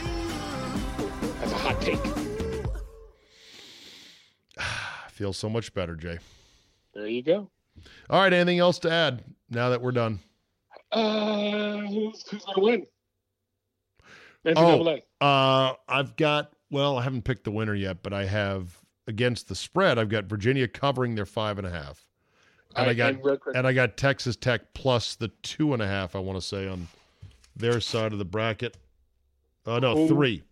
That's 1.40 1.52
a 1.52 1.56
hot 1.56 1.82
take. 1.82 2.00
I 4.58 5.10
feel 5.10 5.34
so 5.34 5.50
much 5.50 5.74
better, 5.74 5.96
Jay. 5.96 6.20
There 6.94 7.08
you 7.08 7.24
go. 7.24 7.50
All 8.10 8.22
right, 8.22 8.34
anything 8.34 8.60
else 8.60 8.80
to 8.80 8.92
add 8.92 9.24
now 9.50 9.70
that 9.70 9.82
we're 9.82 9.92
done? 9.92 10.20
Uh, 10.92 11.80
who's, 11.80 12.28
who's 12.28 12.46
going 12.46 12.56
to 12.56 12.62
win? 12.62 12.86
Oh, 14.56 15.00
uh, 15.20 15.74
I've 15.90 16.16
got, 16.16 16.54
well, 16.70 16.98
I 16.98 17.04
haven't 17.04 17.24
picked 17.24 17.44
the 17.44 17.52
winner 17.52 17.76
yet, 17.76 18.02
but 18.04 18.14
I 18.14 18.26
have 18.26 18.78
against 19.08 19.48
the 19.48 19.56
spread, 19.56 19.98
I've 19.98 20.10
got 20.10 20.26
Virginia 20.26 20.68
covering 20.68 21.16
their 21.16 21.26
five 21.26 21.58
and 21.58 21.68
a 21.68 21.70
half. 21.70 22.06
And 22.76 22.78
I 22.78 22.82
Alright, 22.82 22.98
got 22.98 23.10
and 23.14 23.22
quick- 23.22 23.42
and 23.56 23.66
I 23.68 23.74
got 23.74 23.98
Texas 23.98 24.36
Tech 24.36 24.74
plus 24.74 25.16
the 25.16 25.30
two 25.42 25.74
and 25.74 25.82
a 25.82 25.88
half, 25.88 26.16
I 26.16 26.20
want 26.20 26.40
to 26.40 26.46
say, 26.46 26.68
on 26.68 26.88
their 27.56 27.80
side 27.82 28.14
of 28.14 28.20
the 28.20 28.26
bracket. 28.26 28.78
Oh 29.66 29.80
no, 29.80 29.98
Ooh. 29.98 30.08
three. 30.08 30.44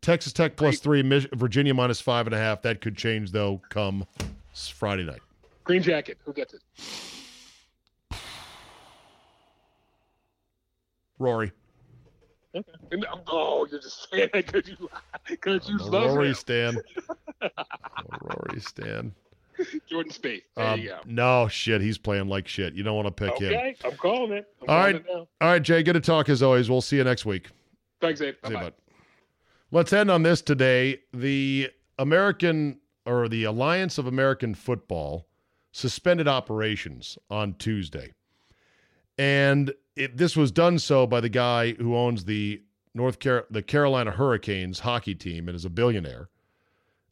Texas 0.00 0.32
Tech 0.32 0.56
plus 0.56 0.80
three, 0.80 1.02
Virginia 1.34 1.72
minus 1.74 2.00
five 2.00 2.26
and 2.26 2.34
a 2.34 2.38
half. 2.38 2.62
That 2.62 2.80
could 2.80 2.96
change 2.96 3.30
though 3.30 3.60
come 3.68 4.06
Friday 4.52 5.04
night. 5.04 5.20
Green 5.64 5.82
jacket. 5.82 6.18
Who 6.24 6.32
gets 6.32 6.54
it? 6.54 6.60
Rory. 11.18 11.52
Okay. 12.54 12.70
And, 12.90 13.06
oh, 13.28 13.66
you're 13.70 13.80
just 13.80 14.10
saying 14.10 14.28
that 14.32 14.46
because 14.46 14.68
you 14.68 14.90
because 15.28 15.68
you 15.68 15.78
love 15.78 16.14
Rory 16.14 16.28
him. 16.28 16.34
Stan. 16.34 16.76
Rory 18.20 18.60
Stan. 18.60 19.14
Jordan 19.88 20.12
Spieth. 20.12 20.42
There 20.56 20.66
Um, 20.66 20.80
you 20.80 20.88
go. 20.88 21.00
no 21.06 21.48
shit, 21.48 21.80
he's 21.80 21.98
playing 21.98 22.28
like 22.28 22.48
shit. 22.48 22.74
You 22.74 22.82
don't 22.82 22.96
want 22.96 23.06
to 23.06 23.12
pick 23.12 23.38
him. 23.38 23.48
Okay, 23.54 23.76
I'm 23.84 23.92
calling 23.96 24.32
it. 24.32 24.46
I'm 24.62 24.68
All 24.68 24.76
calling 24.76 24.94
right, 24.94 25.04
it 25.06 25.10
all 25.10 25.28
right, 25.40 25.62
Jay. 25.62 25.82
Good 25.82 25.92
to 25.94 26.00
talk 26.00 26.28
as 26.28 26.42
always. 26.42 26.68
We'll 26.70 26.80
see 26.80 26.96
you 26.96 27.04
next 27.04 27.24
week. 27.24 27.48
Thanks, 28.00 28.20
Abe. 28.20 28.34
See 28.44 28.50
you, 28.50 28.54
Bye-bye. 28.56 28.64
bud. 28.70 28.74
Let's 29.70 29.92
end 29.92 30.10
on 30.10 30.22
this 30.22 30.42
today. 30.42 31.00
The 31.12 31.70
American 31.98 32.80
or 33.06 33.28
the 33.28 33.44
Alliance 33.44 33.98
of 33.98 34.06
American 34.06 34.54
Football 34.54 35.26
suspended 35.72 36.28
operations 36.28 37.16
on 37.30 37.54
Tuesday. 37.54 38.12
And 39.18 39.72
it, 39.96 40.16
this 40.16 40.36
was 40.36 40.50
done 40.50 40.78
so 40.78 41.06
by 41.06 41.20
the 41.20 41.28
guy 41.28 41.72
who 41.72 41.96
owns 41.96 42.24
the 42.24 42.62
North 42.94 43.18
Car- 43.20 43.46
the 43.50 43.62
Carolina 43.62 44.10
Hurricanes 44.10 44.80
hockey 44.80 45.14
team 45.14 45.48
and 45.48 45.56
is 45.56 45.64
a 45.64 45.70
billionaire. 45.70 46.28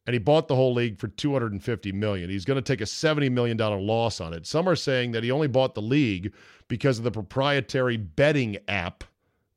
And 0.07 0.13
he 0.13 0.19
bought 0.19 0.47
the 0.47 0.55
whole 0.55 0.73
league 0.73 0.99
for 0.99 1.07
250 1.07 1.91
million. 1.91 2.29
He's 2.29 2.45
going 2.45 2.55
to 2.55 2.61
take 2.61 2.81
a 2.81 2.87
70 2.87 3.29
million 3.29 3.55
dollar 3.55 3.79
loss 3.79 4.19
on 4.19 4.33
it. 4.33 4.47
Some 4.47 4.67
are 4.67 4.75
saying 4.75 5.11
that 5.11 5.23
he 5.23 5.31
only 5.31 5.47
bought 5.47 5.75
the 5.75 5.81
league 5.81 6.33
because 6.67 6.97
of 6.97 7.03
the 7.03 7.11
proprietary 7.11 7.97
betting 7.97 8.57
app 8.67 9.03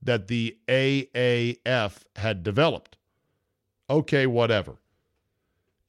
that 0.02 0.28
the 0.28 0.58
AAF 0.68 2.02
had 2.16 2.42
developed. 2.42 2.98
Okay, 3.88 4.26
whatever. 4.26 4.76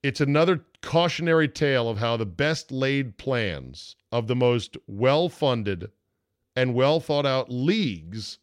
It's 0.03 0.21
another 0.21 0.63
cautionary 0.81 1.49
tale 1.49 1.89
of 1.89 1.97
how 1.97 2.15
the 2.15 2.25
best 2.25 2.71
laid 2.71 3.17
plans 3.17 3.95
of 4.11 4.27
the 4.27 4.35
most 4.35 4.77
well 4.87 5.27
funded 5.27 5.91
and 6.55 6.73
well 6.73 6.99
thought 6.99 7.25
out 7.25 7.51
leagues 7.51 8.39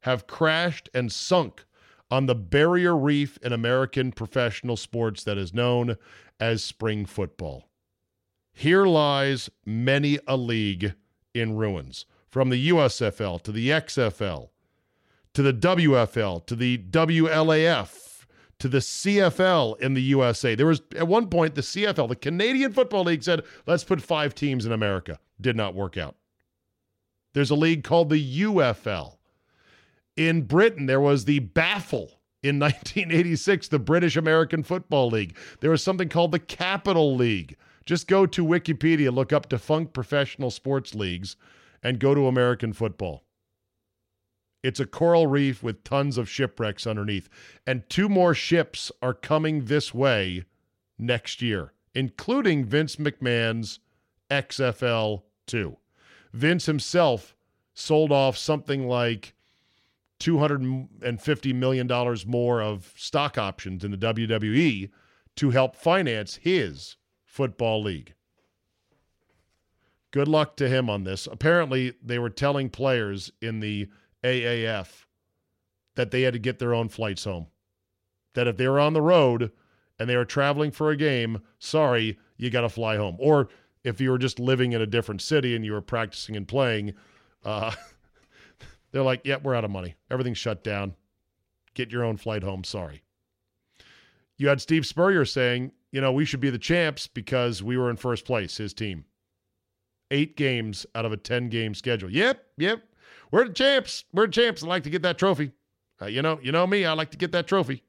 have 0.00 0.26
crashed 0.26 0.88
and 0.94 1.10
sunk 1.10 1.64
on 2.10 2.26
the 2.26 2.34
barrier 2.34 2.96
reef 2.96 3.38
in 3.42 3.52
American 3.52 4.12
professional 4.12 4.76
sports 4.76 5.24
that 5.24 5.38
is 5.38 5.54
known 5.54 5.96
as 6.38 6.62
spring 6.62 7.06
football. 7.06 7.68
Here 8.52 8.86
lies 8.86 9.50
many 9.64 10.18
a 10.28 10.36
league 10.36 10.94
in 11.34 11.56
ruins, 11.56 12.06
from 12.28 12.50
the 12.50 12.68
USFL 12.68 13.42
to 13.42 13.52
the 13.52 13.70
XFL 13.70 14.50
to 15.32 15.42
the 15.42 15.52
WFL 15.52 16.46
to 16.46 16.54
the 16.54 16.78
WLAF 16.78 18.26
to 18.60 18.68
the 18.68 18.78
CFL 18.78 19.80
in 19.80 19.94
the 19.94 20.02
USA. 20.02 20.54
There 20.54 20.66
was 20.66 20.82
at 20.96 21.08
one 21.08 21.28
point 21.28 21.56
the 21.56 21.60
CFL, 21.60 22.08
the 22.08 22.16
Canadian 22.16 22.72
Football 22.72 23.04
League 23.04 23.24
said, 23.24 23.42
"Let's 23.66 23.84
put 23.84 24.00
5 24.00 24.34
teams 24.34 24.64
in 24.64 24.72
America." 24.72 25.18
Did 25.40 25.56
not 25.56 25.74
work 25.74 25.96
out. 25.96 26.14
There's 27.34 27.50
a 27.50 27.56
league 27.56 27.84
called 27.84 28.08
the 28.08 28.42
UFL. 28.42 29.18
In 30.16 30.42
Britain, 30.42 30.86
there 30.86 31.00
was 31.00 31.24
the 31.24 31.40
Baffle 31.40 32.20
in 32.42 32.58
1986, 32.60 33.68
the 33.68 33.78
British 33.78 34.16
American 34.16 34.62
Football 34.62 35.08
League. 35.08 35.36
There 35.60 35.70
was 35.70 35.82
something 35.82 36.08
called 36.08 36.32
the 36.32 36.38
Capital 36.38 37.14
League. 37.14 37.56
Just 37.84 38.08
go 38.08 38.24
to 38.24 38.44
Wikipedia, 38.44 39.12
look 39.12 39.32
up 39.32 39.48
defunct 39.48 39.92
professional 39.92 40.50
sports 40.50 40.94
leagues, 40.94 41.36
and 41.82 41.98
go 41.98 42.14
to 42.14 42.26
American 42.26 42.72
football. 42.72 43.24
It's 44.62 44.80
a 44.80 44.86
coral 44.86 45.26
reef 45.26 45.62
with 45.62 45.84
tons 45.84 46.16
of 46.16 46.30
shipwrecks 46.30 46.86
underneath. 46.86 47.28
And 47.66 47.88
two 47.90 48.08
more 48.08 48.32
ships 48.32 48.90
are 49.02 49.12
coming 49.12 49.66
this 49.66 49.92
way 49.92 50.44
next 50.98 51.42
year, 51.42 51.74
including 51.94 52.64
Vince 52.64 52.96
McMahon's 52.96 53.80
XFL 54.30 55.24
2. 55.46 55.76
Vince 56.34 56.66
himself 56.66 57.36
sold 57.74 58.10
off 58.10 58.36
something 58.36 58.88
like 58.88 59.34
$250 60.18 61.54
million 61.54 61.88
more 62.26 62.60
of 62.60 62.92
stock 62.96 63.38
options 63.38 63.84
in 63.84 63.92
the 63.92 63.96
WWE 63.96 64.90
to 65.36 65.50
help 65.50 65.76
finance 65.76 66.36
his 66.42 66.96
football 67.24 67.80
league. 67.80 68.14
Good 70.10 70.26
luck 70.26 70.56
to 70.56 70.68
him 70.68 70.90
on 70.90 71.04
this. 71.04 71.28
Apparently, 71.30 71.94
they 72.02 72.18
were 72.18 72.30
telling 72.30 72.68
players 72.68 73.30
in 73.40 73.60
the 73.60 73.88
AAF 74.24 75.04
that 75.94 76.10
they 76.10 76.22
had 76.22 76.34
to 76.34 76.40
get 76.40 76.58
their 76.58 76.74
own 76.74 76.88
flights 76.88 77.24
home. 77.24 77.46
That 78.34 78.48
if 78.48 78.56
they 78.56 78.66
were 78.66 78.80
on 78.80 78.92
the 78.92 79.02
road 79.02 79.52
and 80.00 80.10
they 80.10 80.16
were 80.16 80.24
traveling 80.24 80.72
for 80.72 80.90
a 80.90 80.96
game, 80.96 81.42
sorry, 81.60 82.18
you 82.36 82.50
got 82.50 82.62
to 82.62 82.68
fly 82.68 82.96
home. 82.96 83.16
Or 83.20 83.48
if 83.84 84.00
you 84.00 84.10
were 84.10 84.18
just 84.18 84.40
living 84.40 84.72
in 84.72 84.80
a 84.80 84.86
different 84.86 85.22
city 85.22 85.54
and 85.54 85.64
you 85.64 85.72
were 85.72 85.82
practicing 85.82 86.36
and 86.36 86.48
playing, 86.48 86.94
uh, 87.44 87.72
they're 88.90 89.02
like, 89.02 89.20
yep, 89.24 89.42
we're 89.42 89.54
out 89.54 89.64
of 89.64 89.70
money. 89.70 89.94
Everything's 90.10 90.38
shut 90.38 90.64
down. 90.64 90.94
Get 91.74 91.92
your 91.92 92.04
own 92.04 92.16
flight 92.16 92.42
home. 92.42 92.64
Sorry. 92.64 93.02
You 94.36 94.48
had 94.48 94.60
Steve 94.60 94.86
Spurrier 94.86 95.24
saying, 95.24 95.72
you 95.92 96.00
know, 96.00 96.12
we 96.12 96.24
should 96.24 96.40
be 96.40 96.50
the 96.50 96.58
champs 96.58 97.06
because 97.06 97.62
we 97.62 97.76
were 97.76 97.90
in 97.90 97.96
first 97.96 98.24
place, 98.24 98.56
his 98.56 98.74
team. 98.74 99.04
Eight 100.10 100.36
games 100.36 100.86
out 100.94 101.04
of 101.04 101.12
a 101.12 101.16
10 101.16 101.48
game 101.50 101.74
schedule. 101.74 102.10
Yep, 102.10 102.44
yep. 102.56 102.82
We're 103.30 103.46
the 103.46 103.54
champs. 103.54 104.04
We're 104.12 104.26
the 104.26 104.32
champs. 104.32 104.62
I 104.62 104.66
like 104.66 104.82
to 104.84 104.90
get 104.90 105.02
that 105.02 105.18
trophy. 105.18 105.52
Uh, 106.00 106.06
you 106.06 106.22
know, 106.22 106.38
you 106.42 106.52
know 106.52 106.66
me. 106.66 106.84
I 106.84 106.92
like 106.92 107.10
to 107.10 107.16
get 107.16 107.32
that 107.32 107.46
trophy. 107.46 107.82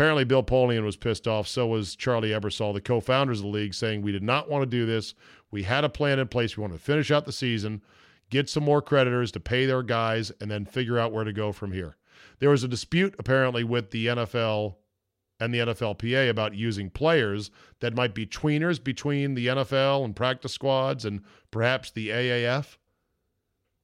Apparently, 0.00 0.24
Bill 0.24 0.42
Polian 0.42 0.82
was 0.82 0.96
pissed 0.96 1.28
off. 1.28 1.46
So 1.46 1.66
was 1.66 1.94
Charlie 1.94 2.30
Ebersol, 2.30 2.72
the 2.72 2.80
co-founders 2.80 3.40
of 3.40 3.42
the 3.42 3.50
league, 3.50 3.74
saying 3.74 4.00
we 4.00 4.12
did 4.12 4.22
not 4.22 4.48
want 4.48 4.62
to 4.62 4.66
do 4.66 4.86
this. 4.86 5.12
We 5.50 5.64
had 5.64 5.84
a 5.84 5.90
plan 5.90 6.18
in 6.18 6.26
place. 6.26 6.56
We 6.56 6.62
wanted 6.62 6.78
to 6.78 6.82
finish 6.82 7.10
out 7.10 7.26
the 7.26 7.32
season, 7.32 7.82
get 8.30 8.48
some 8.48 8.64
more 8.64 8.80
creditors 8.80 9.30
to 9.32 9.40
pay 9.40 9.66
their 9.66 9.82
guys, 9.82 10.32
and 10.40 10.50
then 10.50 10.64
figure 10.64 10.98
out 10.98 11.12
where 11.12 11.24
to 11.24 11.34
go 11.34 11.52
from 11.52 11.72
here. 11.72 11.98
There 12.38 12.48
was 12.48 12.64
a 12.64 12.68
dispute 12.68 13.14
apparently 13.18 13.62
with 13.62 13.90
the 13.90 14.06
NFL 14.06 14.76
and 15.38 15.52
the 15.52 15.58
NFLPA 15.58 16.30
about 16.30 16.54
using 16.54 16.88
players 16.88 17.50
that 17.80 17.94
might 17.94 18.14
be 18.14 18.24
tweeners 18.24 18.82
between 18.82 19.34
the 19.34 19.48
NFL 19.48 20.06
and 20.06 20.16
practice 20.16 20.54
squads 20.54 21.04
and 21.04 21.20
perhaps 21.50 21.90
the 21.90 22.08
AAF. 22.08 22.78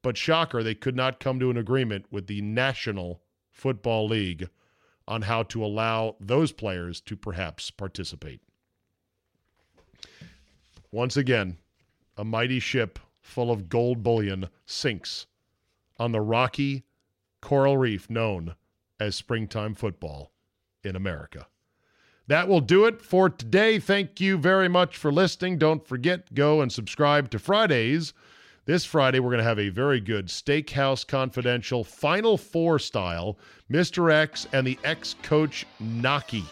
But 0.00 0.16
shocker, 0.16 0.62
they 0.62 0.74
could 0.74 0.96
not 0.96 1.20
come 1.20 1.38
to 1.40 1.50
an 1.50 1.58
agreement 1.58 2.06
with 2.10 2.26
the 2.26 2.40
National 2.40 3.20
Football 3.50 4.08
League 4.08 4.48
on 5.08 5.22
how 5.22 5.42
to 5.44 5.64
allow 5.64 6.16
those 6.20 6.52
players 6.52 7.00
to 7.02 7.16
perhaps 7.16 7.70
participate. 7.70 8.40
Once 10.90 11.16
again, 11.16 11.58
a 12.16 12.24
mighty 12.24 12.58
ship 12.58 12.98
full 13.20 13.50
of 13.50 13.68
gold 13.68 14.02
bullion 14.02 14.48
sinks 14.64 15.26
on 15.98 16.12
the 16.12 16.20
rocky 16.20 16.84
coral 17.40 17.76
reef 17.76 18.08
known 18.08 18.54
as 18.98 19.14
springtime 19.14 19.74
football 19.74 20.32
in 20.82 20.96
America. 20.96 21.46
That 22.28 22.48
will 22.48 22.60
do 22.60 22.86
it 22.86 23.00
for 23.00 23.30
today. 23.30 23.78
Thank 23.78 24.20
you 24.20 24.36
very 24.36 24.68
much 24.68 24.96
for 24.96 25.12
listening. 25.12 25.58
Don't 25.58 25.86
forget, 25.86 26.34
go 26.34 26.60
and 26.60 26.72
subscribe 26.72 27.30
to 27.30 27.38
Fridays. 27.38 28.14
This 28.66 28.84
Friday, 28.84 29.20
we're 29.20 29.30
going 29.30 29.38
to 29.38 29.44
have 29.44 29.60
a 29.60 29.68
very 29.68 30.00
good 30.00 30.26
Steakhouse 30.26 31.06
Confidential 31.06 31.84
Final 31.84 32.36
Four 32.36 32.80
style 32.80 33.38
Mr. 33.70 34.12
X 34.12 34.48
and 34.52 34.66
the 34.66 34.76
ex 34.82 35.14
coach 35.22 35.64
Knoche, 35.80 36.42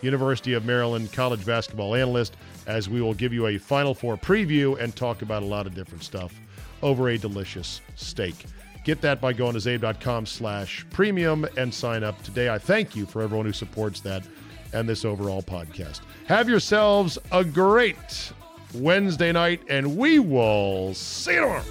University 0.00 0.54
of 0.54 0.64
Maryland 0.64 1.12
college 1.12 1.44
basketball 1.44 1.94
analyst, 1.94 2.38
as 2.66 2.88
we 2.88 3.02
will 3.02 3.12
give 3.12 3.34
you 3.34 3.48
a 3.48 3.58
Final 3.58 3.92
Four 3.92 4.16
preview 4.16 4.80
and 4.80 4.96
talk 4.96 5.20
about 5.20 5.42
a 5.42 5.46
lot 5.46 5.66
of 5.66 5.74
different 5.74 6.02
stuff 6.02 6.32
over 6.80 7.10
a 7.10 7.18
delicious 7.18 7.82
steak. 7.96 8.46
Get 8.82 9.02
that 9.02 9.20
by 9.20 9.34
going 9.34 9.52
to 9.52 9.58
zabe.com 9.58 10.24
slash 10.24 10.86
premium 10.88 11.46
and 11.58 11.74
sign 11.74 12.02
up 12.02 12.22
today. 12.22 12.48
I 12.48 12.56
thank 12.56 12.96
you 12.96 13.04
for 13.04 13.20
everyone 13.20 13.44
who 13.44 13.52
supports 13.52 14.00
that 14.00 14.22
and 14.72 14.88
this 14.88 15.04
overall 15.04 15.42
podcast. 15.42 16.00
Have 16.28 16.48
yourselves 16.48 17.18
a 17.30 17.44
great 17.44 18.32
Wednesday 18.74 19.32
night, 19.32 19.62
and 19.68 19.96
we 19.96 20.18
will 20.18 20.94
see 20.94 21.34
you 21.34 21.40
tomorrow. 21.40 21.64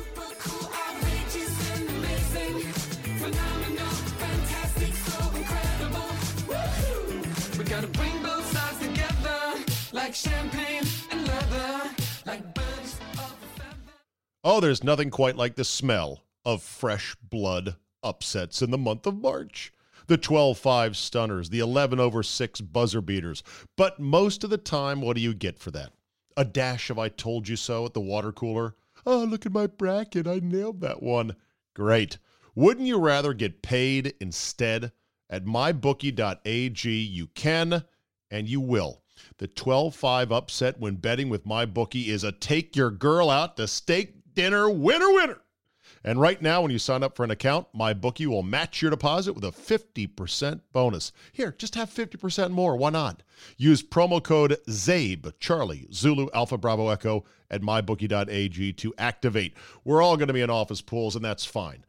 Oh, 14.49 14.61
there's 14.61 14.82
nothing 14.82 15.10
quite 15.10 15.36
like 15.36 15.56
the 15.56 15.65
smell 15.65 16.24
of 16.45 16.64
fresh 16.64 17.18
blood 17.22 17.76
upsets 18.02 18.61
in 18.61 18.72
the 18.72 18.78
month 18.78 19.06
of 19.06 19.18
March. 19.18 19.74
The 20.07 20.15
12 20.15 20.57
5 20.57 20.95
stunners, 20.95 21.49
the 21.49 21.60
11 21.60 21.99
over 21.99 22.24
6 22.24 22.61
buzzer 22.61 23.02
beaters. 23.02 23.44
But 23.76 23.99
most 23.99 24.45
of 24.45 24.49
the 24.49 24.57
time, 24.57 25.02
what 25.02 25.18
do 25.18 25.22
you 25.22 25.34
get 25.34 25.60
for 25.60 25.72
that? 25.72 25.91
A 26.38 26.45
dash 26.45 26.91
of 26.91 26.99
I 26.99 27.09
told 27.09 27.47
you 27.47 27.55
so 27.55 27.88
at 27.88 27.95
the 27.95 27.99
water 27.99 28.31
cooler? 28.31 28.76
Oh, 29.07 29.23
look 29.23 29.47
at 29.47 29.51
my 29.51 29.65
bracket. 29.65 30.27
I 30.27 30.39
nailed 30.39 30.81
that 30.81 31.01
one. 31.01 31.35
Great. 31.73 32.19
Wouldn't 32.53 32.85
you 32.85 32.99
rather 32.99 33.34
get 33.34 33.64
paid 33.64 34.14
instead? 34.22 34.91
At 35.31 35.45
mybookie.ag, 35.45 36.89
you 36.91 37.27
can 37.27 37.85
and 38.30 38.47
you 38.47 38.61
will. 38.61 39.01
The 39.39 39.47
12 39.47 39.95
5 39.95 40.31
upset 40.31 40.80
when 40.80 40.97
betting 40.97 41.30
with 41.30 41.47
my 41.47 41.65
bookie 41.65 42.11
is 42.11 42.23
a 42.23 42.31
take 42.31 42.76
your 42.76 42.91
girl 42.91 43.31
out 43.31 43.57
to 43.57 43.68
steak 43.68 44.35
dinner 44.35 44.69
winner 44.69 45.11
winner. 45.11 45.41
And 46.03 46.22
right 46.22 46.41
now, 46.41 46.61
when 46.61 46.72
you 46.72 46.80
sign 46.80 47.03
up 47.03 47.15
for 47.15 47.24
an 47.24 47.32
account, 47.32 47.68
my 47.74 47.94
bookie 47.94 48.28
will 48.28 48.44
match 48.44 48.82
your 48.82 48.91
deposit 48.91 49.34
with 49.34 49.44
a 49.44 49.52
50% 49.52 50.61
bonus. 50.72 51.11
Here, 51.32 51.56
just 51.57 51.76
have 51.76 51.90
50% 51.90 52.52
more. 52.52 52.76
Why 52.76 52.90
not? 52.90 53.24
Use 53.57 53.84
promo 53.84 54.22
code 54.22 54.57
ZABE, 54.68 55.34
Charlie, 55.40 55.88
Zulu, 55.91 56.30
Alpha, 56.34 56.57
Bravo, 56.57 56.90
Echo 56.90 57.26
at 57.49 57.61
mybookie.ag 57.61 58.74
to 58.74 58.94
activate. 58.98 59.56
We're 59.84 60.02
all 60.02 60.18
going 60.18 60.28
to 60.28 60.34
be 60.34 60.41
in 60.41 60.49
office 60.49 60.82
pools, 60.82 61.15
and 61.15 61.24
that's 61.24 61.45
fine. 61.45 61.86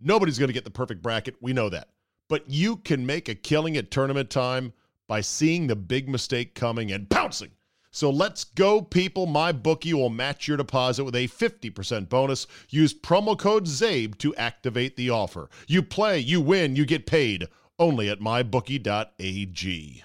Nobody's 0.00 0.38
going 0.38 0.48
to 0.48 0.54
get 0.54 0.64
the 0.64 0.70
perfect 0.70 1.02
bracket. 1.02 1.36
We 1.40 1.52
know 1.52 1.68
that. 1.70 1.88
But 2.28 2.48
you 2.48 2.76
can 2.76 3.06
make 3.06 3.28
a 3.28 3.34
killing 3.34 3.76
at 3.76 3.90
tournament 3.90 4.30
time 4.30 4.72
by 5.06 5.20
seeing 5.20 5.66
the 5.66 5.76
big 5.76 6.08
mistake 6.08 6.54
coming 6.54 6.90
and 6.90 7.08
pouncing. 7.08 7.50
So 7.94 8.10
let's 8.10 8.42
go, 8.42 8.82
people. 8.82 9.26
My 9.26 9.52
bookie 9.52 9.94
will 9.94 10.10
match 10.10 10.48
your 10.48 10.56
deposit 10.56 11.04
with 11.04 11.14
a 11.14 11.28
50% 11.28 12.08
bonus. 12.08 12.48
Use 12.68 12.92
promo 12.92 13.38
code 13.38 13.66
ZABE 13.66 14.18
to 14.18 14.34
activate 14.34 14.96
the 14.96 15.10
offer. 15.10 15.48
You 15.68 15.80
play, 15.80 16.18
you 16.18 16.40
win, 16.40 16.74
you 16.74 16.86
get 16.86 17.06
paid 17.06 17.46
only 17.78 18.10
at 18.10 18.18
mybookie.ag. 18.18 20.04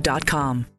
Cancerscreeninfo.com. 0.00 0.73